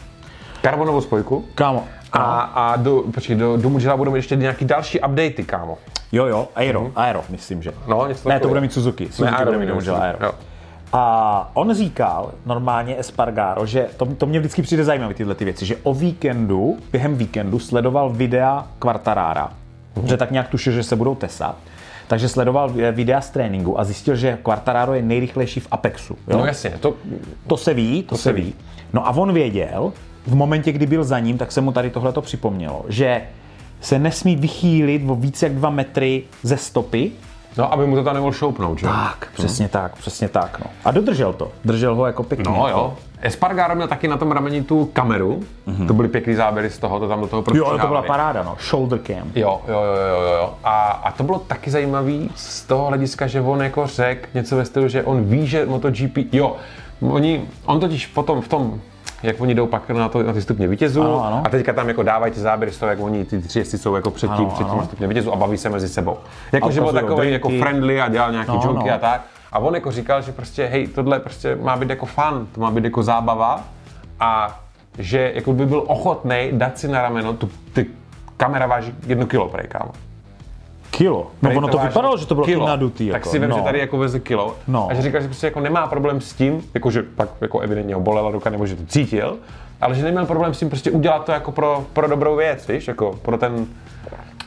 Karbonovou 0.61 1.01
spojku. 1.01 1.45
Kámo. 1.55 1.83
A, 2.13 2.41
a 2.41 2.75
do, 2.75 3.03
počkej, 3.13 3.35
do, 3.35 3.57
do 3.57 3.69
Mugello 3.69 3.97
budou 3.97 4.11
mít 4.11 4.17
ještě 4.17 4.35
nějaký 4.35 4.65
další 4.65 4.99
updaty, 4.99 5.43
kámo. 5.45 5.77
Jo, 6.11 6.25
jo, 6.25 6.47
Aero, 6.55 6.91
Aero, 6.95 7.23
myslím, 7.29 7.63
že. 7.63 7.71
No, 7.87 8.07
něco 8.07 8.29
ne, 8.29 8.39
to 8.39 8.47
bude 8.47 8.61
mít 8.61 8.73
Suzuki. 8.73 9.05
Suzuki 9.11 9.29
Aero 9.35 9.51
bude 9.53 9.65
mít 9.75 9.79
Suzuki, 9.81 9.97
Aero. 10.01 10.17
jo. 10.25 10.31
A 10.93 11.51
on 11.53 11.73
říkal, 11.73 12.31
normálně 12.45 12.99
Espargaro, 12.99 13.65
že 13.65 13.87
to, 13.97 14.05
to 14.05 14.25
mě 14.25 14.39
vždycky 14.39 14.61
přijde 14.61 14.83
zajímavé 14.83 15.13
tyhle 15.13 15.35
ty 15.35 15.45
věci, 15.45 15.65
že 15.65 15.75
o 15.83 15.93
víkendu, 15.93 16.77
během 16.91 17.15
víkendu 17.15 17.59
sledoval 17.59 18.09
videa 18.09 18.67
Quartarara, 18.79 19.49
Mhm. 19.95 20.07
že 20.07 20.17
tak 20.17 20.31
nějak 20.31 20.47
tušil, 20.47 20.73
že 20.73 20.83
se 20.83 20.95
budou 20.95 21.15
tesat, 21.15 21.55
takže 22.07 22.29
sledoval 22.29 22.71
eh, 22.79 22.91
videa 22.91 23.21
z 23.21 23.29
tréninku 23.29 23.79
a 23.79 23.83
zjistil, 23.83 24.15
že 24.15 24.37
Quartararo 24.43 24.93
je 24.93 25.01
nejrychlejší 25.01 25.59
v 25.59 25.67
Apexu. 25.71 26.17
Jo? 26.27 26.37
No 26.37 26.45
jasně, 26.45 26.69
to, 26.79 26.93
To 27.47 27.57
se 27.57 27.73
ví, 27.73 28.03
to, 28.03 28.09
to 28.09 28.17
se 28.17 28.33
ví. 28.33 28.53
No 28.93 29.07
a 29.07 29.09
on 29.09 29.33
věděl, 29.33 29.93
v 30.27 30.35
momentě, 30.35 30.71
kdy 30.71 30.85
byl 30.85 31.03
za 31.03 31.19
ním, 31.19 31.37
tak 31.37 31.51
se 31.51 31.61
mu 31.61 31.71
tady 31.71 31.89
tohle 31.89 32.13
to 32.13 32.21
připomnělo, 32.21 32.85
že 32.87 33.21
se 33.81 33.99
nesmí 33.99 34.35
vychýlit 34.35 35.01
o 35.09 35.15
více 35.15 35.45
jak 35.45 35.55
dva 35.55 35.69
metry 35.69 36.23
ze 36.43 36.57
stopy. 36.57 37.11
no 37.57 37.73
aby 37.73 37.87
mu 37.87 37.95
to 37.95 38.03
tam 38.03 38.13
nemohl 38.13 38.33
šoupnout, 38.33 38.79
že? 38.79 38.85
Tak, 38.85 39.27
přesně 39.33 39.67
tak, 39.69 39.95
přesně 39.95 40.27
tak. 40.29 40.59
No. 40.59 40.65
A 40.85 40.91
dodržel 40.91 41.33
to. 41.33 41.51
Držel 41.65 41.95
ho 41.95 42.05
jako 42.05 42.23
pěkně. 42.23 42.45
No 42.47 42.67
jo. 42.69 42.93
Espargaro 43.21 43.75
měl 43.75 43.87
taky 43.87 44.07
na 44.07 44.17
tom 44.17 44.31
rameni 44.31 44.63
tu 44.63 44.85
kameru, 44.85 45.43
to 45.87 45.93
byly 45.93 46.07
pěkný 46.07 46.35
záběry 46.35 46.69
z 46.69 46.77
toho, 46.77 46.99
to 46.99 47.07
tam 47.07 47.21
do 47.21 47.27
toho 47.27 47.41
prostě 47.41 47.57
Jo, 47.59 47.77
to 47.81 47.87
byla 47.87 48.01
paráda, 48.01 48.43
no. 48.43 48.55
Shoulder 48.69 48.99
cam. 49.07 49.31
Jo, 49.35 49.61
jo, 49.67 49.73
jo, 49.73 49.95
jo, 49.95 50.21
jo, 50.21 50.33
jo. 50.33 50.53
A, 50.63 50.81
a 50.89 51.11
to 51.11 51.23
bylo 51.23 51.39
taky 51.39 51.71
zajímavý 51.71 52.29
z 52.35 52.63
toho 52.63 52.85
hlediska, 52.85 53.27
že 53.27 53.41
on 53.41 53.61
jako 53.61 53.87
řekl 53.87 54.27
něco 54.33 54.55
ve 54.55 54.65
stylu, 54.65 54.87
že 54.87 55.03
on 55.03 55.23
ví, 55.23 55.47
že 55.47 55.65
MotoGP, 55.65 56.17
jo, 56.31 56.55
oni, 57.01 57.45
on 57.65 57.79
totiž 57.79 58.07
potom 58.07 58.41
v 58.41 58.47
tom, 58.47 58.81
jak 59.23 59.41
oni 59.41 59.55
jdou 59.55 59.67
pak 59.67 59.89
na, 59.89 60.09
to, 60.09 60.23
na 60.23 60.33
ty 60.33 60.41
stupně 60.41 60.67
vítězů 60.67 61.01
Ano, 61.03 61.25
ano. 61.25 61.41
a 61.45 61.49
teďka 61.49 61.73
tam 61.73 61.87
jako 61.87 62.03
dávají 62.03 62.33
ty 62.33 62.39
záběry 62.39 62.71
z 62.71 62.77
toho, 62.77 62.89
jak 62.89 62.99
oni 62.99 63.25
ty 63.25 63.39
tři 63.41 63.59
jezdci 63.59 63.77
jsou 63.77 63.95
jako 63.95 64.11
před 64.11 64.31
tím, 64.37 64.47
před 64.47 64.63
tím 64.63 64.71
ano. 64.73 64.85
stupněm 64.85 65.09
vítězů 65.09 65.33
a 65.33 65.35
baví 65.35 65.57
se 65.57 65.69
mezi 65.69 65.89
sebou. 65.89 66.17
Jako, 66.51 66.71
že 66.71 66.81
byl 66.81 66.93
takový 66.93 67.31
jako 67.31 67.49
friendly 67.49 68.01
a 68.01 68.09
dělal 68.09 68.31
nějaký 68.31 68.51
No, 68.51 68.61
joky 68.63 68.89
no. 68.89 68.95
a 68.95 68.97
tak. 68.97 69.21
A 69.51 69.59
on 69.59 69.75
jako 69.75 69.91
říkal, 69.91 70.21
že 70.21 70.31
prostě, 70.31 70.65
hej, 70.65 70.87
tohle 70.87 71.19
prostě 71.19 71.55
má 71.61 71.75
být 71.77 71.89
jako 71.89 72.05
fun, 72.05 72.47
to 72.51 72.61
má 72.61 72.71
být 72.71 72.83
jako 72.83 73.03
zábava 73.03 73.63
a 74.19 74.59
že 74.99 75.31
jako 75.35 75.53
by 75.53 75.65
byl 75.65 75.83
ochotný 75.87 76.49
dát 76.51 76.77
si 76.79 76.87
na 76.87 77.01
rameno, 77.01 77.33
tu, 77.33 77.49
ty 77.73 77.85
kamera 78.37 78.65
váží 78.67 78.93
jedno 79.07 79.25
kilo, 79.25 79.47
prej, 79.49 79.67
kámo. 79.67 79.91
Kilo. 80.97 81.27
No 81.41 81.49
ono 81.57 81.67
to 81.67 81.77
váží 81.77 81.87
vypadalo, 81.87 82.17
že 82.17 82.25
to 82.25 82.35
bylo 82.35 82.45
kilo. 82.45 82.67
nadutý. 82.67 83.07
Tak 83.07 83.13
jako. 83.13 83.29
si 83.29 83.39
vím, 83.39 83.49
no. 83.49 83.57
že 83.57 83.61
tady 83.61 83.79
jako 83.79 83.97
veze 83.97 84.19
kilo. 84.19 84.55
No. 84.67 84.87
A 84.91 84.93
že 84.93 85.01
říkal, 85.01 85.21
že 85.21 85.27
prostě 85.27 85.47
jako 85.47 85.59
nemá 85.59 85.87
problém 85.87 86.21
s 86.21 86.33
tím, 86.33 86.63
jako 86.73 86.91
že 86.91 87.03
pak 87.03 87.29
jako 87.41 87.59
evidentně 87.59 87.95
ho 87.95 88.01
bolela 88.01 88.31
ruka, 88.31 88.49
nebo 88.49 88.65
že 88.65 88.75
to 88.75 88.85
cítil, 88.85 89.37
ale 89.81 89.95
že 89.95 90.03
neměl 90.03 90.25
problém 90.25 90.53
s 90.53 90.59
tím 90.59 90.69
prostě 90.69 90.91
udělat 90.91 91.25
to 91.25 91.31
jako 91.31 91.51
pro, 91.51 91.85
pro 91.93 92.07
dobrou 92.07 92.35
věc, 92.35 92.67
víš, 92.67 92.87
jako 92.87 93.19
pro 93.21 93.37
ten, 93.37 93.67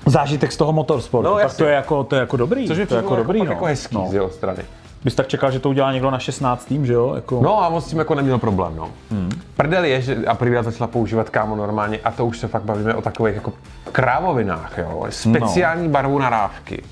Zážitek 0.06 0.52
z 0.52 0.56
toho 0.56 0.72
motorsportu. 0.72 1.30
No, 1.30 1.36
tak 1.36 1.56
to 1.56 1.64
je 1.64 1.74
jako, 1.74 2.04
to 2.04 2.16
je 2.16 2.20
jako 2.20 2.36
dobrý. 2.36 2.66
což 2.66 2.78
mi 2.78 2.86
to 2.86 2.94
je 2.94 3.02
jako 3.02 3.16
dobrý, 3.16 3.38
jako, 3.38 3.48
no. 3.48 3.52
jako 3.52 3.64
hezký 3.64 3.96
no. 3.96 4.08
z 4.08 4.14
jeho 4.14 4.30
strany. 4.30 4.62
Bys 5.04 5.14
tak 5.14 5.28
čekal, 5.28 5.50
že 5.50 5.58
to 5.58 5.68
udělá 5.70 5.92
někdo 5.92 6.10
na 6.10 6.18
16. 6.18 6.64
tým, 6.64 6.86
že 6.86 6.92
jo? 6.92 7.14
Jako... 7.14 7.40
No 7.42 7.62
a 7.62 7.68
on 7.68 7.80
s 7.80 7.86
tím 7.86 7.98
jako 7.98 8.14
neměl 8.14 8.38
problém, 8.38 8.76
no. 8.76 8.90
Hmm. 9.10 9.30
Prdel 9.56 9.84
je, 9.84 10.02
že 10.02 10.16
Aprilia 10.26 10.62
začala 10.62 10.88
používat 10.88 11.30
kámo 11.30 11.56
normálně 11.56 11.98
a 12.04 12.10
to 12.10 12.26
už 12.26 12.38
se 12.38 12.48
fakt 12.48 12.62
bavíme 12.62 12.94
o 12.94 13.02
takových 13.02 13.34
jako 13.34 13.52
krávovinách, 13.92 14.78
jo. 14.78 15.06
Speciální 15.10 15.86
no. 15.86 15.92
barvu 15.92 16.18
narávky, 16.18 16.82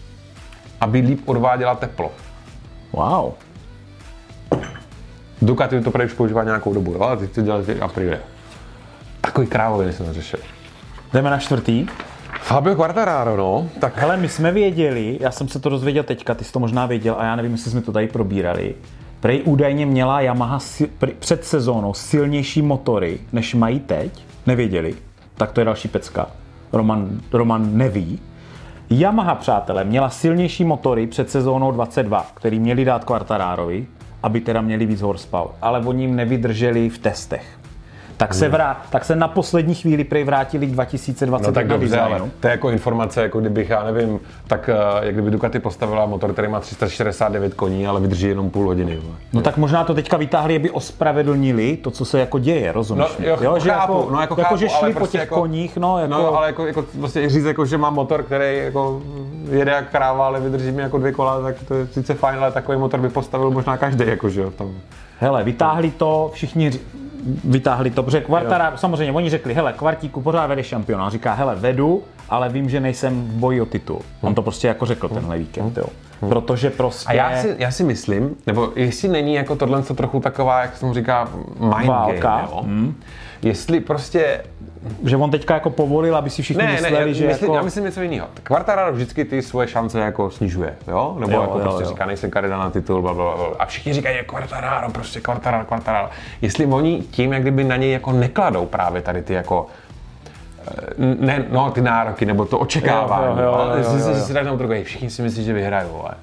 aby 0.80 0.98
líp 0.98 1.28
odváděla 1.28 1.74
teplo. 1.74 2.10
Wow. 2.92 3.32
Ducati 5.42 5.80
to 5.80 5.92
už 6.04 6.12
používá 6.12 6.44
nějakou 6.44 6.74
dobu, 6.74 6.92
jo, 6.92 7.00
ale 7.00 7.16
teď 7.16 7.30
to 7.30 7.42
dělá 7.42 7.62
ty 7.62 7.80
Aprilia. 7.80 8.18
Takový 9.20 9.46
krávoviny 9.46 9.92
jsem 9.92 10.12
řešil. 10.12 10.40
Jdeme 11.12 11.30
na 11.30 11.38
čtvrtý. 11.38 11.86
Fabio 12.40 12.76
Quartararo, 12.76 13.36
no, 13.36 13.68
tak 13.80 13.96
Hele, 13.96 14.16
my 14.16 14.28
jsme 14.28 14.52
věděli, 14.52 15.18
já 15.20 15.30
jsem 15.30 15.48
se 15.48 15.58
to 15.58 15.68
dozvěděl 15.68 16.02
teďka, 16.02 16.34
ty 16.34 16.44
jsi 16.44 16.52
to 16.52 16.60
možná 16.60 16.86
věděl 16.86 17.16
a 17.18 17.24
já 17.24 17.36
nevím, 17.36 17.52
jestli 17.52 17.70
jsme 17.70 17.80
to 17.80 17.92
tady 17.92 18.06
probírali. 18.08 18.74
Prej 19.20 19.42
údajně 19.44 19.86
měla 19.86 20.20
Yamaha 20.20 20.58
si, 20.58 20.86
prej, 20.86 21.14
před 21.18 21.44
sezónou 21.44 21.94
silnější 21.94 22.62
motory, 22.62 23.18
než 23.32 23.54
mají 23.54 23.80
teď. 23.80 24.24
Nevěděli. 24.46 24.94
Tak 25.34 25.52
to 25.52 25.60
je 25.60 25.64
další 25.64 25.88
pecka. 25.88 26.26
Roman, 26.72 27.20
Roman 27.32 27.76
neví. 27.76 28.20
Yamaha, 28.90 29.34
přátelé, 29.34 29.84
měla 29.84 30.10
silnější 30.10 30.64
motory 30.64 31.06
před 31.06 31.30
sezónou 31.30 31.72
22, 31.72 32.26
který 32.34 32.60
měli 32.60 32.84
dát 32.84 33.04
Quartararovi, 33.04 33.86
aby 34.22 34.40
teda 34.40 34.60
měli 34.60 34.86
víc 34.86 35.00
horsepower. 35.00 35.54
Ale 35.62 35.80
oni 35.80 36.04
jim 36.04 36.16
nevydrželi 36.16 36.88
v 36.88 36.98
testech. 36.98 37.57
Tak 38.18 38.34
se, 38.34 38.48
vrá, 38.48 38.80
tak 38.90 39.04
se 39.04 39.16
na 39.16 39.28
poslední 39.28 39.74
chvíli 39.74 40.04
prej 40.04 40.24
vrátili 40.24 40.66
k 40.66 40.70
2021 40.70 41.48
No 41.48 41.54
tak 41.54 41.66
dobře, 41.66 42.00
ale 42.00 42.22
to 42.40 42.46
je 42.46 42.50
jako 42.50 42.70
informace, 42.70 43.22
jako 43.22 43.40
kdybych, 43.40 43.70
já 43.70 43.84
nevím, 43.84 44.20
tak 44.46 44.68
eh, 44.72 45.06
jak 45.06 45.14
kdyby 45.14 45.30
Ducati 45.30 45.58
postavila 45.58 46.06
motor, 46.06 46.32
který 46.32 46.48
má 46.48 46.60
369 46.60 47.54
koní, 47.54 47.86
ale 47.86 48.00
vydrží 48.00 48.28
jenom 48.28 48.50
půl 48.50 48.66
hodiny. 48.66 48.98
No 49.32 49.40
tak 49.40 49.56
možná 49.56 49.84
to 49.84 49.94
teďka 49.94 50.16
vytáhli, 50.16 50.56
aby 50.56 50.70
ospravedlnili 50.70 51.76
to, 51.76 51.90
co 51.90 52.04
se 52.04 52.20
jako 52.20 52.38
děje, 52.38 52.72
rozumíš? 52.72 53.04
No, 53.18 53.36
mi? 53.36 53.44
jo, 53.44 53.58
že 53.58 53.70
chápu, 53.70 53.92
jako, 53.92 54.10
no, 54.10 54.20
jako 54.20 54.32
jako 54.40 54.42
chápu, 54.42 54.56
že 54.56 54.66
ale 54.68 54.78
šli 54.78 54.92
po 54.92 54.98
prostě 54.98 55.18
těch 55.18 55.20
jako- 55.20 55.34
koních, 55.40 55.76
no, 55.76 55.98
jako, 55.98 56.12
No, 56.14 56.36
ale 56.36 56.46
jako, 56.46 56.66
jako 56.66 56.84
vlastně 56.94 57.28
říct, 57.28 57.44
jako, 57.44 57.66
že 57.66 57.78
má 57.78 57.90
motor, 57.90 58.22
který 58.22 58.58
jako 58.58 59.02
jede 59.50 59.72
jak 59.72 59.90
kráva, 59.90 60.26
ale 60.26 60.40
vydrží 60.40 60.70
mi 60.70 60.82
jako 60.82 60.98
dvě 60.98 61.12
kola, 61.12 61.40
tak 61.42 61.56
to 61.68 61.74
je 61.74 61.86
sice 61.86 62.14
fajn, 62.14 62.38
ale 62.38 62.52
takový 62.52 62.78
motor 62.78 63.00
by 63.00 63.08
postavil 63.08 63.50
možná 63.50 63.76
každý, 63.76 64.06
jako, 64.06 64.28
že 64.28 64.40
jo, 64.40 64.50
tam. 64.50 64.70
hele, 65.20 65.44
vytáhli 65.44 65.90
to, 65.90 66.30
všichni 66.34 66.70
vytáhli 67.44 67.90
to, 67.90 68.02
protože 68.02 68.20
Quartara, 68.20 68.76
samozřejmě 68.76 69.12
oni 69.12 69.30
řekli, 69.30 69.54
hele, 69.54 69.72
Kvartíku 69.72 70.20
pořád 70.20 70.46
vede 70.46 70.64
šampiona, 70.64 71.04
on 71.04 71.10
říká, 71.10 71.34
hele, 71.34 71.56
vedu, 71.56 72.02
ale 72.28 72.48
vím, 72.48 72.70
že 72.70 72.80
nejsem 72.80 73.22
v 73.28 73.32
boji 73.32 73.60
o 73.60 73.66
titul. 73.66 74.00
On 74.20 74.34
to 74.34 74.42
prostě 74.42 74.68
jako 74.68 74.86
řekl 74.86 75.08
tenhle 75.08 75.38
víkend, 75.38 75.78
jo. 75.78 75.86
Protože 76.28 76.70
prostě... 76.70 77.08
A 77.08 77.12
já 77.12 77.36
si, 77.42 77.56
já 77.58 77.70
si 77.70 77.84
myslím, 77.84 78.36
nebo 78.46 78.72
jestli 78.76 79.08
není 79.08 79.34
jako 79.34 79.56
tohle 79.56 79.82
co 79.82 79.94
trochu 79.94 80.20
taková, 80.20 80.62
jak 80.62 80.76
se 80.76 80.86
mu 80.86 80.94
říká, 80.94 81.28
mind 81.60 81.86
Válka. 81.86 82.36
game, 82.36 82.48
jo? 82.50 82.64
Jestli 83.42 83.80
prostě 83.80 84.40
že 85.04 85.16
on 85.16 85.30
teďka 85.30 85.54
jako 85.54 85.70
povolil, 85.70 86.16
aby 86.16 86.30
si 86.30 86.42
všichni 86.42 86.62
Ne, 86.62 86.66
ne, 86.68 86.72
mysleli, 86.72 86.94
já, 86.94 87.12
že 87.12 87.26
myslím, 87.26 87.46
jako... 87.46 87.54
já 87.54 87.62
myslím 87.62 87.84
něco 87.84 88.02
jiného. 88.02 88.26
Quartararo 88.42 88.92
vždycky 88.92 89.24
ty 89.24 89.42
svoje 89.42 89.68
šance 89.68 90.00
jako 90.00 90.30
snižuje, 90.30 90.76
jo? 90.88 91.16
Nebo 91.20 91.32
Jo, 91.32 91.40
jako 91.40 91.58
jo, 91.58 91.62
prostě 91.64 91.82
jo. 91.82 91.88
říká, 91.88 92.06
nejsem 92.06 92.30
kandidát 92.30 92.58
na 92.58 92.70
titul, 92.70 93.02
bla, 93.02 93.14
bla, 93.14 93.36
bla. 93.36 93.46
A 93.58 93.66
všichni 93.66 93.92
říkají, 93.92 94.16
je 94.16 94.22
Quartararo, 94.24 94.90
prostě 94.90 95.20
Quartararo, 95.20 95.64
Quartararo. 95.64 96.08
Jestli 96.42 96.66
oni 96.66 97.02
tím, 97.10 97.32
jak 97.32 97.42
kdyby 97.42 97.64
na 97.64 97.76
něj 97.76 97.92
jako 97.92 98.12
nekladou 98.12 98.66
právě 98.66 99.02
tady 99.02 99.22
ty 99.22 99.32
jako 99.34 99.66
eh, 100.68 100.74
ne, 100.98 101.44
no, 101.50 101.70
ty 101.70 101.80
nároky, 101.80 102.26
nebo 102.26 102.44
to 102.44 102.58
očekávání. 102.58 103.26
Jo, 103.26 103.44
jo, 103.44 103.48
jo, 103.48 103.52
ale 103.52 103.78
jo, 103.78 103.84
jo, 103.92 103.98
si- 104.14 104.34
jo. 104.34 104.42
si 104.42 104.56
druhé, 104.56 104.84
všichni 104.84 105.10
si 105.10 105.22
myslí, 105.22 105.44
že 105.44 105.52
vyhrajou, 105.52 106.00
ale. 106.02 106.14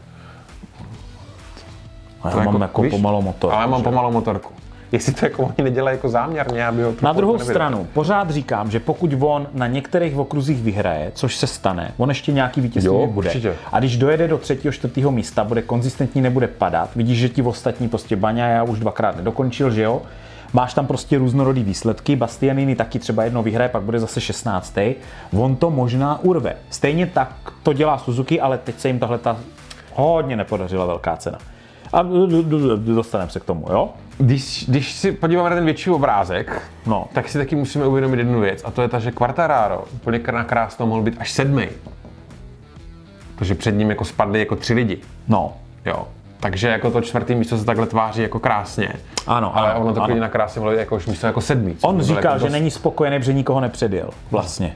já 2.26 2.32
to 2.32 2.51
mám 2.51 2.61
jako, 2.61 2.82
víš? 2.82 2.91
pomalou 2.91 3.22
motor. 3.22 3.53
Ale 3.53 3.61
já 3.61 3.68
mám 3.68 3.80
že? 3.80 3.84
pomalou 3.84 4.11
motorku. 4.11 4.53
Jestli 4.95 5.13
to 5.13 5.25
jako 5.25 5.43
oni 5.43 5.63
nedělají 5.63 5.97
jako 5.97 6.09
záměrně, 6.09 6.67
aby 6.67 6.83
ho 6.83 6.93
Na 7.01 7.13
druhou 7.13 7.33
nevydali. 7.33 7.53
stranu, 7.53 7.87
pořád 7.93 8.29
říkám, 8.29 8.71
že 8.71 8.79
pokud 8.79 9.11
on 9.19 9.47
na 9.53 9.67
některých 9.67 10.17
okruzích 10.17 10.61
vyhraje, 10.63 11.11
což 11.15 11.35
se 11.35 11.47
stane, 11.47 11.91
on 11.97 12.09
ještě 12.09 12.31
nějaký 12.31 12.61
vítězství 12.61 12.93
Jo, 12.93 13.07
bude. 13.07 13.27
určitě. 13.29 13.53
A 13.71 13.79
když 13.79 13.97
dojede 13.97 14.27
do 14.27 14.37
třetího, 14.37 14.71
čtvrtého 14.71 15.11
místa, 15.11 15.43
bude 15.43 15.61
konzistentní, 15.61 16.21
nebude 16.21 16.47
padat. 16.47 16.89
Vidíš, 16.95 17.19
že 17.19 17.29
ti 17.29 17.41
ostatní 17.41 17.89
prostě 17.89 18.15
Baňa 18.15 18.47
já 18.47 18.63
už 18.63 18.79
dvakrát 18.79 19.17
nedokončil, 19.17 19.71
že 19.71 19.81
jo? 19.81 20.01
Máš 20.53 20.73
tam 20.73 20.87
prostě 20.87 21.17
různorodý 21.17 21.63
výsledky, 21.63 22.15
Bastianini 22.15 22.75
taky 22.75 22.99
třeba 22.99 23.23
jedno 23.23 23.43
vyhraje, 23.43 23.69
pak 23.69 23.81
bude 23.83 23.99
zase 23.99 24.21
16. 24.21 24.77
On 25.37 25.55
to 25.55 25.69
možná 25.69 26.19
urve. 26.23 26.55
Stejně 26.69 27.05
tak 27.05 27.31
to 27.63 27.73
dělá 27.73 27.97
Suzuki, 27.97 28.41
ale 28.41 28.57
teď 28.57 28.79
se 28.79 28.87
jim 28.87 28.99
tahle 28.99 29.17
ta 29.17 29.37
hodně 29.93 30.35
nepodařila 30.35 30.85
velká 30.85 31.17
cena. 31.17 31.37
A 31.93 32.01
dostaneme 32.77 33.31
se 33.31 33.39
k 33.39 33.43
tomu, 33.45 33.65
jo? 33.69 33.89
Když, 34.18 34.66
když 34.68 34.91
si 34.93 35.11
podíváme 35.11 35.49
na 35.49 35.55
ten 35.55 35.66
větší 35.66 35.89
obrázek, 35.89 36.61
No. 36.86 37.07
tak 37.13 37.30
si 37.30 37.38
taky 37.38 37.55
musíme 37.55 37.88
uvědomit 37.88 38.18
jednu 38.18 38.39
věc, 38.39 38.61
a 38.66 38.72
to 38.72 38.82
je 38.82 38.88
ta, 38.88 38.99
že 38.99 39.11
Quartararo 39.11 39.84
úplně 39.95 40.20
na 40.32 40.43
krásno 40.43 40.86
mohl 40.86 41.01
být 41.01 41.16
až 41.20 41.32
sedmý. 41.32 41.68
Protože 43.36 43.55
před 43.55 43.72
ním 43.72 43.89
jako 43.89 44.05
spadli 44.05 44.39
jako 44.39 44.55
tři 44.55 44.74
lidi. 44.74 44.97
No, 45.28 45.53
Jo. 45.86 46.07
Takže 46.39 46.68
jako 46.68 46.91
to 46.91 47.01
čtvrtý 47.01 47.36
místo 47.36 47.57
se 47.57 47.66
takhle 47.66 47.86
tváří 47.88 48.22
jako 48.22 48.39
krásně. 48.39 48.89
Ano, 49.28 49.57
ale 49.57 49.74
ono 49.74 49.93
to 49.93 50.01
klidně 50.01 50.22
na 50.22 50.30
krásně 50.30 50.61
být 50.61 50.78
jako 50.78 50.95
už 50.95 51.05
místo 51.07 51.28
jako 51.28 51.41
sedmý. 51.41 51.76
On 51.82 52.01
říkal, 52.01 52.24
jako 52.24 52.38
že 52.39 52.43
dost- 52.45 52.51
není 52.51 52.72
spokojený, 52.72 53.20
protože 53.20 53.34
nikoho 53.34 53.59
nepředjel. 53.59 54.09
Vlastně. 54.32 54.76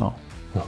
No. 0.00 0.12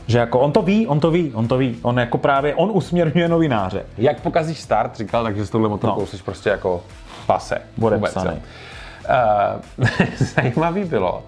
Že 0.06 0.18
jako 0.18 0.40
on 0.40 0.52
to 0.52 0.62
ví, 0.62 0.86
on 0.86 1.00
to 1.00 1.10
ví, 1.10 1.32
on 1.34 1.48
to 1.48 1.58
ví. 1.58 1.78
On 1.82 1.98
jako 1.98 2.18
právě, 2.18 2.54
on 2.54 2.70
usměrňuje 2.72 3.28
novináře. 3.28 3.84
Jak 3.98 4.20
pokazíš 4.20 4.60
start, 4.60 4.96
říkal, 4.96 5.22
takže 5.24 5.46
s 5.46 5.50
touhle 5.50 5.68
motorkou 5.68 6.00
No. 6.00 6.06
jsi 6.06 6.16
prostě 6.16 6.50
jako 6.50 6.82
pase. 7.24 7.58
Bude 7.76 7.96
Vůbec. 7.96 8.16
Uh, 8.16 9.86
zajímavý 10.36 10.84
bylo. 10.84 11.22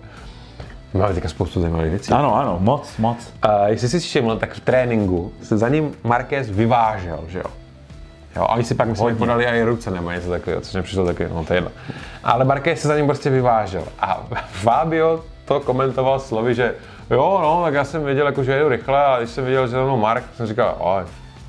Máme 0.95 1.15
teďka 1.15 1.29
spoustu 1.29 1.61
zajímavých 1.61 1.91
věcí. 1.91 2.13
Ano, 2.13 2.37
ano, 2.37 2.57
moc, 2.61 2.97
moc. 2.99 3.33
Uh, 3.45 3.67
jestli 3.67 3.89
jsi 3.89 4.01
všiml, 4.01 4.37
tak 4.37 4.55
v 4.55 4.61
tréninku 4.61 5.33
se 5.43 5.59
za 5.59 5.69
ním 5.69 5.95
Marquez 6.05 6.51
vyvážel, 6.51 7.25
že 7.29 7.39
jo? 7.39 7.51
Jo, 8.37 8.43
a 8.43 8.49
oni 8.49 8.65
si 8.65 8.75
pak 8.75 8.89
myslím, 8.89 9.17
podali 9.17 9.45
i 9.45 9.63
ruce 9.63 9.91
nebo 9.91 10.11
něco 10.11 10.31
takového, 10.31 10.61
což 10.61 10.75
mi 10.75 10.83
přišlo 10.83 11.07
taky, 11.07 11.29
no 11.29 11.45
to 11.45 11.53
je 11.53 11.57
jedno. 11.57 11.71
Ale 12.25 12.45
Marquez 12.45 12.81
se 12.81 12.89
za 12.89 12.97
ním 12.97 13.07
prostě 13.07 13.31
vyvážel. 13.31 13.85
A 14.01 14.27
Fabio 14.51 15.25
to 15.45 15.61
komentoval 15.61 16.21
slovy, 16.21 16.55
že 16.55 16.75
jo, 17.11 17.39
no, 17.43 17.63
tak 17.65 17.75
já 17.75 17.85
jsem 17.85 18.05
věděl, 18.05 18.27
jako, 18.27 18.45
že 18.45 18.53
jedu 18.53 18.69
rychle 18.69 19.05
a 19.05 19.19
když 19.19 19.31
jsem 19.31 19.45
věděl, 19.45 19.69
že 19.69 19.77
mnou 19.77 19.97
Mark, 19.97 20.25
jsem 20.37 20.47
říkal, 20.47 20.75
o, 20.79 21.01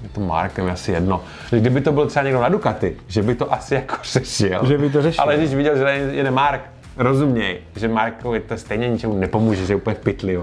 je 0.04 0.10
to 0.10 0.22
Mark, 0.22 0.58
je 0.58 0.72
asi 0.72 0.92
jedno. 0.92 1.22
Že 1.50 1.60
Kdyby 1.60 1.82
to 1.82 1.92
byl 1.92 2.08
třeba 2.08 2.24
někdo 2.24 2.42
na 2.42 2.50
Ducati, 2.50 2.98
že 3.08 3.24
by 3.24 3.36
to 3.36 3.54
asi 3.54 3.76
jako 3.76 3.96
řešil. 4.04 4.66
Že 4.68 4.78
by 4.78 4.90
to 4.90 5.02
řešil. 5.02 5.24
Ale 5.24 5.38
když 5.38 5.54
viděl, 5.56 5.78
že 5.78 5.84
jede 6.12 6.32
Mark, 6.32 6.62
rozuměj, 6.98 7.60
že 7.76 7.88
Markovi 7.88 8.40
to 8.40 8.58
stejně 8.58 8.90
ničemu 8.90 9.14
nepomůže, 9.14 9.66
že 9.66 9.74
je 9.74 9.78
úplně 9.78 9.96
v 9.96 10.00
pytli, 10.00 10.40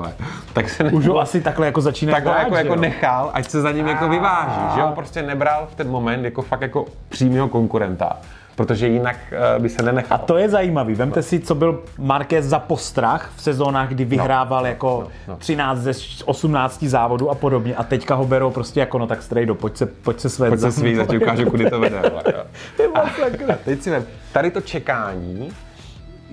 tak 0.53 0.69
se 0.71 0.85
ne... 0.85 0.91
Už 0.91 1.07
ho 1.07 1.21
asi 1.21 1.41
takhle 1.41 1.67
jako 1.67 1.81
začíná 1.81 2.13
tak 2.13 2.25
ho 2.25 2.31
bát, 2.31 2.39
jako, 2.39 2.57
jako 2.57 2.77
nechal, 2.77 3.31
ať 3.35 3.51
se 3.51 3.61
za 3.61 3.73
ním 3.73 3.87
jako 3.87 4.09
vyváží, 4.09 4.61
že 4.75 4.81
ho 4.81 4.93
prostě 4.93 5.23
nebral 5.23 5.69
v 5.71 5.75
ten 5.75 5.89
moment 5.89 6.25
jako 6.25 6.43
fakt 6.43 6.61
jako 6.61 6.85
přímého 7.09 7.49
konkurenta, 7.49 8.17
protože 8.57 8.89
jinak 8.89 9.17
uh, 9.57 9.63
by 9.63 9.69
se 9.69 9.83
nenechal. 9.83 10.15
A 10.15 10.19
to 10.19 10.37
je 10.37 10.49
zajímavý. 10.49 10.95
Vemte 10.95 11.23
si, 11.23 11.41
co 11.41 11.55
byl 11.55 11.83
Marquez 11.99 12.45
za 12.45 12.59
postrach 12.59 13.31
v 13.37 13.43
sezónách, 13.43 13.89
kdy 13.89 14.05
vyhrával 14.05 14.67
jako 14.67 15.09
no. 15.29 15.37
13 15.37 15.79
ze 15.79 15.93
18 16.25 16.83
závodů 16.83 17.31
a 17.31 17.35
podobně. 17.35 17.77
A 17.77 17.85
teďka 17.85 18.15
ho 18.15 18.27
berou 18.27 18.51
prostě 18.51 18.81
jako, 18.81 18.99
no 18.99 19.07
tak 19.07 19.23
strejdo, 19.23 19.55
pojď 19.55 19.77
se, 19.77 19.87
pojď 19.87 20.21
se 20.21 20.29
svést. 20.29 20.51
Pojď 20.51 20.61
se 20.61 20.73
svý, 20.73 20.95
zatím 20.95 21.23
ukážu, 21.23 21.51
kudy 21.51 21.71
to 21.71 21.81
vede. 21.81 22.03
Ty 22.77 22.83
masakr. 22.95 23.59
Teď 23.65 23.83
si 23.83 23.91
vem, 23.91 24.05
tady 24.33 24.51
to 24.51 24.61
čekání 24.61 25.53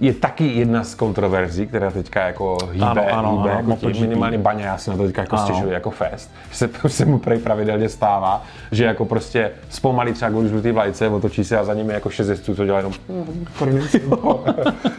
je 0.02 0.14
taky 0.14 0.48
jedna 0.48 0.84
z 0.84 0.96
kontroverzí, 0.96 1.68
která 1.68 1.92
teďka 1.92 2.22
jako 2.28 2.58
hýbe, 2.72 2.86
Ano, 2.86 3.04
ano, 3.12 3.32
hýbe 3.38 3.52
ano, 3.52 3.58
jako 3.60 3.62
tím, 3.62 3.70
MotoGP. 3.70 4.00
minimálně 4.02 4.38
Baňa, 4.38 4.66
já 4.66 4.78
si 4.78 4.90
na 4.90 4.98
to 4.98 5.04
teďka 5.04 5.22
jako 5.22 5.36
Ano. 5.36 5.46
stěžuji 5.46 5.72
jako 5.72 5.90
fest, 5.90 6.32
že 6.52 6.58
se, 6.58 6.70
se 6.88 7.06
mu 7.06 7.20
prej 7.20 7.40
pravidelně 7.40 7.90
stává, 7.90 8.44
že 8.72 8.86
jako 8.86 9.06
prostě 9.06 9.52
zpomalí 9.70 10.14
třeba 10.14 10.32
kvůli 10.32 10.50
žlutý 10.50 10.72
vlajce, 10.72 11.08
otočí 11.10 11.44
se 11.44 11.58
a 11.58 11.64
za 11.64 11.74
nimi 11.74 11.94
jako 11.94 12.10
šest 12.10 12.28
jezdců, 12.30 12.56
co 12.56 12.66
dělá 12.66 12.78
jenom 12.78 12.94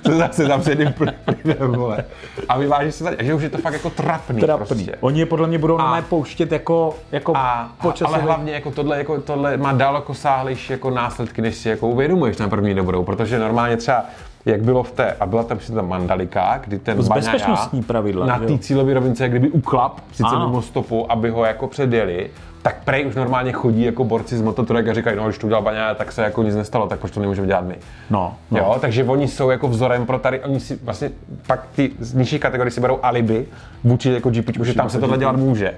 se 0.05 0.15
zase 0.17 0.49
tam 0.49 0.63
jedním 0.69 0.93
plynem, 0.93 1.73
vole. 1.73 2.05
A 2.49 2.59
vyváží 2.59 2.93
se 2.93 3.05
za 3.05 3.11
že 3.21 3.35
už 3.35 3.43
je 3.43 3.51
to 3.51 3.59
fakt 3.59 3.73
jako 3.73 3.91
trapný, 3.91 4.41
Trapný. 4.41 4.67
prostě. 4.67 4.97
Oni 5.01 5.21
je 5.21 5.27
podle 5.27 5.47
mě 5.49 5.59
budou 5.59 5.75
A- 5.75 5.79
normálně 5.79 6.07
pouštět 6.09 6.53
jako, 6.53 6.95
jako 7.13 7.33
A, 7.37 7.73
počasový... 7.83 8.15
ale 8.15 8.23
hlavně 8.25 8.53
jako 8.53 8.71
tohle, 8.71 8.99
jako 8.99 9.21
tohle 9.21 9.57
má 9.57 9.73
daleko 9.73 10.15
sáhlejší 10.15 10.73
jako 10.73 10.91
následky, 10.91 11.43
než 11.43 11.55
si 11.57 11.69
jako 11.69 11.89
uvědomuješ 11.89 12.37
na 12.37 12.49
první 12.49 12.75
dobrou, 12.75 13.05
protože 13.05 13.39
normálně 13.39 13.77
třeba 13.77 14.05
jak 14.47 14.63
bylo 14.63 14.83
v 14.83 14.91
té, 14.91 15.13
a 15.21 15.27
byla 15.27 15.43
tam 15.43 15.59
při 15.59 15.73
ta 15.73 15.83
Mandalika, 15.83 16.61
kdy 16.65 16.79
ten 16.79 17.09
bezpečnostní 17.15 17.83
pravidla, 17.83 18.27
na 18.27 18.39
té 18.39 18.59
cílové 18.59 18.95
rovince, 18.95 19.23
jak 19.23 19.31
kdyby 19.31 19.51
uklap, 19.51 20.01
sice 20.13 20.39
mimo 20.39 20.63
stopu, 20.63 21.13
aby 21.13 21.31
ho 21.31 21.45
jako 21.45 21.67
předjeli, 21.67 22.31
tak 22.63 22.85
prej 22.85 23.07
už 23.07 23.15
normálně 23.15 23.53
chodí 23.53 23.83
jako 23.83 24.05
borci 24.05 24.37
z 24.39 24.43
mototrek 24.43 24.89
a 24.89 24.95
říkají, 24.95 25.17
no 25.17 25.25
když 25.25 25.39
to 25.39 25.47
udělal 25.47 25.63
Baňaja, 25.63 25.95
tak 25.95 26.13
se 26.13 26.23
jako 26.23 26.43
nic 26.43 26.55
nestalo, 26.55 26.87
tak 26.87 26.99
proč 26.99 27.13
to 27.13 27.21
nemůžeme 27.21 27.47
dělat 27.47 27.65
my. 27.65 27.77
No, 28.11 28.35
no. 28.51 28.59
Jo, 28.59 28.77
takže 28.81 29.05
oni 29.05 29.29
jsou 29.29 29.51
jako 29.51 29.69
vzorem 29.69 30.07
pro 30.07 30.19
tady, 30.19 30.41
oni 30.41 30.61
si 30.61 30.79
vlastně 30.83 31.11
pak 31.47 31.67
ty 31.75 31.91
z 31.99 32.15
nižší 32.15 32.39
kategorie 32.39 32.71
si 32.71 32.81
berou 32.81 32.99
alibi 33.03 33.47
vůči 33.85 34.13
jako 34.13 34.31
GP, 34.31 34.65
že 34.65 34.75
tam 34.75 34.91
se 34.91 35.01
tohle 35.01 35.19
dělat 35.19 35.37
může. 35.37 35.75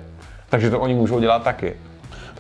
Takže 0.51 0.71
to 0.71 0.81
oni 0.81 0.95
můžou 0.95 1.21
dělat 1.21 1.43
taky. 1.43 1.75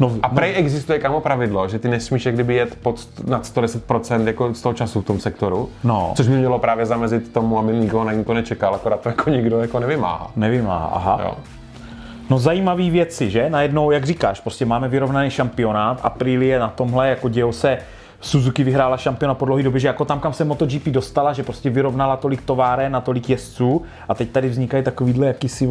No, 0.00 0.12
A 0.22 0.28
prej 0.28 0.52
existuje 0.56 0.98
kamo 0.98 1.20
pravidlo, 1.20 1.68
že 1.68 1.78
ty 1.78 1.88
nesmíš 1.88 2.26
jak 2.26 2.34
kdyby 2.34 2.54
jet 2.54 2.78
pod 2.82 3.08
nad 3.26 3.42
110% 3.42 4.26
jako 4.26 4.54
z 4.54 4.62
toho 4.62 4.72
času 4.72 5.00
v 5.00 5.04
tom 5.04 5.20
sektoru. 5.20 5.68
No. 5.84 6.12
Což 6.16 6.28
by 6.28 6.36
mělo 6.36 6.58
právě 6.58 6.86
zamezit 6.86 7.32
tomu, 7.32 7.58
aby 7.58 7.72
nikoho 7.72 8.04
na 8.04 8.12
to 8.26 8.34
nečekal, 8.34 8.74
akorát 8.74 9.00
to 9.00 9.08
jako 9.08 9.30
nikdo 9.30 9.60
jako 9.60 9.80
nevymáhá. 9.80 10.30
Nevím, 10.36 10.70
aha. 10.70 10.90
aha. 10.92 11.20
Jo. 11.22 11.34
No 12.30 12.38
zajímavý 12.38 12.90
věci, 12.90 13.30
že? 13.30 13.50
Najednou, 13.50 13.90
jak 13.90 14.04
říkáš, 14.04 14.40
prostě 14.40 14.64
máme 14.64 14.88
vyrovnaný 14.88 15.30
šampionát, 15.30 16.00
Aprilie 16.02 16.58
na 16.58 16.68
tomhle, 16.68 17.08
jako 17.08 17.28
dějou 17.28 17.52
se, 17.52 17.78
Suzuki 18.24 18.64
vyhrála 18.64 18.96
šampiona 18.96 19.34
po 19.34 19.44
dlouhé 19.44 19.62
době, 19.62 19.80
že 19.80 19.88
jako 19.88 20.04
tam, 20.04 20.20
kam 20.20 20.32
se 20.32 20.44
MotoGP 20.44 20.86
dostala, 20.88 21.32
že 21.32 21.42
prostě 21.42 21.70
vyrovnala 21.70 22.16
tolik 22.16 22.42
továren 22.42 22.92
na 22.92 23.00
tolik 23.00 23.30
jezdců 23.30 23.82
a 24.08 24.14
teď 24.14 24.30
tady 24.30 24.48
vznikají 24.48 24.84
takovýhle 24.84 25.26
jakýsi 25.26 25.68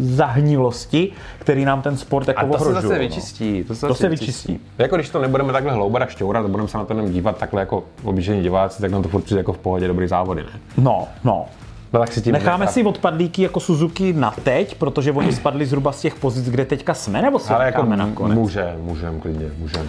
zahnilosti, 0.00 1.12
který 1.38 1.64
nám 1.64 1.82
ten 1.82 1.96
sport 1.96 2.28
jako 2.28 2.40
A 2.40 2.44
to 2.44 2.52
se 2.52 2.54
ohrožují, 2.58 2.82
zase 2.82 2.94
no. 2.94 3.00
vyčistí. 3.00 3.64
To 3.64 3.74
se, 3.74 3.80
To 3.80 3.88
zase 3.88 4.00
se 4.00 4.08
vyčistí. 4.08 4.60
Jako 4.78 4.96
když 4.96 5.08
to 5.10 5.22
nebudeme 5.22 5.52
takhle 5.52 5.72
hloubat 5.72 6.02
a 6.02 6.06
šťourat, 6.06 6.44
a 6.44 6.48
budeme 6.48 6.68
se 6.68 6.78
na 6.78 6.84
to 6.84 6.92
jenom 6.94 7.12
dívat 7.12 7.36
takhle 7.36 7.62
jako 7.62 7.84
obyčejní 8.04 8.42
diváci, 8.42 8.82
tak 8.82 8.90
nám 8.90 9.02
to 9.02 9.08
furt 9.08 9.22
přijde 9.22 9.40
jako 9.40 9.52
v 9.52 9.58
pohodě 9.58 9.88
dobrý 9.88 10.08
závody, 10.08 10.42
ne? 10.42 10.60
No, 10.78 11.08
no. 11.24 11.44
No 11.92 12.00
tak 12.00 12.12
si 12.12 12.22
tím 12.22 12.32
Necháme 12.32 12.58
nechat. 12.58 12.72
si 12.74 12.84
odpadlíky 12.84 13.42
jako 13.42 13.60
Suzuki 13.60 14.12
na 14.12 14.34
teď, 14.42 14.74
protože 14.74 15.12
oni 15.12 15.32
spadli 15.32 15.66
zhruba 15.66 15.92
z 15.92 16.00
těch 16.00 16.14
pozic, 16.14 16.50
kde 16.50 16.64
teďka 16.64 16.94
jsme, 16.94 17.22
nebo 17.22 17.38
si 17.38 17.52
Ale 17.52 17.64
jako 17.66 17.82
necháme 17.82 17.96
nakonec? 18.10 18.38
může, 18.38 18.74
můžeme 18.82 19.18
klidně, 19.18 19.46
můžeme. 19.58 19.86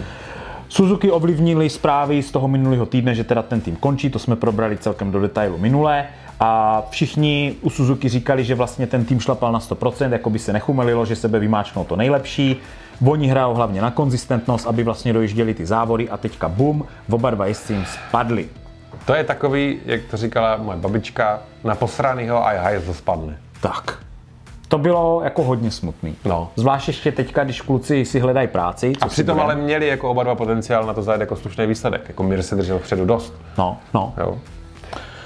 Suzuki 0.68 1.10
ovlivnili 1.10 1.70
zprávy 1.70 2.22
z 2.22 2.30
toho 2.30 2.48
minulého 2.48 2.86
týdne, 2.86 3.14
že 3.14 3.24
teda 3.24 3.42
ten 3.42 3.60
tým 3.60 3.76
končí, 3.76 4.10
to 4.10 4.18
jsme 4.18 4.36
probrali 4.36 4.76
celkem 4.76 5.10
do 5.10 5.20
detailu 5.20 5.58
minule 5.58 6.06
A 6.40 6.82
všichni 6.90 7.56
u 7.62 7.70
Suzuki 7.70 8.08
říkali, 8.08 8.44
že 8.44 8.54
vlastně 8.54 8.86
ten 8.86 9.04
tým 9.04 9.20
šlapal 9.20 9.52
na 9.52 9.58
100%, 9.58 10.12
jako 10.12 10.30
by 10.30 10.38
se 10.38 10.52
nechumelilo, 10.52 11.06
že 11.06 11.16
sebe 11.16 11.38
vymáčknou 11.38 11.84
to 11.84 11.96
nejlepší. 11.96 12.56
Oni 13.06 13.26
hrajou 13.28 13.54
hlavně 13.54 13.82
na 13.82 13.90
konzistentnost, 13.90 14.66
aby 14.66 14.82
vlastně 14.82 15.12
dojížděli 15.12 15.54
ty 15.54 15.66
závody 15.66 16.10
a 16.10 16.16
teďka 16.16 16.48
bum, 16.48 16.84
oba 17.10 17.30
dva 17.30 17.46
jezdci 17.46 17.72
jim 17.72 17.84
spadli. 17.84 18.48
To 19.04 19.14
je 19.14 19.24
takový, 19.24 19.78
jak 19.86 20.00
to 20.10 20.16
říkala 20.16 20.56
moje 20.56 20.78
babička, 20.78 21.42
na 21.64 21.74
posranýho 21.74 22.46
a 22.46 22.52
to 22.86 22.94
spadne. 22.94 23.38
Tak. 23.60 24.07
To 24.68 24.78
bylo 24.78 25.20
jako 25.24 25.42
hodně 25.42 25.70
smutný. 25.70 26.16
No. 26.24 26.50
Zvlášť 26.56 26.88
ještě 26.88 27.12
teďka, 27.12 27.44
když 27.44 27.60
kluci 27.60 28.04
si 28.04 28.20
hledají 28.20 28.48
práci. 28.48 28.92
co 28.98 29.04
A 29.04 29.08
přitom 29.08 29.34
budem- 29.36 29.44
ale 29.50 29.54
měli 29.56 29.86
jako 29.86 30.10
oba 30.10 30.22
dva 30.22 30.34
potenciál 30.34 30.86
na 30.86 30.94
to 30.94 31.02
zajet 31.02 31.20
jako 31.20 31.36
slušný 31.36 31.66
výsledek. 31.66 32.02
Jako 32.08 32.22
Mir 32.22 32.42
se 32.42 32.56
držel 32.56 32.78
vpředu 32.78 33.04
dost. 33.04 33.34
No, 33.58 33.76
no. 33.94 34.12
Jo. 34.18 34.38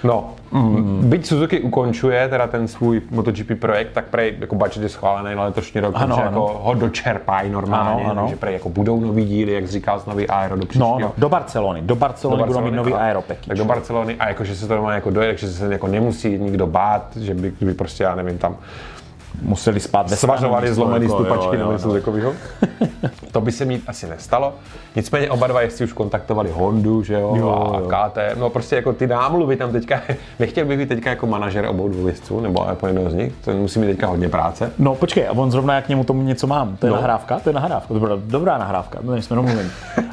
No, 0.04 0.30
mm. 0.52 1.00
byť 1.04 1.26
Suzuki 1.26 1.60
ukončuje 1.60 2.28
teda 2.28 2.46
ten 2.46 2.68
svůj 2.68 3.02
MotoGP 3.10 3.54
projekt, 3.60 3.88
tak 3.92 4.04
prej 4.04 4.34
jako 4.40 4.54
budget 4.54 4.82
je 4.82 4.88
schválený 4.88 5.36
na 5.36 5.42
letošní 5.44 5.80
rok, 5.80 5.92
Ano, 5.96 6.06
takže 6.16 6.28
ano. 6.28 6.40
jako 6.40 6.60
ho 6.62 6.74
dočerpají 6.74 7.50
normálně, 7.50 8.02
Ano, 8.04 8.10
ano. 8.10 8.22
takže 8.22 8.36
prej 8.36 8.54
jako 8.54 8.68
budou 8.68 9.00
nový 9.00 9.24
díly, 9.24 9.52
jak 9.52 9.66
říkal, 9.68 10.02
nový 10.06 10.28
aero 10.28 10.56
do 10.56 10.60
No, 10.60 10.66
příštího. 10.66 10.98
no, 11.00 11.12
do 11.18 11.28
Barcelony. 11.28 11.82
Do 11.82 11.96
Barcelony, 11.96 12.44
budou 12.44 12.60
mít 12.60 12.70
nový 12.74 12.94
aero 12.94 13.22
package. 13.22 13.48
Tak 13.48 13.56
do 13.58 13.64
Barcelony 13.64 14.16
a 14.16 14.28
jako, 14.28 14.44
že 14.44 14.56
se 14.56 14.68
to 14.68 14.74
normálně 14.74 14.94
jako 14.94 15.10
dojede, 15.10 15.36
že 15.38 15.48
se 15.52 15.72
jako 15.72 15.86
nemusí 15.86 16.38
nikdo 16.38 16.66
bát, 16.66 17.16
že 17.16 17.34
by, 17.34 17.50
kdyby 17.56 17.74
prostě, 17.74 18.04
já 18.04 18.14
nevím, 18.14 18.38
tam 18.38 18.56
Museli 19.42 19.80
spát 19.80 20.10
ve 20.10 20.16
svařovali 20.16 20.74
zlomený 20.74 21.04
jako, 21.06 21.16
stupačky 21.18 21.46
jo, 21.46 21.52
nebo 21.52 21.64
jo, 21.64 21.72
něco 21.72 21.88
no. 21.88 21.94
takového. 21.94 22.32
to 23.32 23.40
by 23.40 23.52
se 23.52 23.64
mít 23.64 23.82
asi 23.86 24.06
nestalo. 24.08 24.54
Nicméně 24.96 25.30
oba 25.30 25.46
dva 25.46 25.60
jezdci 25.60 25.84
už 25.84 25.92
kontaktovali 25.92 26.50
Hondu, 26.50 27.02
že 27.02 27.14
jo, 27.14 27.34
Jo, 27.36 27.72
a 27.74 27.78
jo. 27.78 27.88
KTM. 27.88 28.40
No 28.40 28.50
prostě 28.50 28.76
jako 28.76 28.92
ty 28.92 29.06
námluvy 29.06 29.56
tam 29.56 29.72
teďka, 29.72 30.00
nechtěl 30.38 30.64
bych 30.66 30.78
být 30.78 30.88
teďka 30.88 31.10
jako 31.10 31.26
manažer 31.26 31.66
obou 31.66 31.88
dvou 31.88 32.06
jezdců, 32.06 32.40
nebo 32.40 32.64
jako 32.68 32.86
jednoho 32.86 33.10
z 33.10 33.14
nich, 33.14 33.32
to 33.44 33.52
musí 33.52 33.78
mít 33.78 33.86
teďka 33.86 34.06
hodně 34.06 34.28
práce. 34.28 34.72
No 34.78 34.94
počkej, 34.94 35.28
a 35.28 35.32
on 35.32 35.50
zrovna 35.50 35.74
jak 35.74 35.84
k 35.84 35.88
němu 35.88 36.04
tomu 36.04 36.22
něco 36.22 36.46
mám. 36.46 36.76
To 36.76 36.86
je 36.86 36.90
No. 36.90 36.96
nahrávka? 36.96 37.40
To 37.40 37.48
je 37.48 37.52
nahrávka, 37.54 37.94
dobrá, 37.94 38.14
dobrá 38.24 38.58
nahrávka, 38.58 38.98
to 39.06 39.16
jsme 39.16 39.36
domluveni. 39.36 39.68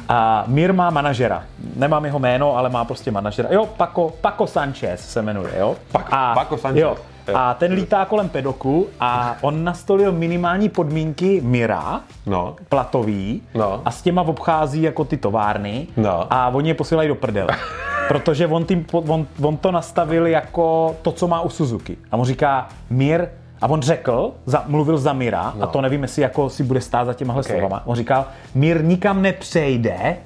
A 0.08 0.44
Mir 0.46 0.72
má 0.74 0.90
manažera. 0.90 1.42
Nemám 1.76 2.04
jeho 2.04 2.18
jméno, 2.18 2.56
ale 2.56 2.68
má 2.68 2.84
prostě 2.84 3.10
manažera. 3.10 3.48
Jo, 3.52 3.66
Paco, 3.76 4.12
Paco 4.20 4.46
Sanchez 4.46 5.00
se 5.08 5.22
jmenuje, 5.22 5.50
jo? 5.58 5.76
Paco- 5.92 6.08
a, 6.10 6.34
Paco 6.34 6.56
Sanchez. 6.58 6.82
Jo. 6.82 6.96
A 7.34 7.54
ten 7.54 7.72
lítá 7.72 8.04
kolem 8.04 8.28
pedoku 8.28 8.86
a 9.00 9.36
on 9.40 9.64
nastolil 9.64 10.12
minimální 10.12 10.68
podmínky 10.68 11.40
Mira, 11.44 12.00
No, 12.26 12.56
platový 12.68 13.42
No. 13.54 13.82
a 13.84 13.90
s 13.90 14.02
těma 14.02 14.22
obchází 14.22 14.82
jako 14.82 15.04
ty 15.04 15.16
továrny 15.16 15.86
No. 15.96 16.26
a 16.32 16.48
oni 16.48 16.68
je 16.68 16.74
posílají 16.74 17.08
do 17.08 17.14
prdele. 17.14 17.48
Protože 18.08 18.46
on, 18.46 18.64
tím, 18.64 18.86
on, 18.92 19.26
on 19.42 19.56
to 19.56 19.72
nastavil 19.72 20.26
jako 20.26 20.96
to, 21.02 21.12
co 21.12 21.28
má 21.28 21.40
u 21.40 21.48
Suzuki. 21.48 21.96
A 22.12 22.16
on 22.16 22.24
říká, 22.24 22.68
Mir, 22.90 23.28
a 23.62 23.66
on 23.68 23.82
řekl, 23.82 24.32
za, 24.46 24.64
mluvil 24.66 24.98
za 24.98 25.12
Mira, 25.12 25.52
no. 25.56 25.62
a 25.64 25.66
to 25.66 25.80
nevím, 25.80 26.02
jestli 26.02 26.22
jako 26.22 26.50
si 26.50 26.62
bude 26.62 26.80
stát 26.80 27.04
za 27.04 27.14
těmahle 27.14 27.42
Okay. 27.42 27.56
slovama. 27.58 27.82
On 27.86 27.96
říkal, 27.96 28.24
Mir 28.54 28.84
nikam 28.84 29.22
nepřejde, 29.22 30.16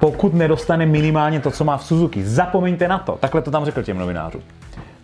pokud 0.00 0.34
nedostane 0.34 0.86
minimálně 0.86 1.40
to, 1.40 1.50
co 1.50 1.64
má 1.64 1.76
v 1.76 1.84
Suzuki. 1.84 2.24
Zapomeňte 2.24 2.88
na 2.88 2.98
to. 2.98 3.12
Takhle 3.20 3.42
to 3.42 3.50
tam 3.50 3.64
řekl 3.64 3.82
těm 3.82 3.98
novinářům. 3.98 4.42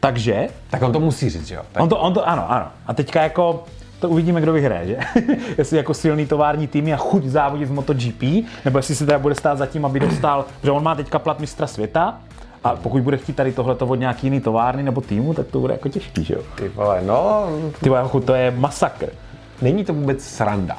Takže 0.05 0.48
tak 0.70 0.82
on 0.82 0.92
to 0.92 1.00
musí 1.00 1.30
říct, 1.30 1.46
že 1.46 1.55
jo. 1.55 1.62
Tak 1.72 1.82
On 1.82 1.88
to, 1.88 1.98
on 1.98 2.14
to, 2.14 2.28
ano, 2.28 2.52
ano. 2.52 2.66
A 2.86 2.94
teďka 2.94 3.22
jako 3.22 3.64
to 4.00 4.09
uvidíme, 4.09 4.40
kdo 4.40 4.52
vyhraje, 4.52 4.86
že? 4.86 4.98
jestli 5.59 5.76
jako 5.76 5.94
silný 5.94 6.26
tovární 6.26 6.66
tým 6.66 6.94
a 6.94 6.96
chuť 6.96 7.24
závodit 7.24 7.68
v 7.68 7.72
MotoGP, 7.72 8.22
nebo 8.64 8.78
jestli 8.78 8.94
se 8.94 9.07
teda 9.07 9.18
bude 9.18 9.34
stát 9.34 9.59
za 9.59 9.66
tím, 9.66 9.84
aby 9.84 10.00
dostal, 10.00 10.44
že 10.62 10.70
on 10.70 10.82
má 10.82 10.94
teďka 10.94 11.18
plat 11.18 11.40
mistra 11.40 11.66
světa, 11.66 12.18
a 12.64 12.76
pokud 12.76 13.02
bude 13.02 13.16
chtít 13.16 13.36
tady 13.36 13.52
tohleto 13.52 13.86
od 13.86 13.94
nějaký 13.94 14.26
jiný 14.26 14.40
továrny 14.40 14.82
nebo 14.82 15.00
týmu, 15.00 15.34
tak 15.34 15.46
to 15.46 15.59
bude 15.61 15.74
jako 15.74 15.88
těžký, 15.88 16.24
že 16.24 16.34
jo? 16.34 16.40
ty 16.55 16.68
vole, 16.68 17.02
no, 17.07 17.48
Ty 17.80 17.88
vole, 17.88 18.02
jako 18.02 18.20
to 18.20 18.34
je 18.34 18.50
masakr. 18.50 19.07
není 19.62 19.84
to 19.84 19.94
vůbec 19.94 20.24
sranda. 20.24 20.76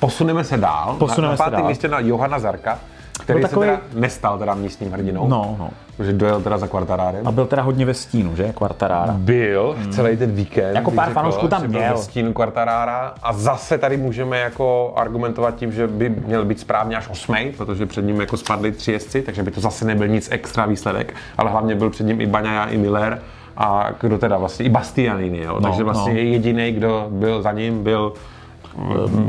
Posuneme 0.00 0.44
se 0.44 0.56
dál. 0.56 0.96
Posuneme 0.98 1.30
na, 1.32 1.36
se 1.36 1.42
na 1.42 1.44
pátém 1.44 1.60
dál. 1.60 1.68
místě 1.68 1.88
na 1.88 2.00
Johana 2.00 2.38
Zarka, 2.38 2.78
který 3.20 3.40
Byl 3.40 3.48
se 3.48 3.54
takový- 3.54 3.66
teda 3.68 3.80
nestal 3.94 4.38
teda 4.38 4.54
místním 4.54 4.92
hrdinou. 4.92 5.28
No, 5.28 5.56
no. 5.58 5.70
Že 6.04 6.12
dojel 6.12 6.42
teda 6.42 6.58
za 6.58 6.66
Quartarárem. 6.68 7.26
A 7.26 7.32
byl 7.32 7.46
teda 7.46 7.62
hodně 7.62 7.86
ve 7.86 7.94
stínu, 7.94 8.36
že? 8.36 8.52
Quartarara. 8.52 9.12
Byl 9.18 9.76
celý 9.90 10.16
ten 10.16 10.30
víkend. 10.32 10.74
Jako 10.74 10.90
pár 10.90 11.10
fanoušků 11.12 11.48
tam 11.48 11.62
že 11.62 11.68
byl 11.68 11.80
měl. 11.80 11.92
ve 11.96 12.02
stínu 12.02 12.32
Quartarara 12.32 13.14
a 13.22 13.32
zase 13.32 13.78
tady 13.78 13.96
můžeme 13.96 14.38
jako 14.38 14.92
argumentovat 14.96 15.54
tím, 15.54 15.72
že 15.72 15.86
by 15.86 16.08
měl 16.10 16.44
být 16.44 16.60
správně 16.60 16.96
až 16.96 17.08
osmý, 17.08 17.52
protože 17.56 17.86
před 17.86 18.02
ním 18.04 18.20
jako 18.20 18.36
spadli 18.36 18.72
tři 18.72 18.92
jezdci, 18.92 19.22
takže 19.22 19.42
by 19.42 19.50
to 19.50 19.60
zase 19.60 19.84
nebyl 19.84 20.08
nic 20.08 20.28
extra 20.32 20.66
výsledek, 20.66 21.14
ale 21.38 21.50
hlavně 21.50 21.74
byl 21.74 21.90
před 21.90 22.04
ním 22.04 22.20
i 22.20 22.26
Baňaja, 22.26 22.64
i 22.66 22.76
Miller 22.76 23.22
a 23.56 23.88
kdo 24.00 24.18
teda 24.18 24.36
vlastně, 24.38 24.66
i 24.66 24.68
Bastianini, 24.68 25.42
jo? 25.42 25.54
No, 25.54 25.60
takže 25.60 25.84
vlastně 25.84 26.12
no. 26.12 26.18
jediný, 26.18 26.72
kdo 26.72 27.06
byl 27.10 27.42
za 27.42 27.52
ním, 27.52 27.82
byl 27.82 28.12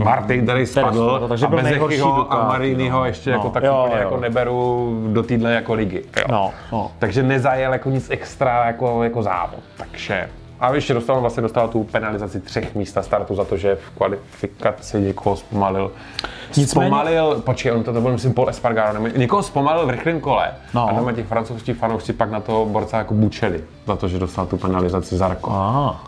Martin, 0.03 0.43
který 0.43 0.65
spadl 0.65 1.07
spadl, 1.09 1.27
takže 1.27 1.45
a 1.45 1.49
Bezekyho 1.49 2.13
a 2.13 2.17
Ducati, 2.23 2.47
Mariniho 2.47 2.99
no. 2.99 3.05
ještě 3.05 3.29
No, 3.31 3.35
jako 3.37 3.49
tak 3.49 3.63
jo, 3.63 3.81
úplně 3.85 4.01
jo. 4.01 4.03
jako 4.03 4.17
neberu 4.17 4.99
do 5.13 5.23
téhle 5.23 5.53
jako 5.53 5.73
ligy. 5.73 6.03
Jo. 6.17 6.23
No, 6.29 6.51
no. 6.71 6.91
Takže 6.99 7.23
nezajel 7.23 7.73
jako 7.73 7.89
nic 7.89 8.09
extra 8.09 8.65
jako, 8.65 9.03
jako 9.03 9.23
závod. 9.23 9.59
Takže 9.77 10.29
a 10.59 10.73
ještě 10.73 10.93
dostal, 10.93 11.21
vlastně 11.21 11.41
dostal 11.43 11.67
tu 11.67 11.83
penalizaci 11.83 12.39
třech 12.39 12.75
míst 12.75 12.95
na 12.95 13.03
startu 13.03 13.35
za 13.35 13.43
to, 13.43 13.57
že 13.57 13.75
v 13.75 13.97
kvalifikaci 13.97 15.01
někoho 15.01 15.35
zpomalil. 15.35 15.91
Nicméně- 16.57 16.87
Zpomalil, 16.89 17.41
počkej, 17.45 17.71
on 17.71 17.83
to, 17.83 17.93
to 17.93 18.01
byl 18.01 18.11
myslím 18.11 18.33
Paul 18.33 18.49
Espargaro, 18.49 18.93
nebo 18.93 19.07
někoho 19.17 19.43
zpomalil 19.43 19.85
v 19.85 19.89
rychlém 19.89 20.19
kole. 20.19 20.51
No. 20.73 20.89
A 20.89 20.93
tam 20.93 21.15
těch 21.15 21.25
francouzští 21.27 21.73
fanoušci 21.73 22.13
pak 22.13 22.31
na 22.31 22.39
toho 22.39 22.65
borce 22.65 22.97
jako 22.97 23.13
bučeli 23.13 23.63
za 23.87 23.95
to, 23.95 24.07
že 24.07 24.19
dostal 24.19 24.45
tu 24.45 24.57
penalizaci 24.57 25.17
za 25.17 25.27
Rako. 25.27 25.51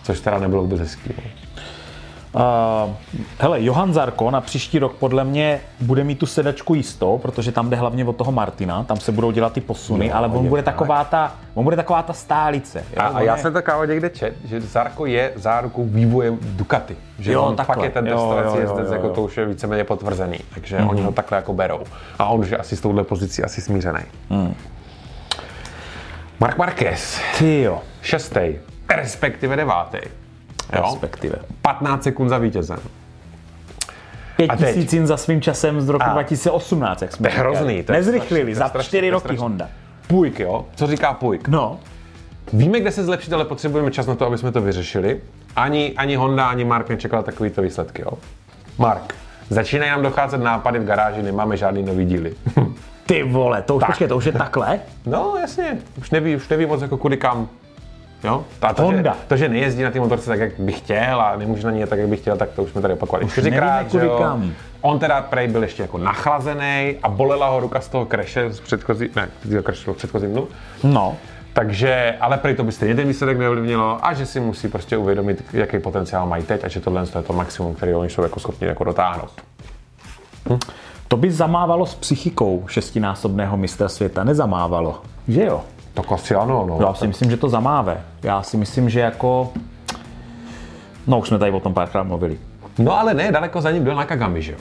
Což 0.04 0.20
teda 0.20 0.40
nebylo 0.40 0.62
vůbec 0.62 0.80
hezký. 0.80 1.14
Uh, 2.36 2.94
hele, 3.40 3.64
Johan 3.64 3.94
Zarko 3.94 4.32
na 4.32 4.42
příští 4.42 4.80
rok 4.80 4.94
podle 4.96 5.24
mě 5.24 5.60
bude 5.82 6.04
mít 6.04 6.20
tu 6.20 6.26
sedačku 6.26 6.76
jistou, 6.76 7.18
protože 7.18 7.52
tam 7.52 7.70
jde 7.70 7.76
hlavně 7.78 8.06
od 8.06 8.16
toho 8.16 8.32
Martina, 8.32 8.84
tam 8.84 8.98
se 8.98 9.12
budou 9.12 9.32
dělat 9.32 9.54
ty 9.54 9.62
posuny, 9.62 10.08
Jo, 10.08 10.14
ale 10.16 10.28
on 10.28 10.48
bude 10.48 10.64
tak. 10.64 10.74
taková 10.76 11.04
ta, 11.04 11.34
on 11.54 11.64
bude 11.64 11.76
taková 11.76 12.02
ta 12.04 12.14
stálice. 12.14 12.80
jo, 12.80 13.02
A, 13.02 13.04
a 13.08 13.22
já 13.22 13.36
je- 13.36 13.42
jsem 13.42 13.54
to 13.54 13.62
kámo 13.62 13.86
někde 13.86 14.10
čet, 14.10 14.34
že 14.46 14.62
Zarko 14.62 15.06
je 15.06 15.32
zárukou 15.36 15.86
vývoje 15.86 16.34
Ducati. 16.42 16.96
Že 17.20 17.32
Jo, 17.32 17.44
on 17.44 17.56
takhle. 17.56 17.76
fakt 17.76 17.84
je 17.84 17.90
ten 17.90 18.06
testovací 18.06 18.58
jo, 18.58 18.62
jezdec, 18.62 18.92
jako 18.92 19.10
to 19.10 19.22
už 19.24 19.38
je 19.38 19.46
víceméně 19.46 19.84
potvrzený. 19.84 20.40
Takže 20.54 20.78
mm-hmm. 20.78 20.90
oni 20.90 21.02
ho 21.02 21.12
takhle 21.12 21.36
jako 21.38 21.54
berou. 21.54 21.80
A 22.20 22.26
on 22.26 22.40
už 22.40 22.50
je 22.50 22.58
asi 22.58 22.76
s 22.76 22.82
touhle 22.82 23.04
pozicí 23.04 23.44
asi 23.44 23.62
smířený. 23.62 24.00
Mm. 24.30 24.56
Mark 26.40 26.58
Marquez, 26.58 27.20
Ty 27.38 27.62
jo, 27.62 27.82
šestý, 28.02 28.40
respektive 28.90 29.56
devátý. 29.56 29.98
Jo? 30.74 30.82
respektive. 30.84 31.36
15 31.62 32.04
sekund 32.04 32.30
za 32.30 32.38
vítězem. 32.38 32.80
Pět 34.38 34.50
A 34.52 34.56
teď? 34.56 34.76
tisícin 34.76 35.08
za 35.08 35.18
svým 35.18 35.42
časem 35.42 35.82
z 35.82 35.90
roku 35.90 36.06
A. 36.06 36.14
2018, 36.14 37.02
jak 37.02 37.12
jsme 37.12 37.30
To 37.30 37.36
je 37.36 37.40
hrozný, 37.40 37.84
to 37.84 37.92
je 37.92 37.98
Nezrychlili, 37.98 38.42
strašný, 38.42 38.54
za 38.56 38.68
strašný, 38.70 38.88
čtyři 38.88 39.02
to 39.02 39.06
je 39.06 39.12
roky 39.12 39.22
strašný. 39.24 39.42
Honda. 39.42 39.70
Půjk, 40.08 40.40
jo? 40.40 40.66
Co 40.76 40.88
říká 40.88 41.14
Půjk? 41.14 41.48
No, 41.48 41.80
Víme, 42.54 42.80
kde 42.80 42.92
se 42.92 43.04
zlepšit, 43.04 43.34
ale 43.34 43.46
potřebujeme 43.46 43.92
čas 43.92 44.06
na 44.08 44.16
to, 44.16 44.26
aby 44.28 44.38
jsme 44.38 44.52
to 44.52 44.62
vyřešili. 44.62 45.22
Ani, 45.56 45.94
ani 45.98 46.16
Honda, 46.16 46.48
ani 46.48 46.66
Mark 46.66 46.90
nečekal 46.90 47.24
takovýto 47.24 47.62
výsledky. 47.62 48.02
Jo? 48.02 48.12
Mark, 48.78 49.16
začínají 49.50 49.92
nám 49.92 50.02
docházet 50.04 50.38
nápady 50.38 50.80
v 50.80 50.86
garáži, 50.86 51.24
nemáme 51.24 51.58
žádný 51.58 51.84
nový 51.84 52.06
díly. 52.06 52.34
ty 53.06 53.24
vole, 53.24 53.62
to 53.62 53.76
už, 53.76 53.80
Tak. 53.82 53.90
počkej, 53.90 54.08
to 54.08 54.18
už 54.18 54.26
je 54.26 54.32
takhle? 54.32 54.80
no 55.06 55.34
jasně, 55.42 55.78
už 55.98 56.12
neví, 56.12 56.36
už 56.36 56.50
neví 56.50 56.66
moc 56.66 56.82
jako 56.82 56.98
kudy 56.98 57.18
kam. 57.18 57.48
Jo? 58.26 58.44
A 58.62 58.74
to, 58.74 58.82
že, 58.82 58.96
Honda. 58.96 59.18
to, 59.28 59.38
že 59.38 59.50
nejezdí 59.50 59.84
na 59.84 59.92
té 59.92 60.00
motorce 60.00 60.30
tak, 60.30 60.40
jak 60.40 60.60
by 60.60 60.72
chtěl 60.72 61.22
a 61.22 61.36
nemůže 61.36 61.64
na 61.64 61.72
ní 61.72 61.86
tak, 61.86 62.00
jak 62.00 62.10
by 62.10 62.18
chtěl, 62.18 62.38
tak 62.38 62.50
to 62.50 62.64
už 62.64 62.70
jsme 62.70 62.82
tady 62.82 62.94
opakovali 62.94 63.30
čtyřikrát. 63.30 63.92
že. 63.92 64.02
On 64.82 65.00
teda 65.00 65.22
prej 65.22 65.48
byl 65.48 65.64
ještě 65.64 65.82
jako 65.82 65.98
nachlazený 65.98 66.96
a 67.04 67.10
bolela 67.10 67.50
ho 67.50 67.60
ruka 67.60 67.82
z 67.82 67.90
toho 67.90 68.06
kreše 68.06 68.54
z 68.54 68.60
předchozí, 68.60 69.10
ne, 69.16 69.30
z 69.44 69.50
toho 69.50 69.64
kreše 69.64 69.92
v 69.92 69.96
předchozím 69.96 70.32
dnu. 70.32 70.48
No, 70.84 71.18
Takže, 71.56 72.16
ale 72.22 72.38
prej 72.38 72.56
to 72.56 72.64
by 72.64 72.72
stejně 72.72 72.96
ten 72.96 73.08
výsledek 73.08 73.38
neovlivnilo 73.38 74.06
a 74.06 74.14
že 74.14 74.26
si 74.26 74.40
musí 74.40 74.68
prostě 74.68 74.98
uvědomit, 74.98 75.44
jaký 75.54 75.80
potenciál 75.80 76.26
mají 76.28 76.44
teď 76.44 76.64
a 76.64 76.68
že 76.68 76.82
tohle 76.82 77.02
je 77.16 77.22
to 77.22 77.34
maximum, 77.34 77.76
který 77.76 77.94
oni 77.94 78.10
jsou 78.10 78.22
jako 78.22 78.40
schopni 78.40 78.68
jako 78.68 78.84
dotáhnout. 78.84 79.32
to 81.08 81.18
by 81.18 81.32
zamávalo 81.32 81.86
s 81.86 81.96
psychikou 81.96 82.64
šestinásobného 82.68 83.58
mistra 83.58 83.90
světa, 83.90 84.24
nezamávalo, 84.24 85.02
že 85.28 85.44
jo? 85.44 85.64
Tak 85.96 86.12
asi 86.12 86.36
ano, 86.36 86.66
no. 86.68 86.78
Já 86.82 86.94
si 86.94 87.08
myslím, 87.08 87.32
že 87.32 87.38
to 87.38 87.50
zamáve. 87.50 88.02
Já 88.24 88.44
si 88.44 88.58
myslím, 88.58 88.90
že 88.90 89.00
jako... 89.00 89.54
No, 91.08 91.20
už 91.20 91.28
jsme 91.28 91.40
tady 91.40 91.52
o 91.52 91.60
tom 91.60 91.74
párkrát 91.74 92.04
mluvili. 92.04 92.40
No 92.80 93.00
ale 93.00 93.14
ne, 93.14 93.32
daleko 93.32 93.62
za 93.62 93.72
ním 93.72 93.84
byl 93.84 93.96
Nakagami, 93.96 94.42
že 94.42 94.52
jo? 94.52 94.58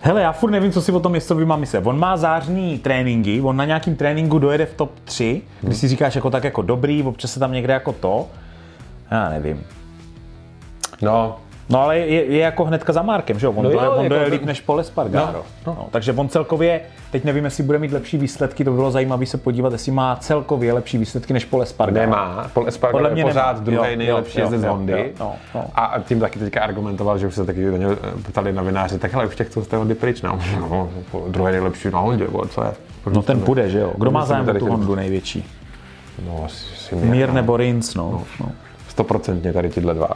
Hele, 0.00 0.22
já 0.22 0.32
furt 0.32 0.50
nevím, 0.50 0.72
co 0.72 0.82
si 0.82 0.92
o 0.92 1.00
tom 1.00 1.12
mistrovi 1.12 1.44
mám 1.44 1.60
myslet. 1.60 1.86
On 1.86 1.98
má 1.98 2.16
zářný 2.16 2.78
tréninky, 2.78 3.40
on 3.40 3.56
na 3.56 3.64
nějakým 3.64 3.96
tréninku 3.96 4.38
dojede 4.38 4.66
v 4.66 4.74
top 4.74 4.90
3, 5.04 5.42
kdy 5.60 5.74
si 5.74 5.88
říkáš 5.88 6.14
jako 6.14 6.30
tak 6.30 6.44
jako 6.44 6.62
dobrý, 6.62 7.02
občas 7.02 7.32
se 7.32 7.40
tam 7.40 7.52
někde 7.52 7.72
jako 7.72 7.92
to. 7.92 8.26
Já 9.10 9.28
nevím. 9.28 9.64
No, 11.02 11.36
No 11.68 11.82
ale 11.82 11.98
je, 11.98 12.24
je 12.24 12.38
jako 12.38 12.64
hnedka 12.64 12.92
za 12.92 13.02
Markem, 13.02 13.38
že 13.38 13.46
jo? 13.46 13.52
On, 13.56 13.64
No 13.64 13.70
no 13.70 13.84
jo, 13.84 13.92
on 13.96 14.04
jako 14.04 14.14
ten- 14.16 14.32
líp 14.32 14.44
než 14.44 14.60
Pole 14.60 14.84
Spargaro. 14.84 15.32
No, 15.32 15.42
No, 15.66 15.74
no. 15.78 15.88
takže 15.90 16.12
on 16.12 16.28
celkově, 16.28 16.80
teď 17.10 17.24
nevím, 17.24 17.44
jestli 17.44 17.62
bude 17.62 17.78
mít 17.78 17.92
lepší 17.92 18.18
výsledky, 18.18 18.64
to 18.64 18.70
by 18.70 18.76
bylo 18.76 18.90
zajímavé 18.90 19.26
se 19.26 19.38
podívat, 19.38 19.72
jestli 19.72 19.92
má 19.92 20.16
celkově 20.16 20.72
lepší 20.72 20.98
výsledky 20.98 21.32
než 21.32 21.44
Pole 21.44 21.66
Spargaro. 21.66 22.06
Nemá. 22.06 22.50
Paul 22.54 22.68
Espargaro 22.68 23.04
Podle 23.04 23.20
je 23.20 23.24
pořád 23.24 23.52
nemá. 23.52 23.64
druhý 23.64 23.90
Jo, 23.92 23.96
nejlepší 23.98 24.38
jezdec 24.40 24.64
Hondy. 24.64 24.92
jo, 24.92 24.98
jo, 25.20 25.32
jo. 25.54 25.62
A 25.74 25.94
tím 26.04 26.20
taky 26.20 26.38
teďka 26.38 26.62
argumentoval, 26.62 27.18
že 27.18 27.26
už 27.26 27.34
se 27.34 27.44
taky 27.46 27.64
na 27.66 27.76
něj 27.76 27.88
eh, 27.92 28.30
ptali 28.30 28.52
novináři, 28.52 28.98
tak 28.98 29.12
hele, 29.12 29.26
už 29.26 29.36
tě 29.36 29.44
chcou 29.44 29.62
z 29.62 29.66
té 29.68 29.76
Hondy 29.76 29.94
pryč. 29.94 30.22
No, 30.22 30.38
no, 30.60 30.88
druhý 31.28 31.52
nejlepší 31.52 31.90
na 31.90 31.98
Hondě, 31.98 32.24
vole, 32.26 32.48
co 32.48 32.62
je? 32.64 32.72
No 33.12 33.22
ten 33.22 33.40
půjde, 33.40 33.70
že 33.70 33.78
jo? 33.78 33.92
Kdo 33.98 34.10
má 34.10 34.24
zájem 34.24 34.48
o 34.48 34.54
tu 34.54 34.66
Hondu 34.66 34.94
největší? 34.94 35.44
No, 36.26 36.42
asi 36.44 36.76
si 36.76 36.94
Mír 36.96 37.32
nebo 37.32 37.56
Rins, 37.56 37.94
no. 37.94 38.24
no. 38.40 38.48
Stoprocentně 38.88 39.52
tady 39.52 39.68
tyhle 39.68 39.94
dva. 39.94 40.08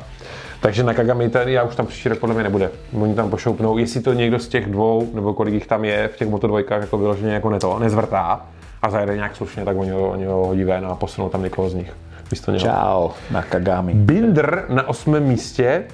Takže 0.60 0.82
na 0.82 0.94
Kagami 0.94 1.28
tady 1.28 1.52
já 1.52 1.62
už 1.62 1.76
tam 1.76 1.86
příští 1.86 2.08
rok 2.08 2.18
podle 2.18 2.34
mě 2.34 2.44
nebude. 2.44 2.70
Oni 3.00 3.14
tam 3.14 3.30
pošoupnou, 3.30 3.78
jestli 3.78 4.00
to 4.00 4.12
někdo 4.12 4.38
z 4.38 4.48
těch 4.48 4.66
dvou, 4.66 5.10
nebo 5.14 5.34
kolik 5.34 5.54
jich 5.54 5.66
tam 5.66 5.84
je 5.84 6.08
v 6.08 6.16
těch 6.16 6.28
motodvojkách 6.28 6.80
jako 6.80 6.98
vyloženě 6.98 7.32
jako 7.32 7.50
neto, 7.50 7.78
nezvrtá 7.78 8.46
a 8.82 8.90
zajede 8.90 9.16
nějak 9.16 9.36
slušně, 9.36 9.64
tak 9.64 9.76
oni 9.76 9.90
ho, 9.90 10.10
oni 10.10 10.24
ho 10.24 10.46
hodí 10.46 10.64
ven 10.64 10.86
a 10.86 10.94
posunou 10.94 11.28
tam 11.28 11.42
někoho 11.42 11.70
z 11.70 11.74
nich. 11.74 11.92
Místo 12.30 12.50
něho. 12.52 12.60
Čau, 12.60 13.08
na 13.30 13.42
Kagami. 13.42 13.94
Binder 13.94 14.64
na 14.68 14.88
osmém 14.88 15.22
místě. 15.22 15.84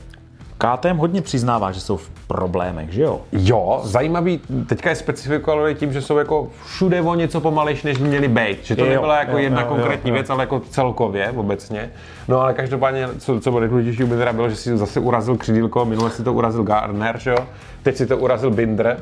KTM 0.59 0.97
hodně 0.97 1.23
přiznává, 1.23 1.73
že 1.73 1.81
jsou 1.81 1.97
v 1.97 2.11
problémech, 2.27 2.93
že 2.93 3.03
jo? 3.03 3.21
Jo, 3.33 3.81
zajímavý, 3.85 4.41
teďka 4.67 4.91
je 4.91 4.97
specifikovaný 4.97 5.75
tím, 5.75 5.93
že 5.93 6.03
jsou 6.03 6.19
jako 6.19 6.49
všude 6.65 7.01
o 7.03 7.15
něco 7.15 7.41
pomalejší, 7.41 7.87
než 7.87 7.99
by 7.99 8.09
měli 8.09 8.29
být. 8.29 8.65
Že 8.65 8.77
to 8.77 8.85
Jo, 8.85 8.91
nebyla 8.91 9.19
jako 9.19 9.33
jo, 9.33 9.39
jedna 9.39 9.61
jo, 9.61 9.69
konkrétní 9.69 10.11
jo, 10.11 10.15
jo. 10.15 10.15
věc, 10.15 10.31
ale 10.31 10.43
jako 10.43 10.61
celkově, 10.61 11.31
obecně. 11.31 11.91
No 12.29 12.41
ale 12.41 12.55
každopádně, 12.55 13.09
co, 13.19 13.41
co 13.41 13.51
bylo 13.51 13.61
nejdůležitější 13.61 14.05
u 14.05 14.07
Bindera 14.07 14.33
bylo, 14.33 14.49
že 14.49 14.57
si 14.57 14.77
zase 14.77 15.01
urazil 15.01 15.37
křidílko, 15.37 15.85
minule 15.85 16.11
si 16.11 16.23
to 16.23 16.33
urazil 16.33 16.63
Garner, 16.63 17.19
že 17.19 17.31
jo? 17.31 17.47
Teď 17.83 17.97
si 17.97 18.07
to 18.07 18.19
urazil 18.19 18.51
Binder 18.51 19.01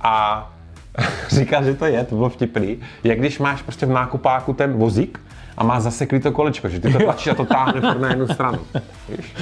a 0.00 0.46
říká, 1.28 1.62
že 1.62 1.74
to 1.74 1.86
je, 1.86 2.04
to 2.04 2.14
bylo 2.14 2.28
vtipný. 2.28 2.78
Jak 3.04 3.18
když 3.18 3.38
máš 3.38 3.62
prostě 3.62 3.86
v 3.86 3.90
nákupáku 3.90 4.52
ten 4.52 4.72
vozík, 4.72 5.20
a 5.58 5.64
má 5.64 5.80
zaseklý 5.80 6.20
to 6.20 6.32
kolečko, 6.32 6.68
že 6.68 6.80
ty 6.80 6.92
to 6.92 6.98
tlačíš 6.98 7.26
a 7.26 7.34
to 7.34 7.44
táhne 7.44 7.80
furt 7.80 8.00
na 8.00 8.08
jednu 8.08 8.26
stranu. 8.28 8.58
Víš? 9.08 9.34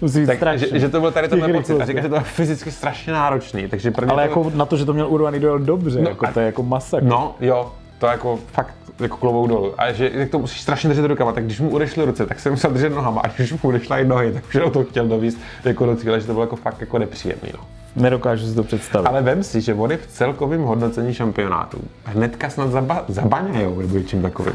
Musí 0.00 0.20
být 0.20 0.26
Tak, 0.26 0.36
strašný. 0.36 0.68
že, 0.72 0.78
že, 0.78 0.88
to 0.88 1.00
byl 1.00 1.10
tady 1.10 1.28
Těch 1.28 1.52
pocit. 1.52 1.80
A 1.80 1.84
říká, 1.84 2.00
že 2.00 2.08
to 2.08 2.14
je 2.14 2.20
fyzicky 2.20 2.70
strašně 2.70 3.12
náročný. 3.12 3.68
Takže 3.68 3.90
pro 3.90 4.10
Ale 4.10 4.22
to, 4.22 4.28
jako 4.28 4.52
na 4.54 4.66
to, 4.66 4.76
že 4.76 4.84
to 4.84 4.92
měl 4.92 5.08
urvaný 5.08 5.40
dojel 5.40 5.58
dobře, 5.58 6.00
No 6.02 6.08
jako 6.08 6.26
a- 6.26 6.32
to 6.32 6.40
je 6.40 6.46
jako 6.46 6.62
masakr. 6.62 7.04
No, 7.04 7.34
jo, 7.40 7.72
to 7.98 8.06
je 8.06 8.10
jako 8.12 8.38
fakt 8.52 8.74
jako 9.00 9.16
klobouk 9.16 9.48
dolů. 9.48 9.74
A 9.78 9.92
že 9.92 10.10
jak 10.14 10.30
to 10.30 10.38
musíš 10.38 10.60
strašně 10.60 10.88
držet 10.88 11.06
rukama, 11.06 11.32
tak 11.32 11.44
když 11.44 11.60
mu 11.60 11.70
odešly 11.70 12.04
ruce, 12.04 12.26
tak 12.26 12.40
jsem 12.40 12.52
musel 12.52 12.70
držet 12.70 12.88
nohama, 12.90 13.20
a 13.24 13.28
když 13.28 13.52
mu 13.52 13.58
odešla 13.62 13.98
i 13.98 14.04
nohy, 14.04 14.32
tak 14.32 14.44
už 14.48 14.58
to 14.72 14.84
chtěl 14.84 15.06
dovíst 15.08 15.38
jako 15.64 15.86
do 15.86 15.96
cíle, 15.96 16.20
že 16.20 16.26
to 16.26 16.32
bylo 16.32 16.42
jako 16.44 16.56
fakt 16.56 16.80
jako 16.80 16.98
nepříjemný. 16.98 17.48
No. 17.58 17.60
Nedokážu 17.96 18.46
si 18.46 18.54
to 18.54 18.62
představit. 18.62 19.06
Ale 19.06 19.22
vem 19.22 19.42
si, 19.42 19.60
že 19.60 19.74
oni 19.74 19.96
v 19.96 20.06
celkovém 20.06 20.62
hodnocení 20.62 21.14
šampionátu 21.14 21.78
hnedka 22.04 22.50
snad 22.50 22.70
zaba, 22.70 23.04
zabaňajou 23.08 23.80
nebo 23.80 23.98
něčím 23.98 24.22
takovým. 24.22 24.54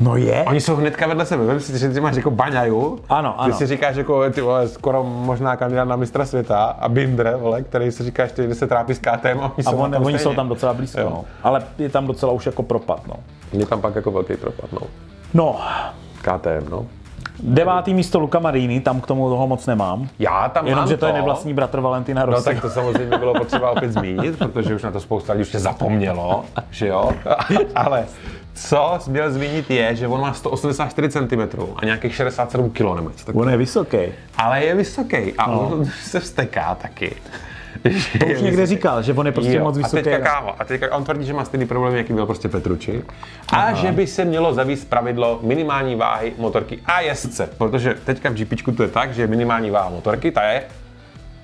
No 0.00 0.16
je. 0.16 0.44
Oni 0.46 0.60
jsou 0.60 0.76
hnedka 0.76 1.06
vedle 1.06 1.26
sebe. 1.26 1.44
Vem 1.44 1.60
si, 1.60 1.78
že 1.78 1.88
ty 1.88 2.00
máš 2.00 2.16
jako 2.16 2.30
baňaju. 2.30 2.98
Ano, 3.08 3.30
Ty 3.32 3.36
ano. 3.38 3.54
si 3.54 3.66
říkáš 3.66 3.96
jako 3.96 4.30
ty 4.30 4.40
vole, 4.40 4.68
skoro 4.68 5.04
možná 5.04 5.56
kandidát 5.56 5.84
na 5.84 5.96
mistra 5.96 6.26
světa 6.26 6.64
a 6.80 6.88
Binder, 6.88 7.36
vole, 7.40 7.62
který 7.62 7.92
si 7.92 8.02
říkáš, 8.04 8.30
že 8.36 8.54
se 8.54 8.66
trápí 8.66 8.94
s 8.94 8.98
KTM 8.98 9.38
a 9.40 9.52
oni 9.56 9.64
A 9.66 9.70
jsou, 9.70 9.76
on, 9.76 9.90
tam 9.90 10.04
oni 10.04 10.18
jsou 10.18 10.34
tam 10.34 10.48
docela 10.48 10.74
blízko, 10.74 11.00
Jo. 11.00 11.10
no. 11.10 11.24
Ale 11.42 11.62
je 11.78 11.88
tam 11.88 12.06
docela 12.06 12.32
už 12.32 12.46
jako 12.46 12.62
propad, 12.62 13.06
no. 13.08 13.14
Mě 13.52 13.66
tam 13.66 13.80
pak 13.80 13.94
jako 13.96 14.10
velký 14.10 14.36
propad, 14.36 14.72
no. 14.72 14.80
No, 15.34 15.56
KTM, 16.22 16.70
no. 16.70 16.86
devátý 17.42 17.94
místo 17.94 18.18
Luca 18.18 18.38
Marini, 18.38 18.80
tam 18.80 19.00
k 19.00 19.06
tomu 19.06 19.28
toho 19.28 19.46
moc 19.46 19.66
nemám. 19.66 20.08
Já 20.18 20.48
tam 20.48 20.66
Jenom, 20.66 20.78
mám 20.80 20.88
že 20.88 20.96
to 20.96 21.06
je 21.06 21.12
nevlastní 21.12 21.54
bratr 21.54 21.80
Valentina 21.80 22.26
No 22.26 22.32
Rossi. 22.32 22.44
tak 22.44 22.60
to 22.60 22.70
samozřejmě 22.70 23.18
bylo 23.18 23.34
potřeba 23.34 23.70
opět 23.70 23.92
zmínit, 23.92 24.38
protože 24.38 24.74
už 24.74 24.82
na 24.82 24.90
to 24.90 25.00
spousta 25.00 25.32
lidí 25.32 25.42
už 25.42 25.48
tě 25.50 25.58
zapomnělo, 25.58 26.44
že 26.70 26.86
jo? 26.86 27.10
Ale 27.74 28.04
co 28.56 28.96
jsi 28.98 29.10
měl 29.10 29.32
zmínit 29.32 29.70
je, 29.70 29.96
že 29.96 30.08
on 30.08 30.20
má 30.20 30.32
184 30.32 31.08
cm 31.08 31.60
a 31.76 31.84
nějakých 31.84 32.14
67 32.14 32.70
kg 32.70 32.80
nebo 32.80 33.10
něco 33.10 33.26
takového. 33.26 33.46
On 33.46 33.50
je 33.50 33.56
vysoký. 33.56 33.98
Ale 34.38 34.64
je 34.64 34.74
vysoký 34.74 35.32
a 35.38 35.50
no. 35.50 35.60
on 35.60 35.84
se 36.02 36.20
vsteká 36.20 36.74
taky. 36.74 37.16
To 38.20 38.26
už 38.26 38.40
někde 38.40 38.66
říkal, 38.66 39.02
že 39.02 39.12
on 39.12 39.26
je 39.26 39.32
prostě 39.32 39.52
jo. 39.54 39.64
moc 39.64 39.76
A 39.76 39.78
vysoký. 39.78 40.02
teďka 40.02 40.18
kámo, 40.18 40.54
a 40.58 40.64
teďka 40.64 40.96
on 40.96 41.04
tvrdí, 41.04 41.26
že 41.26 41.32
má 41.32 41.44
stejný 41.44 41.66
problém, 41.66 41.94
jaký 41.94 42.12
byl 42.12 42.26
prostě 42.26 42.48
Petruči. 42.48 43.02
A 43.52 43.72
že 43.72 43.92
by 43.92 44.06
se 44.06 44.24
mělo 44.24 44.54
zavíst 44.54 44.90
pravidlo 44.90 45.40
minimální 45.42 45.94
váhy 45.94 46.32
motorky 46.38 46.78
a 46.86 47.00
jezdce. 47.00 47.48
Protože 47.58 47.94
teďka 48.04 48.30
v 48.30 48.34
GPčku 48.34 48.72
to 48.72 48.82
je 48.82 48.88
tak, 48.88 49.14
že 49.14 49.26
minimální 49.26 49.70
váha 49.70 49.88
motorky, 49.88 50.30
ta 50.30 50.42
je 50.42 50.62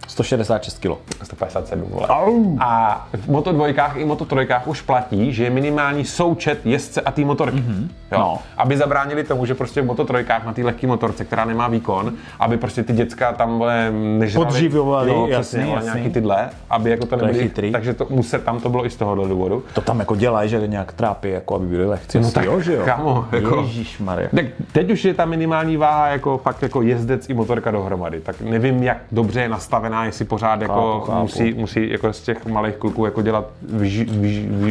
166 0.09 0.79
kg. 0.79 0.93
157 1.23 1.85
vole. 1.91 2.07
Au. 2.09 2.57
A 2.61 3.07
v 3.15 3.29
Moto 3.29 3.53
dvojkách 3.53 3.97
i 3.97 4.05
Moto 4.05 4.25
trojkách 4.25 4.67
už 4.69 4.81
platí, 4.81 5.33
že 5.33 5.45
je 5.45 5.51
minimální 5.51 6.05
součet 6.05 6.67
jezdce 6.67 7.01
a 7.01 7.11
té 7.11 7.25
motorky. 7.25 7.57
Mm-hmm. 7.57 7.89
Jo? 8.13 8.19
No. 8.19 8.39
Aby 8.57 8.77
zabránili 8.77 9.25
tomu, 9.25 9.47
že 9.47 9.55
prostě 9.55 9.83
v 9.83 9.87
Moto 9.87 10.05
trojkách 10.05 10.47
na 10.47 10.53
té 10.53 10.63
lehké 10.63 10.87
motorce, 10.87 11.25
která 11.25 11.45
nemá 11.45 11.69
výkon, 11.69 12.13
aby 12.39 12.57
prostě 12.57 12.83
ty 12.83 12.93
děcka 12.93 13.33
tam 13.33 13.59
vole, 13.59 13.91
nežrali. 13.93 14.47
Podživovali, 14.47 15.11
jo, 15.11 15.27
jasný, 15.27 15.59
přesně, 15.59 15.75
jasný. 15.75 15.91
nějaký 15.95 16.11
tyhle, 16.15 16.51
aby 16.71 16.91
jako 16.91 17.07
to 17.07 17.17
nebyly, 17.17 17.39
chytrý. 17.43 17.73
takže 17.73 17.95
to 17.95 18.07
muset, 18.11 18.45
tam 18.45 18.61
to 18.61 18.69
bylo 18.69 18.87
i 18.87 18.91
z 18.91 18.97
tohohle 18.97 19.29
důvodu. 19.29 19.65
To 19.75 19.81
tam 19.81 19.99
jako 19.99 20.17
dělají, 20.17 20.49
že 20.49 20.67
nějak 20.67 20.93
trápí, 20.93 21.31
jako 21.31 21.55
aby 21.55 21.67
byli 21.67 21.87
lehcí. 21.87 22.19
No 22.19 22.31
tak, 22.31 22.45
jo, 22.45 22.61
že 22.61 22.75
jo? 22.75 22.83
kámo, 22.85 23.25
jako- 23.33 23.61
Ježišmarja. 23.61 24.29
Tak 24.37 24.47
teď 24.73 24.91
už 24.91 25.05
je 25.05 25.15
ta 25.15 25.25
minimální 25.25 25.77
váha 25.77 26.09
jako 26.09 26.39
fakt 26.39 26.63
jako 26.63 26.83
jezdec 26.83 27.29
i 27.29 27.35
motorka 27.35 27.71
dohromady, 27.71 28.21
tak 28.21 28.41
nevím, 28.41 28.83
jak 28.83 28.99
dobře 29.13 29.41
je 29.41 29.49
nastavená, 29.49 30.02
jestli 30.05 30.25
pořád 30.25 30.61
jako 30.63 30.93
Chápu, 30.93 31.07
chápu. 31.07 31.21
musí, 31.23 31.53
musí 31.55 31.91
jako 31.91 32.13
z 32.13 32.21
těch 32.21 32.47
malých 32.47 32.77
kluků 32.77 33.05
jako 33.05 33.23
dělat 33.23 33.45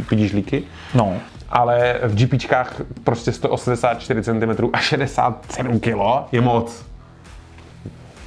pidižlíky. 0.10 0.64
No. 0.96 1.14
Ale 1.50 2.00
v 2.04 2.16
GPčkách 2.16 2.82
prostě 3.04 3.32
184 3.32 4.24
cm 4.24 4.66
a 4.74 4.78
67 4.80 5.80
kg 5.80 5.98
je 6.32 6.42
moc. 6.42 6.86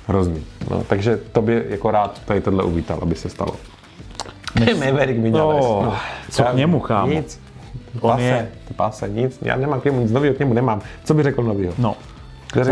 Hrozný. 0.09 0.45
No, 0.71 0.85
takže 0.85 1.17
to 1.33 1.43
by 1.43 1.65
jako 1.69 1.91
rád 1.91 2.21
tady 2.25 2.41
tohle 2.41 2.65
uvítal, 2.65 2.99
aby 3.03 3.15
se 3.15 3.29
stalo. 3.29 3.53
Maverick 4.87 5.21
Vinales. 5.21 5.65
No, 5.65 5.95
co 6.31 6.43
k 6.43 6.55
němu, 6.55 6.81
kámo? 6.81 7.13
Nic. 7.13 7.41
On 8.01 8.11
Pase, 8.11 8.23
je- 8.23 8.49
pase, 8.77 9.09
nic. 9.09 9.39
Já 9.43 9.57
nemám 9.57 9.81
k 9.81 9.85
němu 9.85 10.01
nic 10.01 10.11
nového, 10.13 10.35
k 10.35 10.39
němu 10.39 10.55
nemám. 10.55 10.81
Co 11.05 11.15
by 11.15 11.23
řekl 11.23 11.43
nového? 11.43 11.73
No. 11.79 11.97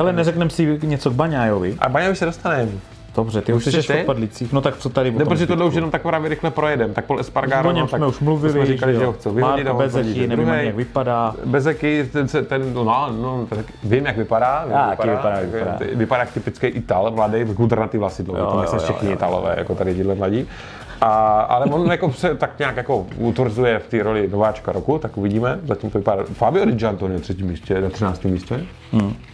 Ale 0.00 0.12
neřekneme 0.12 0.50
si 0.50 0.78
něco 0.82 1.10
k 1.10 1.14
Baňájovi. 1.14 1.76
A 1.78 1.88
Baňovi 1.88 2.16
se 2.16 2.24
dostaneme. 2.24 2.72
Dobře, 3.16 3.40
ty 3.42 3.52
už 3.52 3.64
jsi 3.64 3.70
ty? 3.70 3.82
v 3.82 3.96
podpadlicích. 3.96 4.52
No 4.52 4.60
tak 4.60 4.76
co 4.76 4.88
tady 4.88 5.10
Ne, 5.10 5.18
tom 5.18 5.28
protože 5.28 5.46
tohle 5.46 5.64
už 5.64 5.74
jenom 5.74 5.90
tak 5.90 6.02
právě 6.02 6.28
rychle 6.28 6.50
projedem. 6.50 6.94
Tak 6.94 7.04
Paul 7.04 7.20
Espargaro, 7.20 7.68
O 7.68 7.72
něm 7.72 7.80
no, 7.80 7.88
tak 7.88 7.98
jsme 7.98 8.06
už 8.06 8.20
mluvili, 8.20 8.52
jsme 8.52 8.66
říkali, 8.66 8.94
že 8.94 9.06
ho 9.06 9.12
chcou 9.12 9.32
vyhodit. 9.32 9.66
Marko 9.66 9.88
že 10.02 10.26
nevím 10.26 10.50
ani 10.50 10.66
jak 10.66 10.76
vypadá. 10.76 11.34
Bezeky, 11.44 12.08
ten, 12.12 12.28
se- 12.28 12.42
ten, 12.42 12.74
no, 12.74 12.84
no, 13.22 13.46
tak 13.50 13.66
vím, 13.84 14.06
jak 14.06 14.16
vypadá. 14.16 14.64
Já, 14.70 14.90
jaký 14.90 15.08
vypadá, 15.08 15.30
jak 15.38 15.48
vypadá. 15.48 15.72
vypadá. 15.72 15.98
vypadá 15.98 16.20
jak 16.20 16.32
typický 16.32 16.66
Ital, 16.66 17.10
mladý, 17.10 17.44
kudrnatý 17.56 17.98
vlasy 17.98 18.22
dlouhý, 18.22 18.40
to 18.40 18.76
jo, 18.76 18.78
všichni 18.78 19.12
Italové, 19.12 19.54
jako 19.58 19.74
tady 19.74 19.94
tíhle 19.94 20.14
mladí. 20.14 20.48
A, 21.02 21.40
ale 21.40 21.66
on 21.66 21.90
jako 21.90 22.12
se 22.12 22.34
tak 22.34 22.58
nějak 22.58 22.76
jako 22.76 23.06
utvrzuje 23.16 23.78
v 23.78 23.86
té 23.86 24.02
roli 24.02 24.28
nováčka 24.28 24.72
roku, 24.72 24.98
tak 24.98 25.16
uvidíme. 25.18 25.58
Zatím 25.64 25.90
to 25.90 25.98
vypadá. 25.98 26.24
Fabio 26.32 26.64
Di 26.64 26.72
Gianto 26.72 27.06
je 27.06 27.12
na 27.12 27.18
třetím 27.20 27.46
místě, 27.46 27.80
na 27.80 27.90
13. 27.90 28.24
místě. 28.24 28.60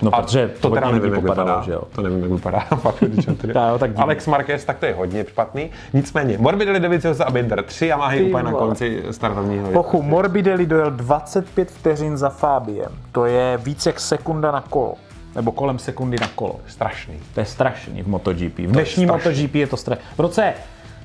No, 0.03 0.15
A 0.15 0.23
protože 0.23 0.51
to 0.61 0.71
teda 0.71 0.91
nevím, 0.91 1.13
jak 1.15 1.23
vypadá. 1.23 1.63
že 1.65 1.73
jo. 1.73 1.83
To 1.93 2.03
nevím, 2.03 2.23
jak 2.23 2.33
vypadá. 2.33 2.59
Fabio 2.77 3.09
Di 3.09 3.23
Gianto. 3.23 3.47
Já, 3.55 3.69
jo, 3.69 3.79
tak. 3.79 3.91
Alex 3.97 4.27
Marquez, 4.27 4.65
tak 4.65 4.79
to 4.79 4.87
je 4.87 4.95
hodně 4.95 5.25
špatný. 5.29 5.71
Nicméně, 5.93 6.39
Morbidelli, 6.39 6.81
Dovizioso 6.81 7.27
a 7.29 7.31
Binder. 7.31 7.63
Tři 7.63 7.87
Yamahy 7.87 8.19
Ty 8.19 8.25
úplně 8.25 8.43
na 8.45 8.53
konci 8.53 9.03
startovního. 9.11 9.71
Pochu, 9.71 10.03
Morbidelli 10.03 10.67
dojel 10.67 10.91
25 10.91 11.71
vteřin 11.71 12.17
za 12.17 12.29
Fabiem. 12.29 12.93
To 13.13 13.25
je 13.25 13.59
víc 13.63 13.87
jak 13.87 14.01
sekunda 14.01 14.53
na 14.53 14.61
kolo. 14.61 14.95
Nebo 15.37 15.53
kolem 15.53 15.79
sekundy 15.79 16.17
na 16.21 16.29
kolo. 16.35 16.57
Strašný. 16.67 17.15
To 17.35 17.41
je 17.41 17.47
strašný 17.47 18.03
v 18.03 18.07
MotoGP. 18.09 18.59
V 18.59 18.73
dnešní. 18.73 19.07
MotoGP 19.07 19.55
je 19.55 19.67
to 19.67 19.77
strašný. 19.77 20.05
V 20.17 20.21
roce 20.21 20.55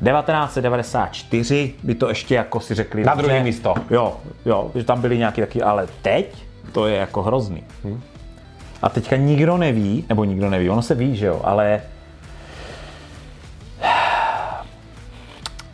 1994 0.03 1.73
by 1.83 1.95
to 1.95 2.09
ještě 2.09 2.35
jako 2.35 2.59
si 2.59 2.73
řekli. 2.75 3.03
Na 3.03 3.15
druhé 3.15 3.43
místo. 3.43 3.73
Jo, 3.89 4.17
jo, 4.45 4.71
že 4.75 4.83
tam 4.83 5.01
byly 5.01 5.17
nějaký 5.17 5.41
taky, 5.41 5.61
ale 5.61 5.87
teď 6.01 6.35
to 6.71 6.87
je 6.87 6.95
jako 6.95 7.21
hrozný. 7.23 7.63
Hm. 7.83 8.01
A 8.81 8.89
teďka 8.89 9.15
nikdo 9.15 9.57
neví, 9.57 10.05
nebo 10.09 10.23
nikdo 10.23 10.49
neví, 10.49 10.69
ono 10.69 10.81
se 10.81 10.95
ví, 10.95 11.15
že 11.15 11.25
jo, 11.25 11.41
ale, 11.43 11.81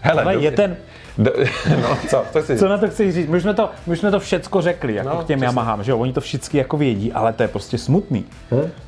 Hele, 0.02 0.24
ale 0.24 0.36
je 0.36 0.52
ten, 0.52 0.78
do- 1.18 1.32
no, 1.82 1.98
co, 2.10 2.24
to 2.34 2.42
si 2.44 2.58
co 2.58 2.68
na 2.68 2.78
to 2.78 2.88
chceš 2.90 3.14
říct? 3.16 3.28
My 3.30 3.38
už 3.38 3.44
jsme 3.44 3.54
to, 3.54 3.70
my 3.88 3.94
už 3.94 4.00
jsme 4.00 4.12
to 4.12 4.20
všecko 4.20 4.62
řekli, 4.62 4.94
jako 4.96 5.10
No, 5.10 5.16
k 5.24 5.26
těm. 5.26 5.44
Yamahám, 5.44 5.84
že 5.84 5.92
jo, 5.92 5.98
oni 5.98 6.14
to 6.14 6.22
všichni 6.22 6.60
jako 6.60 6.78
vědí, 6.78 7.14
ale 7.14 7.34
to 7.34 7.44
je 7.44 7.48
prostě 7.48 7.78
smutný. 7.78 8.26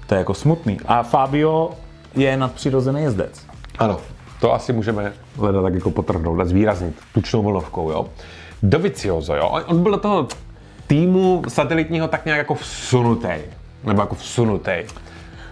To 0.08 0.16
je 0.16 0.20
jako 0.20 0.34
smutný. 0.34 0.78
A 0.86 1.04
Fabio 1.04 1.72
je 2.16 2.38
nadpřirozený 2.38 3.02
jezdec. 3.04 3.46
Ano, 3.80 4.00
to 4.42 4.54
asi 4.54 4.74
můžeme 4.74 5.14
hledat 5.38 5.62
tak 5.62 5.74
jako 5.74 5.92
potrhnout 5.92 6.40
a 6.40 6.46
zvýraznit 6.46 6.96
tučnou 7.14 7.44
vlnovkou, 7.44 7.92
jo. 7.92 8.06
Dovizioso, 8.64 9.36
jo, 9.36 9.48
on- 9.50 9.64
on 9.68 9.84
byl 9.84 9.92
do 9.92 9.98
toho 9.98 10.28
týmu 10.88 11.42
satelitního 11.48 12.08
tak 12.08 12.26
nějak 12.26 12.38
jako 12.38 12.54
vsunutý, 12.54 13.28
nebo 13.84 14.02
jako 14.02 14.16
vsunutý. 14.16 14.72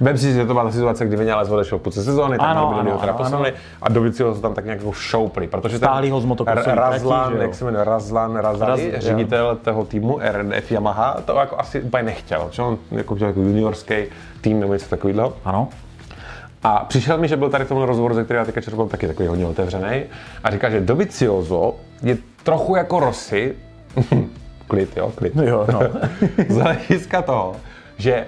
Vem 0.02 0.18
si, 0.18 0.34
že 0.34 0.46
to 0.46 0.54
byla 0.54 0.64
ta 0.64 0.72
situace, 0.72 1.06
kdy 1.06 1.16
Vinales 1.18 1.50
odešel 1.50 1.78
v 1.80 1.82
půlce 1.82 2.04
sezóny, 2.04 2.38
tak 2.38 2.48
Ano, 2.48 2.80
ano, 2.80 2.98
teda 2.98 3.14
posunuli 3.14 3.54
a 3.82 3.90
Dovizioso 3.90 4.36
ho 4.36 4.42
tam 4.42 4.54
tak 4.54 4.66
nějak 4.66 4.80
jako 4.80 4.92
šoupli, 4.92 5.48
protože 5.48 5.78
Stáli 5.78 6.10
ho 6.10 6.22
z 6.22 6.26
Razlan, 6.68 7.34
jo? 7.36 7.42
jak 7.42 7.56
se 7.56 7.66
jmenuje, 7.66 7.84
Razlan 7.84 8.36
Razali, 8.36 8.92
Raz- 8.92 9.02
ředitel 9.04 9.56
toho 9.64 9.86
týmu 9.86 10.20
RNF 10.22 10.72
Yamaha, 10.72 11.18
to 11.26 11.36
jako 11.36 11.60
asi 11.60 11.82
úplně 11.82 12.04
nechtěl, 12.04 12.48
že 12.52 12.62
on 12.62 12.78
jako, 12.92 13.16
jako 13.20 13.40
juniorský 13.40 13.96
tým 14.42 14.60
nebo 14.60 14.74
něco 14.74 14.90
takového. 14.90 15.34
Ano. 15.46 15.68
A 16.64 16.86
přišel 16.86 17.18
mi, 17.18 17.28
že 17.28 17.38
byl 17.38 17.50
tady 17.50 17.66
v 17.66 17.68
tomhle 17.68 17.86
rozhovoru, 17.88 18.16
ze 18.16 18.24
kterého 18.24 18.42
já 18.42 18.46
teďka 18.46 18.62
čerpal 18.62 18.88
taky 18.88 19.08
takový 19.08 19.28
hodně 19.28 19.46
otevřený, 19.46 20.04
a 20.44 20.52
říká, 20.52 20.70
že 20.70 20.82
Dovizioso 20.82 21.76
je 22.04 22.18
trochu 22.44 22.76
jako 22.76 23.00
Rossi, 23.00 23.56
klid, 24.68 24.98
jo, 24.98 25.12
klid. 25.16 25.34
Jo, 25.36 25.68
no. 25.72 25.80
z 26.50 26.56
hlediska 26.56 27.22
toho, 27.22 27.56
že 27.98 28.26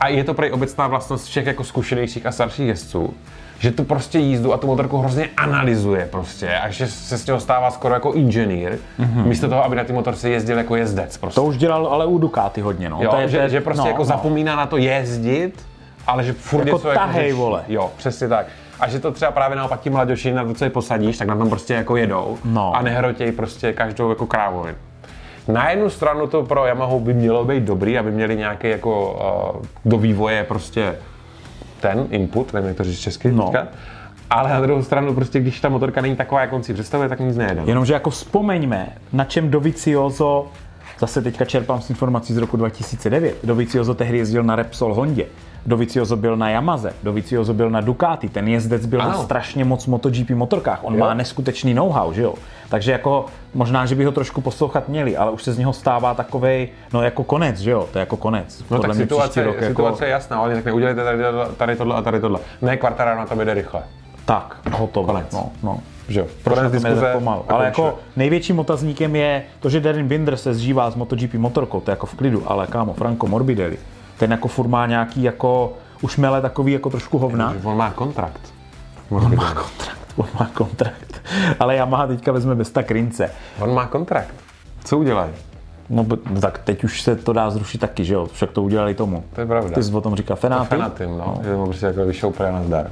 a 0.00 0.08
je 0.08 0.24
to 0.24 0.34
prej 0.34 0.52
obecná 0.52 0.86
vlastnost 0.86 1.26
všech 1.26 1.46
jako 1.46 1.64
zkušenějších 1.64 2.26
a 2.26 2.32
starších 2.32 2.68
jezdců, 2.68 3.14
že 3.58 3.70
tu 3.70 3.84
prostě 3.84 4.18
jízdu 4.18 4.52
a 4.52 4.56
tu 4.56 4.66
motorku 4.66 4.98
hrozně 4.98 5.28
analyzuje 5.36 6.08
prostě 6.10 6.58
a 6.58 6.70
že 6.70 6.86
se 6.86 7.18
z 7.18 7.26
něho 7.26 7.40
stává 7.40 7.70
skoro 7.70 7.94
jako 7.94 8.12
inženýr, 8.12 8.72
mm-hmm. 8.72 9.24
místo 9.24 9.48
toho, 9.48 9.64
aby 9.64 9.76
na 9.76 9.84
ty 9.84 9.92
motorce 9.92 10.30
jezdil 10.30 10.58
jako 10.58 10.76
jezdec 10.76 11.16
prostě. 11.16 11.40
To 11.40 11.44
už 11.44 11.56
dělal 11.56 11.86
ale 11.86 12.06
u 12.06 12.18
Ducati 12.18 12.60
hodně, 12.60 12.88
no. 12.88 12.98
jo, 13.02 13.10
to 13.10 13.16
je, 13.16 13.28
že, 13.28 13.48
že 13.48 13.60
prostě 13.60 13.82
no, 13.82 13.88
jako 13.88 14.02
no. 14.02 14.04
zapomíná 14.04 14.56
na 14.56 14.66
to 14.66 14.76
jezdit, 14.76 15.66
ale 16.08 16.24
že 16.24 16.32
furt 16.32 16.66
Jako 16.66 16.76
něco 16.78 16.88
tahej, 16.94 17.22
řeší. 17.22 17.32
vole. 17.32 17.64
Jo, 17.68 17.90
přesně 17.96 18.28
tak. 18.28 18.46
A 18.80 18.88
že 18.88 18.98
to 18.98 19.12
třeba 19.12 19.30
právě 19.30 19.56
naopak 19.56 19.80
ti 19.80 19.90
mladoši 19.90 20.32
na 20.32 20.44
to, 20.44 20.54
co 20.54 20.64
je 20.64 20.70
posadíš, 20.70 21.18
tak 21.18 21.28
na 21.28 21.36
tom 21.36 21.48
prostě 21.48 21.74
jako 21.74 21.96
jedou 21.96 22.38
No. 22.44 22.76
a 22.76 22.82
nehrotějí 22.82 23.32
prostě 23.32 23.72
každou 23.72 24.08
jako 24.08 24.26
krávovinu. 24.26 24.76
Na 25.48 25.70
jednu 25.70 25.90
stranu 25.90 26.26
to 26.26 26.42
pro 26.42 26.66
Yamahu 26.66 27.00
by 27.00 27.14
mělo 27.14 27.44
být 27.44 27.62
dobrý, 27.62 27.98
aby 27.98 28.10
měli 28.10 28.36
nějaký 28.36 28.68
jako 28.68 29.18
uh, 29.56 29.62
do 29.84 29.98
vývoje 29.98 30.44
prostě 30.44 30.94
ten 31.80 32.06
input, 32.10 32.52
nevím, 32.52 32.68
jak 32.68 32.76
to 32.76 32.84
říct 32.84 32.98
česky 33.00 33.32
No. 33.32 33.44
teďka. 33.44 33.66
Ale 34.30 34.50
na 34.50 34.60
druhou 34.60 34.82
stranu 34.82 35.14
prostě, 35.14 35.40
když 35.40 35.60
ta 35.60 35.68
motorka 35.68 36.00
není 36.00 36.16
taková, 36.16 36.40
jak 36.40 36.52
on 36.52 36.62
si 36.62 36.74
představuje, 36.74 37.08
tak 37.08 37.20
nic 37.20 37.36
nejede. 37.36 37.62
Jenomže 37.66 37.92
jako 37.92 38.10
vzpomeňme, 38.10 38.88
na 39.12 39.24
čem 39.24 39.50
Dovizioso, 39.50 40.46
zase 40.98 41.22
teďka 41.22 41.44
čerpám 41.44 41.80
z 41.80 41.90
informací 41.90 42.34
z 42.34 42.36
roku 42.36 42.56
2009, 42.56 43.36
Dovizioso 43.44 43.94
tehdy 43.94 44.18
jezdil 44.18 44.42
na 44.42 44.56
Repsol 44.56 44.94
Hondě, 44.94 45.26
Dovizioso 45.68 46.16
byl 46.16 46.36
na 46.36 46.50
Yamaze, 46.50 46.92
Dovizioso 47.02 47.54
byl 47.54 47.70
na 47.70 47.80
Ducati, 47.80 48.28
ten 48.28 48.48
jezdec 48.48 48.86
byl 48.86 49.02
Ano. 49.02 49.22
strašně 49.22 49.64
moc 49.64 49.86
MotoGP 49.86 50.30
motorkách, 50.30 50.78
on 50.82 50.94
Jo. 50.94 51.00
má 51.00 51.14
neskutečný 51.14 51.74
know-how, 51.74 52.12
že 52.12 52.22
jo? 52.22 52.34
Takže 52.68 52.92
jako 52.92 53.26
možná, 53.54 53.86
že 53.86 53.94
by 53.94 54.04
ho 54.04 54.12
trošku 54.12 54.40
poslouchat 54.40 54.88
měli, 54.88 55.16
ale 55.16 55.30
už 55.30 55.42
se 55.42 55.52
z 55.52 55.58
něho 55.58 55.72
stává 55.72 56.14
takovej, 56.14 56.68
no 56.92 57.02
jako 57.02 57.24
konec, 57.24 57.58
že 57.58 57.70
jo? 57.70 57.88
To 57.92 57.98
je 57.98 58.00
jako 58.00 58.16
konec. 58.16 58.58
No 58.70 58.76
Podle 58.76 58.88
tak 58.88 58.96
situace, 58.96 59.44
rok 59.44 59.54
situace 59.64 59.92
jako, 59.94 60.04
je 60.04 60.10
jasná, 60.10 60.42
oni 60.42 60.54
řekne, 60.54 60.72
udělejte 60.72 61.04
tady, 61.04 61.22
tohle- 61.22 61.46
tady 61.56 61.76
tohle 61.76 61.94
a 61.96 62.02
tady 62.02 62.20
tohle. 62.20 62.40
Ne, 62.62 62.76
Quartararo 62.76 63.18
na 63.20 63.26
to 63.26 63.38
jede 63.40 63.54
rychle. 63.54 63.82
tak, 64.24 64.56
hotovo. 64.72 65.06
Konec. 65.06 65.32
No, 65.32 65.48
no. 65.62 65.78
Že 66.08 66.20
jo? 66.20 66.26
Konec 66.44 66.72
diskuze 66.72 67.12
pomalu. 67.12 67.44
Ale 67.48 67.64
jako 67.64 67.98
největším 68.16 68.58
otazníkem 68.58 69.16
je 69.16 69.42
to, 69.60 69.68
že 69.70 69.80
Darren 69.80 70.08
Binder 70.08 70.36
se 70.36 70.54
zžívá 70.54 70.90
s 70.90 70.94
MotoGP 70.94 71.34
motorkou, 71.34 71.80
to 71.80 71.90
je 71.90 71.92
jako 71.92 72.06
v 72.06 72.14
klidu, 72.14 72.42
ale 72.46 72.66
kámo, 72.66 72.92
Franco 72.92 73.26
Morbidelli, 73.26 73.76
ten 74.18 74.30
jako 74.30 74.48
furt 74.48 74.68
má 74.68 74.86
nějaký 74.86 75.22
jako, 75.22 75.72
už 76.02 76.16
mele 76.16 76.40
takový 76.40 76.72
jako 76.72 76.90
trošku 76.90 77.18
hovna. 77.18 77.54
On 77.62 77.76
má 77.76 77.90
kontrakt. 77.90 78.40
On 79.10 79.36
má 79.36 79.54
kontrakt, 79.54 80.14
on 80.16 80.26
má 80.40 80.50
kontrakt. 80.54 81.22
Ale 81.60 81.76
Yamaha 81.76 82.06
teďka 82.06 82.32
vezme 82.32 82.54
bez 82.54 82.70
tak 82.70 82.90
rince. 82.90 83.30
On 83.60 83.74
má 83.74 83.86
kontrakt. 83.86 84.34
Co 84.84 84.98
udělají? 84.98 85.30
No, 85.90 86.06
no 86.30 86.40
tak 86.40 86.58
teď 86.58 86.84
už 86.84 87.02
se 87.02 87.16
to 87.16 87.32
dá 87.32 87.50
zrušit 87.50 87.78
taky, 87.78 88.04
že 88.04 88.14
jo? 88.14 88.26
Však 88.26 88.50
to 88.50 88.62
udělali 88.62 88.94
tomu. 88.94 89.24
To 89.34 89.40
je 89.40 89.46
pravda. 89.46 89.74
Ty 89.74 89.82
jsi 89.82 89.94
o 89.94 90.00
tom 90.00 90.14
říkal 90.14 90.36
Fenáty? 90.36 90.68
Fenatim, 90.68 91.18
no. 91.18 91.40
Že 91.44 91.56
mu 91.56 91.64
prostě 91.64 91.86
jako 91.86 92.04
vyšoupne 92.04 92.52
na 92.52 92.62
zdar. 92.62 92.90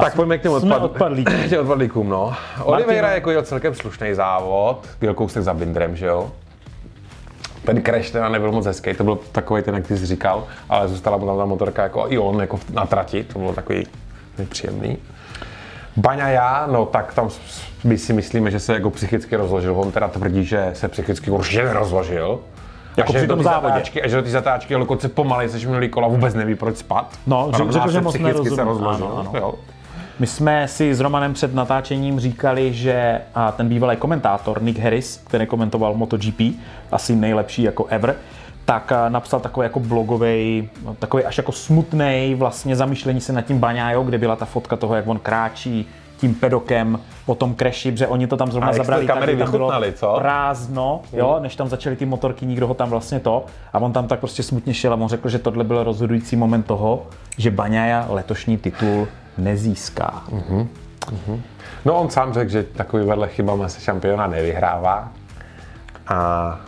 Tak 0.00 0.14
pojďme 0.14 0.38
k 0.38 0.42
těm 0.42 0.52
odpad... 0.52 0.82
odpadlíkům. 0.82 1.34
odpadlíkům, 1.60 2.08
no. 2.08 2.34
Oliveira 2.62 3.12
jako 3.12 3.30
jel 3.30 3.42
celkem 3.42 3.74
slušný 3.74 4.14
závod, 4.14 4.86
byl 5.00 5.14
kousek 5.14 5.42
za 5.42 5.54
Bindrem, 5.54 5.96
že 5.96 6.06
jo? 6.06 6.30
Ten 7.64 7.82
crash 7.82 8.10
teda 8.10 8.28
nebyl 8.28 8.52
moc 8.52 8.66
hezký, 8.66 8.94
to 8.94 9.04
byl 9.04 9.18
takový 9.32 9.62
ten, 9.62 9.74
jak 9.74 9.86
ty 9.86 9.96
jsi 9.96 10.06
říkal, 10.06 10.44
ale 10.68 10.88
zůstala 10.88 11.16
mu 11.16 11.26
tam 11.26 11.38
ta 11.38 11.44
motorka 11.44 11.82
jako 11.82 12.04
i 12.08 12.18
on 12.18 12.40
jako 12.40 12.58
na 12.72 12.86
trati, 12.86 13.24
to 13.24 13.38
bylo 13.38 13.52
takový 13.52 13.86
nepříjemný. 14.38 14.98
Baňa 15.96 16.28
já, 16.28 16.66
no 16.72 16.86
tak 16.86 17.14
tam 17.14 17.28
my 17.84 17.98
si 17.98 18.12
myslíme, 18.12 18.50
že 18.50 18.60
se 18.60 18.72
jako 18.74 18.90
psychicky 18.90 19.36
rozložil. 19.36 19.74
On 19.80 19.92
teda 19.92 20.08
tvrdí, 20.08 20.44
že 20.44 20.70
se 20.72 20.88
psychicky 20.88 21.30
určitě 21.30 21.64
nerozložil. 21.64 22.40
Jako 22.96 23.12
že 23.12 23.18
při 23.18 23.26
tom 23.28 23.42
závodě. 23.42 23.72
Zatáčky, 23.72 24.02
a 24.02 24.08
že 24.08 24.16
do 24.16 24.22
té 24.22 24.30
zatáčky 24.30 24.74
dokonce 24.74 25.08
pomalej, 25.08 25.48
což 25.48 25.64
minulý 25.66 25.88
kola 25.88 26.08
vůbec 26.08 26.34
neví, 26.34 26.54
proč 26.54 26.76
spat. 26.76 27.18
No, 27.26 27.50
že- 27.56 27.72
řekl, 27.72 27.86
že 27.90 27.92
se 27.92 28.00
moc 28.00 28.14
se 28.54 28.64
rozložil. 28.64 29.06
Ano, 29.06 29.18
ano. 29.18 29.32
Jo. 29.34 29.54
My 30.18 30.26
jsme 30.26 30.68
si 30.68 30.94
s 30.94 31.00
Romanem 31.00 31.32
před 31.32 31.54
natáčením 31.54 32.20
říkali, 32.20 32.72
že 32.72 33.20
a 33.34 33.52
ten 33.52 33.68
bývalý 33.68 33.96
komentátor 33.96 34.62
Nick 34.62 34.78
Harris, 34.78 35.22
který 35.26 35.46
komentoval 35.46 35.94
MotoGP, 35.94 36.40
asi 36.92 37.16
nejlepší 37.16 37.62
jako 37.62 37.86
ever, 37.86 38.16
tak 38.64 38.92
a, 38.92 39.08
napsal 39.08 39.40
takový 39.40 39.64
jako 39.64 39.80
blogový, 39.80 40.68
takový 40.98 41.24
až 41.24 41.36
jako 41.36 41.52
smutný 41.52 42.34
vlastně 42.38 42.76
zamýšlení 42.76 43.20
se 43.20 43.32
nad 43.32 43.42
tím 43.42 43.58
Baňájou, 43.58 44.04
kde 44.04 44.18
byla 44.18 44.36
ta 44.36 44.44
fotka 44.44 44.76
toho, 44.76 44.94
jak 44.94 45.06
on 45.06 45.18
kráčí 45.18 45.88
tím 46.18 46.34
pedokem 46.34 47.00
po 47.26 47.34
tom 47.34 47.54
kreši, 47.54 47.92
protože 47.92 48.06
oni 48.06 48.26
to 48.26 48.36
tam 48.36 48.50
zrovna 48.52 48.68
A 48.68 48.72
zabrali, 48.72 49.06
kamery 49.06 49.36
tak, 49.36 49.44
tam 49.44 49.50
bylo 49.50 49.72
co? 49.92 50.14
prázdno, 50.18 51.00
jo, 51.12 51.38
než 51.40 51.56
tam 51.56 51.68
začaly 51.68 51.96
ty 51.96 52.06
motorky, 52.06 52.46
nikdo 52.46 52.66
ho 52.66 52.74
tam 52.74 52.90
vlastně 52.90 53.20
to. 53.20 53.44
A 53.72 53.78
on 53.78 53.92
tam 53.92 54.08
tak 54.08 54.20
prostě 54.20 54.42
smutně 54.42 54.74
šel 54.74 54.92
a 54.92 54.96
on 54.96 55.08
řekl, 55.08 55.28
že 55.28 55.38
tohle 55.38 55.64
byl 55.64 55.84
rozhodující 55.84 56.36
moment 56.36 56.62
toho, 56.62 57.06
že 57.38 57.50
Baňaja 57.50 58.06
letošní 58.08 58.56
titul 58.56 59.08
nezíská. 59.38 60.24
No 61.84 62.00
on 62.00 62.10
sám 62.10 62.32
řekl, 62.32 62.50
že 62.50 62.62
takovýhle 62.62 63.28
chybama 63.28 63.68
se 63.68 63.80
šampiona 63.80 64.26
nevyhrává. 64.26 65.12
A, 66.08 66.14
a 66.14 66.58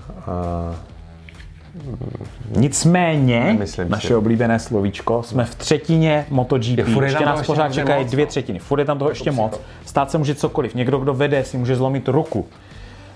Nicméně, 2.56 3.44
Nemyslím 3.44 3.86
si. 3.86 3.90
naše 3.92 4.16
oblíbené 4.16 4.58
slovíčko, 4.58 5.22
jsme 5.22 5.44
v 5.44 5.54
třetině 5.54 6.26
MotoGP. 6.30 6.78
Je, 6.78 7.02
ještě 7.02 7.24
nás 7.24 7.46
pořád 7.46 7.72
čekají 7.72 8.04
moc, 8.04 8.12
dvě 8.12 8.26
třetiny. 8.26 8.58
Furt 8.58 8.78
je 8.78 8.84
tam 8.84 8.98
toho 8.98 9.10
ještě 9.10 9.30
moc. 9.30 9.60
Stát 9.86 10.10
se 10.10 10.18
může 10.18 10.34
cokoliv. 10.34 10.74
Někdo, 10.74 10.98
kdo 10.98 11.14
vede, 11.14 11.44
si 11.44 11.58
může 11.58 11.76
zlomit 11.76 12.08
ruku. 12.08 12.46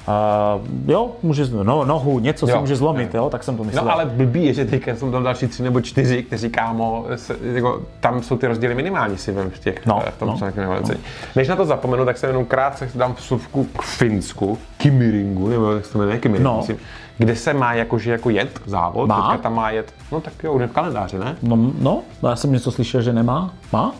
Uh, 0.08 0.90
jo, 0.90 1.10
může, 1.22 1.44
no, 1.62 1.84
nohu, 1.84 2.18
něco 2.18 2.46
si 2.46 2.52
Jo, 2.52 2.60
může 2.60 2.76
zlomit, 2.76 3.14
jo, 3.14 3.30
tak 3.30 3.44
jsem 3.44 3.56
to 3.56 3.64
myslel. 3.64 3.84
No 3.84 3.92
ale 3.92 4.06
blbý 4.06 4.44
je, 4.44 4.54
že 4.54 4.64
teďka 4.64 4.96
jsou 4.96 5.10
tam 5.10 5.22
další 5.24 5.46
tři 5.46 5.62
nebo 5.62 5.80
čtyři, 5.80 6.22
kteří 6.22 6.50
kámo, 6.50 7.06
se, 7.16 7.36
jako, 7.42 7.82
tam 8.00 8.22
jsou 8.22 8.36
ty 8.36 8.46
rozdíly 8.46 8.74
minimální 8.74 9.18
si 9.18 9.32
vem 9.32 9.50
v 9.50 9.58
těch, 9.58 9.86
No, 9.86 10.02
eh, 10.06 10.10
v 10.10 10.18
tom 10.18 10.28
no, 10.28 10.38
no, 10.56 10.74
no. 10.88 10.94
Než 11.36 11.48
na 11.48 11.56
to 11.56 11.64
zapomenu, 11.64 12.04
tak 12.04 12.18
se 12.18 12.26
jenom 12.26 12.44
krátce 12.44 12.88
dám 12.94 13.14
vsuvku 13.14 13.64
k 13.64 13.82
Finsku, 13.82 14.58
Kimiringu, 14.76 15.48
nebo 15.48 15.72
jak 15.72 15.84
se 15.86 15.92
to 15.92 15.98
jmenuje, 15.98 16.18
Kimiring, 16.18 16.44
No. 16.44 16.56
myslím, 16.56 16.76
kde 17.18 17.36
se 17.36 17.54
má 17.54 17.74
jakože 17.74 18.12
jako 18.12 18.30
jet 18.30 18.60
závod, 18.66 19.08
Má? 19.08 19.28
teďka 19.30 19.42
tam 19.42 19.54
má 19.54 19.70
jet, 19.70 19.94
no 20.12 20.20
tak 20.20 20.32
jo, 20.42 20.52
už 20.52 20.62
v 20.62 20.72
kalendáři, 20.72 21.18
ne? 21.18 21.36
No, 21.42 21.58
no, 21.80 22.02
já 22.28 22.36
jsem 22.36 22.52
něco 22.52 22.70
slyšel, 22.72 23.02
že 23.02 23.12
nemá. 23.12 23.50
Má? 23.72 23.92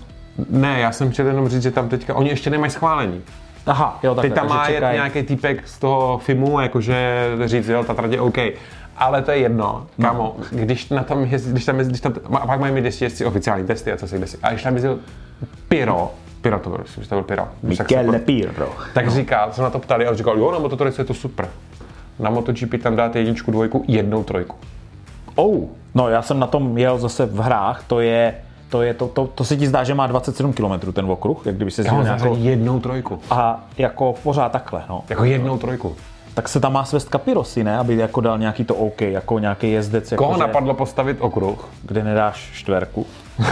Ne, 0.50 0.80
já 0.80 0.92
jsem 0.92 1.10
chtěl 1.10 1.26
jenom 1.26 1.48
říct, 1.48 1.62
že 1.62 1.70
tam 1.70 1.88
teďka, 1.88 2.14
oni 2.14 2.28
ještě 2.28 2.50
nemají 2.50 2.70
schválení. 2.70 3.20
Aha, 3.66 3.98
jo, 4.02 4.14
takhle, 4.14 4.30
Teď 4.30 4.40
tam 4.40 4.48
má 4.48 4.68
jet 4.68 4.80
nějaký 4.92 5.22
týpek 5.22 5.68
z 5.68 5.78
toho 5.78 6.18
FIMu, 6.18 6.60
jakože 6.60 7.28
říct, 7.44 7.68
jo, 7.68 7.84
ta 7.84 7.94
trať 7.94 8.12
je 8.12 8.20
OK. 8.20 8.38
Ale 8.96 9.22
to 9.22 9.30
je 9.30 9.38
jedno, 9.38 9.86
kamo, 10.02 10.36
když 10.50 10.88
na 10.88 11.02
tom 11.02 11.24
jezdí, 11.24 11.50
když 11.50 11.64
tam 11.64 11.78
jezdí, 11.78 11.90
když 11.90 12.00
tam, 12.00 12.14
a 12.40 12.46
pak 12.46 12.60
mají 12.60 12.74
mít 12.74 12.84
jezdí, 12.84 13.04
jezdí 13.04 13.24
oficiální 13.24 13.66
testy 13.66 13.92
a 13.92 13.96
co 13.96 14.06
kde 14.06 14.26
si. 14.26 14.38
A 14.42 14.50
když 14.50 14.62
tam 14.62 14.74
jezdil 14.74 14.98
Piro, 15.68 16.10
Piro 16.42 16.58
to 16.58 16.70
byl, 16.70 16.78
myslím, 16.82 17.04
že 17.04 17.08
to 17.08 17.14
byl 17.14 17.24
Piro. 17.24 17.42
Tak 17.42 17.62
Michele 17.62 18.18
Pirro. 18.18 18.68
Tak 18.94 19.10
říká, 19.10 19.52
se 19.52 19.62
na 19.62 19.70
to 19.70 19.78
ptali 19.78 20.06
a 20.06 20.10
on 20.10 20.16
říkal, 20.16 20.38
jo, 20.38 20.52
na 20.52 20.58
mototorice 20.58 21.00
je 21.00 21.06
to 21.06 21.14
super. 21.14 21.48
Na 22.18 22.30
MotoGP 22.30 22.82
tam 22.82 22.96
dáte 22.96 23.18
jedničku, 23.18 23.50
dvojku, 23.50 23.84
jednou 23.88 24.24
trojku. 24.24 24.56
Oh, 25.34 25.64
no 25.94 26.08
já 26.08 26.22
jsem 26.22 26.38
na 26.38 26.46
tom 26.46 26.78
jel 26.78 26.98
zase 26.98 27.26
v 27.26 27.38
hrách, 27.40 27.84
to 27.86 28.00
je, 28.00 28.34
to, 28.72 28.82
je 28.82 28.94
to, 28.94 29.08
to, 29.08 29.26
to 29.26 29.44
se 29.44 29.56
ti 29.56 29.66
zdá, 29.66 29.84
že 29.84 29.94
má 29.94 30.06
27 30.06 30.52
km 30.52 30.92
ten 30.92 31.10
okruh, 31.10 31.46
jak 31.46 31.56
kdyby 31.56 31.70
se 31.70 31.82
nějakou, 31.82 32.04
zařadí 32.04 32.44
jednou 32.44 32.80
trojku. 32.80 33.20
a 33.30 33.64
jako 33.78 34.14
pořád 34.22 34.52
takhle, 34.52 34.82
no. 34.88 35.04
Jako 35.08 35.24
jednou 35.24 35.58
trojku. 35.58 35.96
Tak 36.34 36.48
se 36.48 36.60
tam 36.60 36.72
má 36.72 36.84
svést 36.84 37.08
kapirosy, 37.08 37.64
ne? 37.64 37.78
Aby 37.78 37.96
jako 37.96 38.20
dal 38.20 38.38
nějaký 38.38 38.64
to 38.64 38.74
OK, 38.74 39.00
jako 39.00 39.38
nějaký 39.38 39.72
jezdec, 39.72 40.12
jako 40.12 40.24
Koho 40.24 40.34
že, 40.34 40.40
napadlo 40.40 40.74
postavit 40.74 41.16
okruh? 41.20 41.68
kde 41.82 42.04
nedáš 42.04 42.50
štverku. 42.52 43.06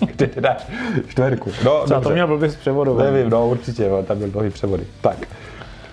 Kde 0.00 0.26
ty 0.26 0.40
dáš 0.40 0.66
čtverku? 1.08 1.50
No, 1.64 1.84
Třeba 1.84 2.00
to 2.00 2.10
měl 2.10 2.26
blbě 2.26 2.50
s 2.50 2.56
převodem. 2.56 2.98
Nevím, 2.98 3.30
no 3.30 3.48
určitě, 3.48 3.84
jo, 3.84 4.02
tam 4.02 4.18
byl 4.18 4.28
dlouhý 4.28 4.50
převody. 4.50 4.84
Tak. 5.00 5.16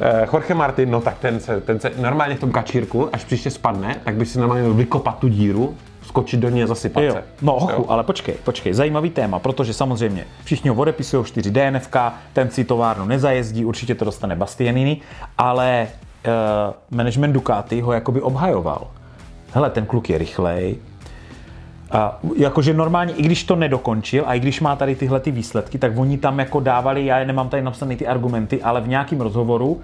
Eh, 0.02 0.28
Jorge 0.34 0.54
Martin, 0.54 0.92
no 0.92 1.02
tak 1.02 1.20
ten 1.20 1.40
se, 1.40 1.62
ten 1.62 1.80
se 1.80 1.92
normálně 1.98 2.36
v 2.36 2.40
tom 2.40 2.52
kačírku, 2.52 3.10
až 3.14 3.24
příště 3.24 3.50
spadne, 3.52 3.96
tak 4.04 4.16
by 4.16 4.26
si 4.26 4.40
normálně 4.40 4.70
vykopat 4.70 5.20
tu 5.20 5.28
díru, 5.28 5.76
skočit 6.10 6.40
do 6.40 6.48
a 6.64 6.68
zasypat 6.68 7.04
Jo. 7.04 7.14
se. 7.14 7.24
No 7.42 7.52
hochu, 7.52 7.82
Jo. 7.82 7.86
ale 7.88 8.04
počkej, 8.04 8.36
počkej, 8.44 8.74
zajímavý 8.74 9.10
téma, 9.10 9.40
protože 9.40 9.74
samozřejmě 9.74 10.26
všichni 10.44 10.70
ho 10.70 10.76
odepisují 10.76 11.26
4 11.26 11.52
DNFK, 11.52 11.96
ten 12.34 12.50
si 12.50 12.64
továrnu 12.64 13.06
nezajezdí, 13.06 13.66
určitě 13.66 13.96
to 13.96 14.06
dostane 14.06 14.36
Bastianini, 14.36 15.02
ale 15.38 15.88
uh, 15.88 16.98
management 16.98 17.34
Ducati 17.34 17.82
ho 17.82 17.94
jakoby 17.94 18.22
obhajoval. 18.22 18.88
Hele, 19.54 19.70
ten 19.70 19.86
kluk 19.86 20.10
je 20.10 20.18
rychlej, 20.18 20.76
A 21.92 22.20
jakože 22.38 22.74
normálně, 22.74 23.14
i 23.14 23.22
když 23.22 23.44
to 23.44 23.56
nedokončil 23.56 24.24
a 24.28 24.34
i 24.34 24.40
když 24.40 24.62
má 24.62 24.76
tady 24.76 24.96
tyhle 24.96 25.20
ty 25.20 25.32
výsledky, 25.32 25.78
tak 25.78 25.98
oni 25.98 26.18
tam 26.18 26.40
jako 26.40 26.60
dávali, 26.60 27.06
já 27.06 27.20
je 27.20 27.26
nemám 27.26 27.50
tady 27.50 27.64
napsané 27.64 27.96
ty 27.96 28.08
argumenty, 28.08 28.62
ale 28.62 28.82
v 28.82 28.88
nějakém 28.88 29.22
rozhovoru 29.22 29.82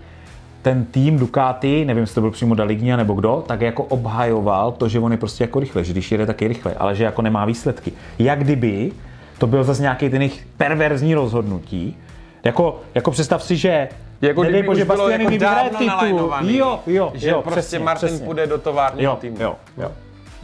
ten 0.66 0.86
tým 0.86 1.20
Ducati, 1.20 1.86
nevím, 1.86 2.02
jestli 2.02 2.16
to 2.16 2.22
byl 2.22 2.32
přímo 2.32 2.56
Dalignia 2.56 2.98
nebo 2.98 3.14
kdo, 3.14 3.44
tak 3.48 3.62
jako 3.62 3.84
obhajoval 3.84 4.72
to, 4.72 4.90
že 4.90 5.00
on 5.00 5.12
je 5.12 5.18
prostě 5.18 5.44
jako 5.44 5.60
rychle, 5.60 5.84
že 5.84 5.92
když 5.94 6.12
jede, 6.12 6.26
tak 6.26 6.42
je 6.42 6.48
rychle, 6.48 6.74
ale 6.78 6.96
že 6.96 7.04
jako 7.04 7.22
nemá 7.22 7.46
výsledky. 7.46 7.92
Jak 8.20 8.40
kdyby 8.40 8.92
to 9.38 9.48
byl 9.48 9.64
zase 9.64 9.82
nějaký 9.82 10.10
ten 10.10 10.22
jejich 10.22 10.48
perverzní 10.58 11.14
rozhodnutí, 11.16 11.98
jako, 12.44 12.82
jako 12.96 13.12
představ 13.12 13.44
si, 13.44 13.58
že 13.58 13.90
Jako 14.22 14.44
nedej 14.44 14.54
kdyby 14.54 14.68
bože, 14.68 14.82
už 14.84 14.88
bylo 14.88 14.98
Bastianini 14.98 15.24
jako 15.24 15.46
vyhraje 15.46 15.70
dávno 15.70 15.98
titul. 16.10 16.34
Jo, 16.42 16.80
jo, 16.88 17.12
že 17.16 17.30
jo, 17.30 17.42
prostě 17.42 17.60
přesně, 17.62 17.80
Martin 17.80 18.08
přesně. 18.10 18.26
půjde 18.26 18.48
do 18.48 18.58
továrního 18.58 19.12
Jo, 19.12 19.18
týmu. 19.22 19.38
jo, 19.40 19.56
jo, 19.78 19.92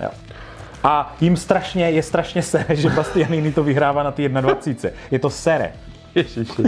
jo. 0.03 0.09
A 0.84 1.15
jim 1.22 1.38
strašně, 1.38 1.89
je 1.91 2.03
strašně 2.03 2.41
sere, 2.41 2.65
že 2.76 2.89
Bastianini 2.89 3.51
to 3.51 3.63
vyhrává 3.63 4.03
na 4.03 4.11
ty 4.11 4.30
21. 4.30 4.91
Je 5.11 5.19
to 5.19 5.30
sere. 5.30 5.72
Ježiši. 6.16 6.64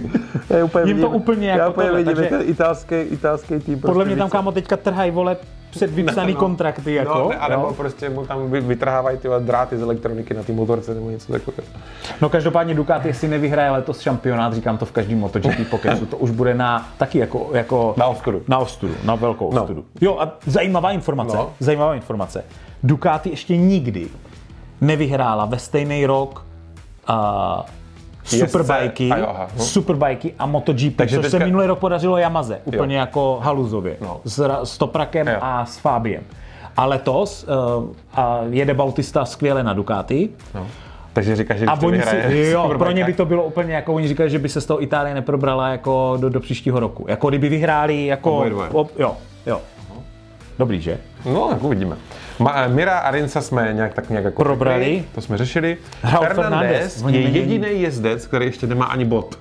Já 0.49 0.65
úplně 0.65 0.85
Jim 0.91 1.01
to 1.01 1.09
úplně 1.09 1.47
já 1.49 1.57
jako 1.57 1.71
úplně 1.71 1.87
tohle, 1.87 2.03
vidím, 2.03 2.15
takže- 2.29 2.43
italský, 2.43 2.95
italský 2.95 3.59
tým. 3.59 3.79
Podle 3.79 3.93
prostě 3.95 4.07
mě 4.07 4.15
tam 4.15 4.29
kámo 4.29 4.51
teďka 4.51 4.77
trhají 4.77 5.11
vole 5.11 5.37
před 5.69 5.91
vypsaný 5.91 6.33
No, 6.33 6.39
kontrakty 6.39 6.93
jako. 6.93 7.17
No, 7.19 7.29
ne, 7.29 7.35
a 7.35 7.47
nebo 7.47 7.61
jo. 7.61 7.73
prostě 7.73 8.09
mu 8.09 8.25
tam 8.25 8.51
vy- 8.51 8.61
vytrhávají 8.61 9.17
ty 9.17 9.27
dráty 9.39 9.77
z 9.77 9.81
elektroniky 9.81 10.33
na 10.33 10.43
té 10.43 10.53
motorce 10.53 10.93
nebo 10.93 11.09
něco 11.09 11.31
takového. 11.31 11.63
No 12.21 12.29
každopádně 12.29 12.73
Ducati, 12.73 13.07
jestli 13.07 13.27
nevyhraje 13.27 13.69
letos 13.71 13.99
šampionát, 13.99 14.53
říkám 14.53 14.77
to 14.77 14.85
v 14.85 14.91
každém 14.91 15.19
MotoGP 15.19 15.65
pokecu, 15.69 16.05
to 16.05 16.17
už 16.17 16.31
bude 16.31 16.53
na 16.53 16.89
taky 16.97 17.17
jako, 17.19 17.49
jako 17.53 17.93
Na 17.97 18.05
ostudu. 18.07 18.41
Na 18.47 18.57
ostudu, 18.57 18.93
na 19.03 19.15
velkou 19.15 19.53
No. 19.53 19.61
ostudu. 19.61 19.85
Jo 20.01 20.17
a 20.19 20.37
zajímavá 20.45 20.91
informace, 20.91 21.37
No. 21.37 21.49
zajímavá 21.59 21.95
informace. 21.95 22.43
Ducati 22.83 23.29
ještě 23.29 23.57
nikdy 23.57 24.07
nevyhrála 24.81 25.45
ve 25.45 25.59
stejný 25.59 26.05
rok 26.05 26.45
uh, 27.09 27.15
Superbajky, 28.24 29.07
jo, 29.07 29.28
no. 29.57 29.63
Superbajky 29.63 30.34
a 30.39 30.45
MotoGP, 30.45 30.95
Takže 30.95 31.15
což 31.15 31.26
se 31.26 31.32
teďka- 31.32 31.45
minulý 31.45 31.67
rok 31.67 31.80
podařilo 31.80 32.17
Yamaze, 32.17 32.59
úplně 32.65 32.97
jako 32.97 33.39
haluzově, 33.43 33.97
No. 34.01 34.21
s, 34.26 34.49
s 34.63 34.78
Toprakem 34.78 35.28
Jo. 35.28 35.38
a 35.41 35.65
s 35.65 35.78
Fabiem. 35.78 36.24
A 36.78 36.86
letos 36.86 37.43
uh, 37.78 37.86
a 38.13 38.39
jede 38.49 38.74
Bautista 38.74 39.26
skvěle 39.26 39.63
na 39.63 39.74
Ducati, 39.74 40.30
No. 40.55 40.67
Takže 41.13 41.36
říkáš, 41.36 41.57
že 41.59 41.65
a 41.65 41.74
oni 41.84 42.01
si, 42.01 42.17
jo, 42.51 42.74
pro 42.78 42.91
ně 42.91 43.05
by 43.05 43.13
to 43.13 43.26
bylo 43.26 43.43
úplně 43.43 43.74
jako, 43.74 43.93
oni 43.93 44.07
říkají, 44.07 44.30
že 44.30 44.39
by 44.39 44.49
se 44.49 44.61
z 44.61 44.65
toho 44.65 44.84
Itálie 44.84 45.15
neprobrala 45.15 45.69
jako 45.69 46.17
do, 46.19 46.30
do 46.30 46.39
příštího 46.39 46.80
roku. 46.80 47.05
Jako 47.07 47.30
kdyby 47.30 47.49
vyhráli 47.49 48.05
jako, 48.05 48.32
Oboje 48.36 48.49
dvoje. 48.49 48.69
ob, 48.69 48.91
jo, 48.99 49.15
jo. 49.45 49.61
Dobrý, 50.59 50.82
že? 50.82 50.97
No, 51.26 51.47
tak 51.49 51.63
uvidíme. 51.63 51.95
Ma, 52.39 52.67
Mira 52.67 52.97
a 52.97 53.11
Rinsa 53.11 53.41
jsme 53.41 53.73
nějak 53.73 53.93
tak 53.93 54.09
nějak 54.09 54.25
jako 54.25 54.43
Probrali. 54.43 54.86
řekli, 54.86 55.05
to 55.15 55.21
jsme 55.21 55.38
řešili. 55.38 55.77
Raul 56.03 56.25
Fernandez 56.25 57.01
Fernandez, 57.01 57.03
je 57.07 57.21
jediný 57.21 57.81
jezdec, 57.81 58.27
který 58.27 58.45
ještě 58.45 58.67
nemá 58.67 58.86
ani 58.86 59.05
bod. 59.05 59.39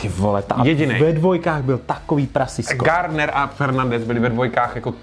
Ty 0.00 0.08
vole, 0.08 0.42
ta, 0.42 0.56
Jedinej. 0.62 1.00
ve 1.00 1.12
dvojkách 1.12 1.62
byl 1.62 1.78
takový 1.86 2.26
prasisko. 2.26 2.84
Gardner 2.84 3.30
a 3.34 3.46
Fernandez 3.46 4.04
byli 4.04 4.20
ve 4.20 4.28
dvojkách 4.28 4.74
jako 4.74 4.94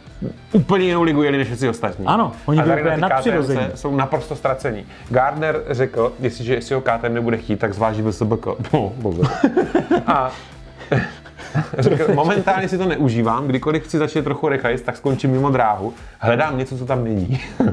úplně 0.51 0.85
jinou 0.85 1.03
ligu 1.03 1.23
jeli 1.23 1.37
než 1.37 1.47
všichni 1.47 1.69
ostatní. 1.69 2.05
Ano, 2.05 2.31
oni 2.45 2.61
byli 2.61 2.75
na 2.75 2.81
úplně 2.81 2.97
nadpřirození. 2.97 3.61
Jsou 3.75 3.95
naprosto 3.95 4.35
ztracení. 4.35 4.85
Gardner 5.09 5.61
řekl, 5.69 6.13
jestliže 6.19 6.53
jestli 6.55 6.75
ho 6.75 6.81
KTM 6.81 7.13
nebude 7.13 7.37
chtít, 7.37 7.59
tak 7.59 7.73
zváží 7.73 8.01
VSBK. 8.01 8.45
No, 8.73 8.91
bože. 8.95 9.21
A 10.07 10.31
momentálně 12.13 12.69
si 12.69 12.77
to 12.77 12.85
neužívám, 12.85 13.47
kdykoliv 13.47 13.83
chci 13.83 13.97
začít 13.97 14.23
trochu 14.23 14.49
rychleji, 14.49 14.77
tak 14.77 14.97
skončím 14.97 15.31
mimo 15.31 15.49
dráhu, 15.49 15.93
hledám 16.19 16.57
něco, 16.57 16.77
co 16.77 16.85
tam 16.85 17.03
není. 17.03 17.39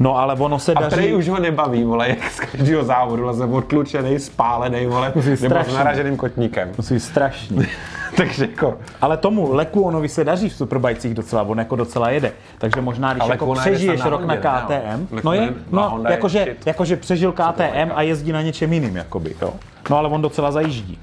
No 0.00 0.18
ale 0.18 0.34
ono 0.34 0.58
se 0.58 0.72
A 0.74 0.80
daří... 0.80 0.96
prej 0.96 1.14
už 1.16 1.28
ho 1.28 1.40
nebaví, 1.40 1.84
vole, 1.84 2.08
jak 2.08 2.30
z 2.30 2.40
každého 2.40 2.84
závodu 2.84 3.24
leze 3.24 3.44
odtlučený, 3.44 4.18
spálený, 4.18 4.86
vole, 4.86 5.12
Musí 5.14 5.30
nebo 5.40 5.64
s 5.64 5.74
naraženým 5.74 6.16
kotníkem. 6.16 6.72
To 6.76 6.82
jsou 6.82 6.98
strašný. 6.98 7.66
Takže 8.16 8.44
jako, 8.44 8.78
Ale 9.00 9.16
tomu 9.16 9.52
Lekuonovi 9.54 10.08
se 10.08 10.24
daří 10.24 10.48
v 10.48 10.52
Superbajcích 10.52 11.14
docela, 11.14 11.42
on 11.42 11.58
jako 11.58 11.76
docela 11.76 12.10
jede. 12.10 12.32
Takže 12.58 12.80
možná, 12.80 13.12
když 13.12 13.22
Ale 13.22 13.30
jako 13.30 13.54
přežiješ 13.54 14.00
na 14.00 14.08
rok 14.08 14.24
na 14.24 14.36
KTM, 14.36 15.06
jo? 15.10 15.20
no 15.24 15.32
je, 15.32 15.54
no, 15.70 16.00
no, 16.02 16.10
jakože, 16.10 16.56
jakože 16.66 16.96
přežil 16.96 17.32
KTM 17.32 17.90
a 17.94 18.02
jezdí 18.02 18.32
na 18.32 18.42
něčem 18.42 18.72
jiným, 18.72 18.96
jakoby, 18.96 19.34
jo. 19.42 19.54
No 19.90 19.98
ale 19.98 20.08
on 20.08 20.22
docela 20.22 20.52
zajíždí. 20.52 20.98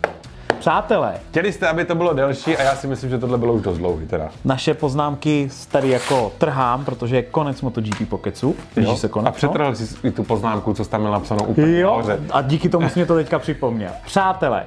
Přátelé, 0.64 1.14
chtěli 1.30 1.52
jste, 1.54 1.68
aby 1.68 1.86
to 1.86 1.96
bylo 1.96 2.14
delší 2.14 2.58
a 2.58 2.64
já 2.64 2.76
si 2.76 2.88
myslím, 2.88 3.10
že 3.10 3.18
tohle 3.18 3.38
bylo 3.38 3.54
už 3.54 3.62
dost 3.62 3.78
dlouhý 3.78 4.08
teda. 4.08 4.30
naše 4.46 4.74
poznámky 4.74 5.50
tady 5.72 5.90
jako 5.90 6.32
trhám, 6.38 6.86
protože 6.86 7.16
je 7.16 7.22
konec 7.24 7.62
MotoGP 7.62 8.10
Pokecu. 8.10 8.56
Blíží 8.76 8.98
se 8.98 9.08
konec, 9.08 9.28
a 9.28 9.32
přetrhl 9.32 9.76
jsi 9.76 10.08
i 10.08 10.12
tu 10.12 10.24
poznámku, 10.24 10.74
co 10.74 10.84
jsi 10.84 10.90
tam 10.90 11.02
měl 11.02 11.12
napsanou 11.14 11.44
úplně 11.46 11.68
no? 11.68 11.74
Jo, 11.74 11.88
nahoře. 11.90 12.20
a 12.32 12.42
díky 12.42 12.70
tomu 12.70 12.90
jsi 12.90 13.00
mě 13.00 13.06
to 13.06 13.16
teďka 13.16 13.40
připomněl. 13.40 13.92
Přátelé, 14.06 14.64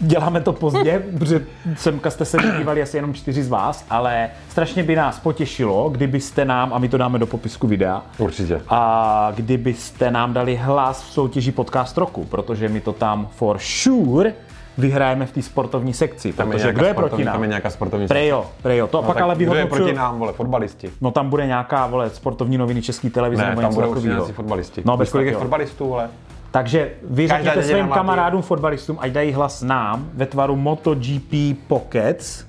děláme 0.00 0.40
to 0.40 0.52
pozdě, 0.52 1.02
protože 1.18 1.46
semka 1.76 2.10
jste 2.10 2.24
se 2.24 2.38
dívali 2.58 2.82
asi 2.82 2.96
jenom 2.96 3.14
čtyři 3.14 3.42
z 3.42 3.48
vás, 3.48 3.84
ale 3.90 4.30
strašně 4.48 4.82
by 4.82 4.96
nás 4.96 5.18
potěšilo, 5.18 5.90
kdybyste 5.90 6.44
nám, 6.44 6.72
a 6.74 6.78
my 6.78 6.88
to 6.88 6.98
dáme 6.98 7.18
do 7.18 7.26
popisku 7.26 7.66
videa, 7.66 8.02
Určitě. 8.18 8.60
a 8.68 9.32
kdybyste 9.34 10.10
nám 10.10 10.32
dali 10.32 10.56
hlas 10.56 11.02
v 11.02 11.12
soutěži 11.12 11.52
Podcast 11.52 11.98
roku, 11.98 12.24
protože 12.24 12.68
my 12.68 12.80
to 12.80 12.92
tam 12.92 13.28
for 13.36 13.58
sure 13.60 14.32
vyhrajeme 14.78 15.26
v 15.26 15.32
té 15.32 15.42
sportovní 15.42 15.94
sekci, 15.94 16.32
Tam 16.32 16.48
protože 16.50 16.58
nějaká 16.64 16.78
kdo 16.78 16.86
je 16.86 16.94
proti 16.94 17.24
nám? 17.24 17.32
Tam 17.32 17.42
je 17.42 17.48
nějaká 17.48 17.70
sportovní 17.70 18.06
Prejo, 18.08 18.46
prejo, 18.62 18.86
to 18.86 19.02
No, 19.02 19.06
pak 19.06 19.20
ale 19.20 19.34
Kdo 19.34 19.44
je 19.44 19.48
vyhodnocuju. 19.50 19.84
proti 19.84 19.96
nám, 19.96 20.18
vole, 20.18 20.32
fotbalisti? 20.32 20.90
No 21.00 21.10
tam 21.10 21.30
bude 21.30 21.46
nějaká, 21.46 21.86
vole, 21.86 22.10
sportovní 22.10 22.58
noviny 22.58 22.82
České 22.82 23.10
televize 23.10 23.42
Ne, 23.42 23.48
nebo 23.48 23.60
tam 23.60 23.70
něco 23.70 23.80
budou 23.80 24.32
fotbalisti. 24.32 24.82
No, 24.84 24.96
bez 24.96 25.12
kolik 25.12 25.26
je 25.26 25.32
fotbalistů, 25.36 25.88
vole? 25.88 26.08
Takže 26.50 26.90
vy 27.10 27.28
Každá 27.28 27.52
řekněte 27.52 27.68
svým 27.68 27.88
kamarádům 27.88 28.42
fotbalistům, 28.42 28.96
ať 29.00 29.12
dají 29.12 29.32
hlas 29.32 29.62
nám 29.62 30.08
ve 30.14 30.26
tvaru 30.26 30.56
MotoGP 30.56 31.32
Pockets, 31.68 32.44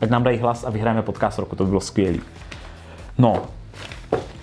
ať 0.00 0.10
nám 0.10 0.22
dají 0.22 0.38
hlas 0.38 0.64
a 0.64 0.70
vyhrajeme 0.70 1.02
podcast 1.02 1.38
roku, 1.38 1.56
to 1.56 1.64
by 1.64 1.68
bylo 1.68 1.80
skvělý. 1.80 2.20
No, 3.18 3.42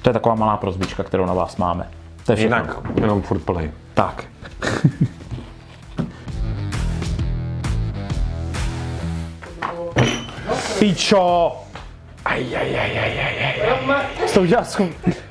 to 0.01 0.09
je 0.09 0.13
taková 0.13 0.35
malá 0.35 0.57
prozbička, 0.57 1.03
kterou 1.03 1.25
na 1.25 1.33
vás 1.33 1.57
máme. 1.57 1.87
To 2.25 2.31
je 2.31 2.35
všechno. 2.35 2.57
Jinak 2.57 2.77
jenom 2.95 3.21
furt 3.21 3.39
plnej. 3.39 3.71
Tak. 3.93 4.23
feature. 10.81 11.61
Aj, 12.25 12.41
aj, 12.41 12.69
aj, 12.73 12.93
aj, 12.97 13.13
aj, 13.21 13.37
aj. 13.37 13.55
aj. 13.61 15.21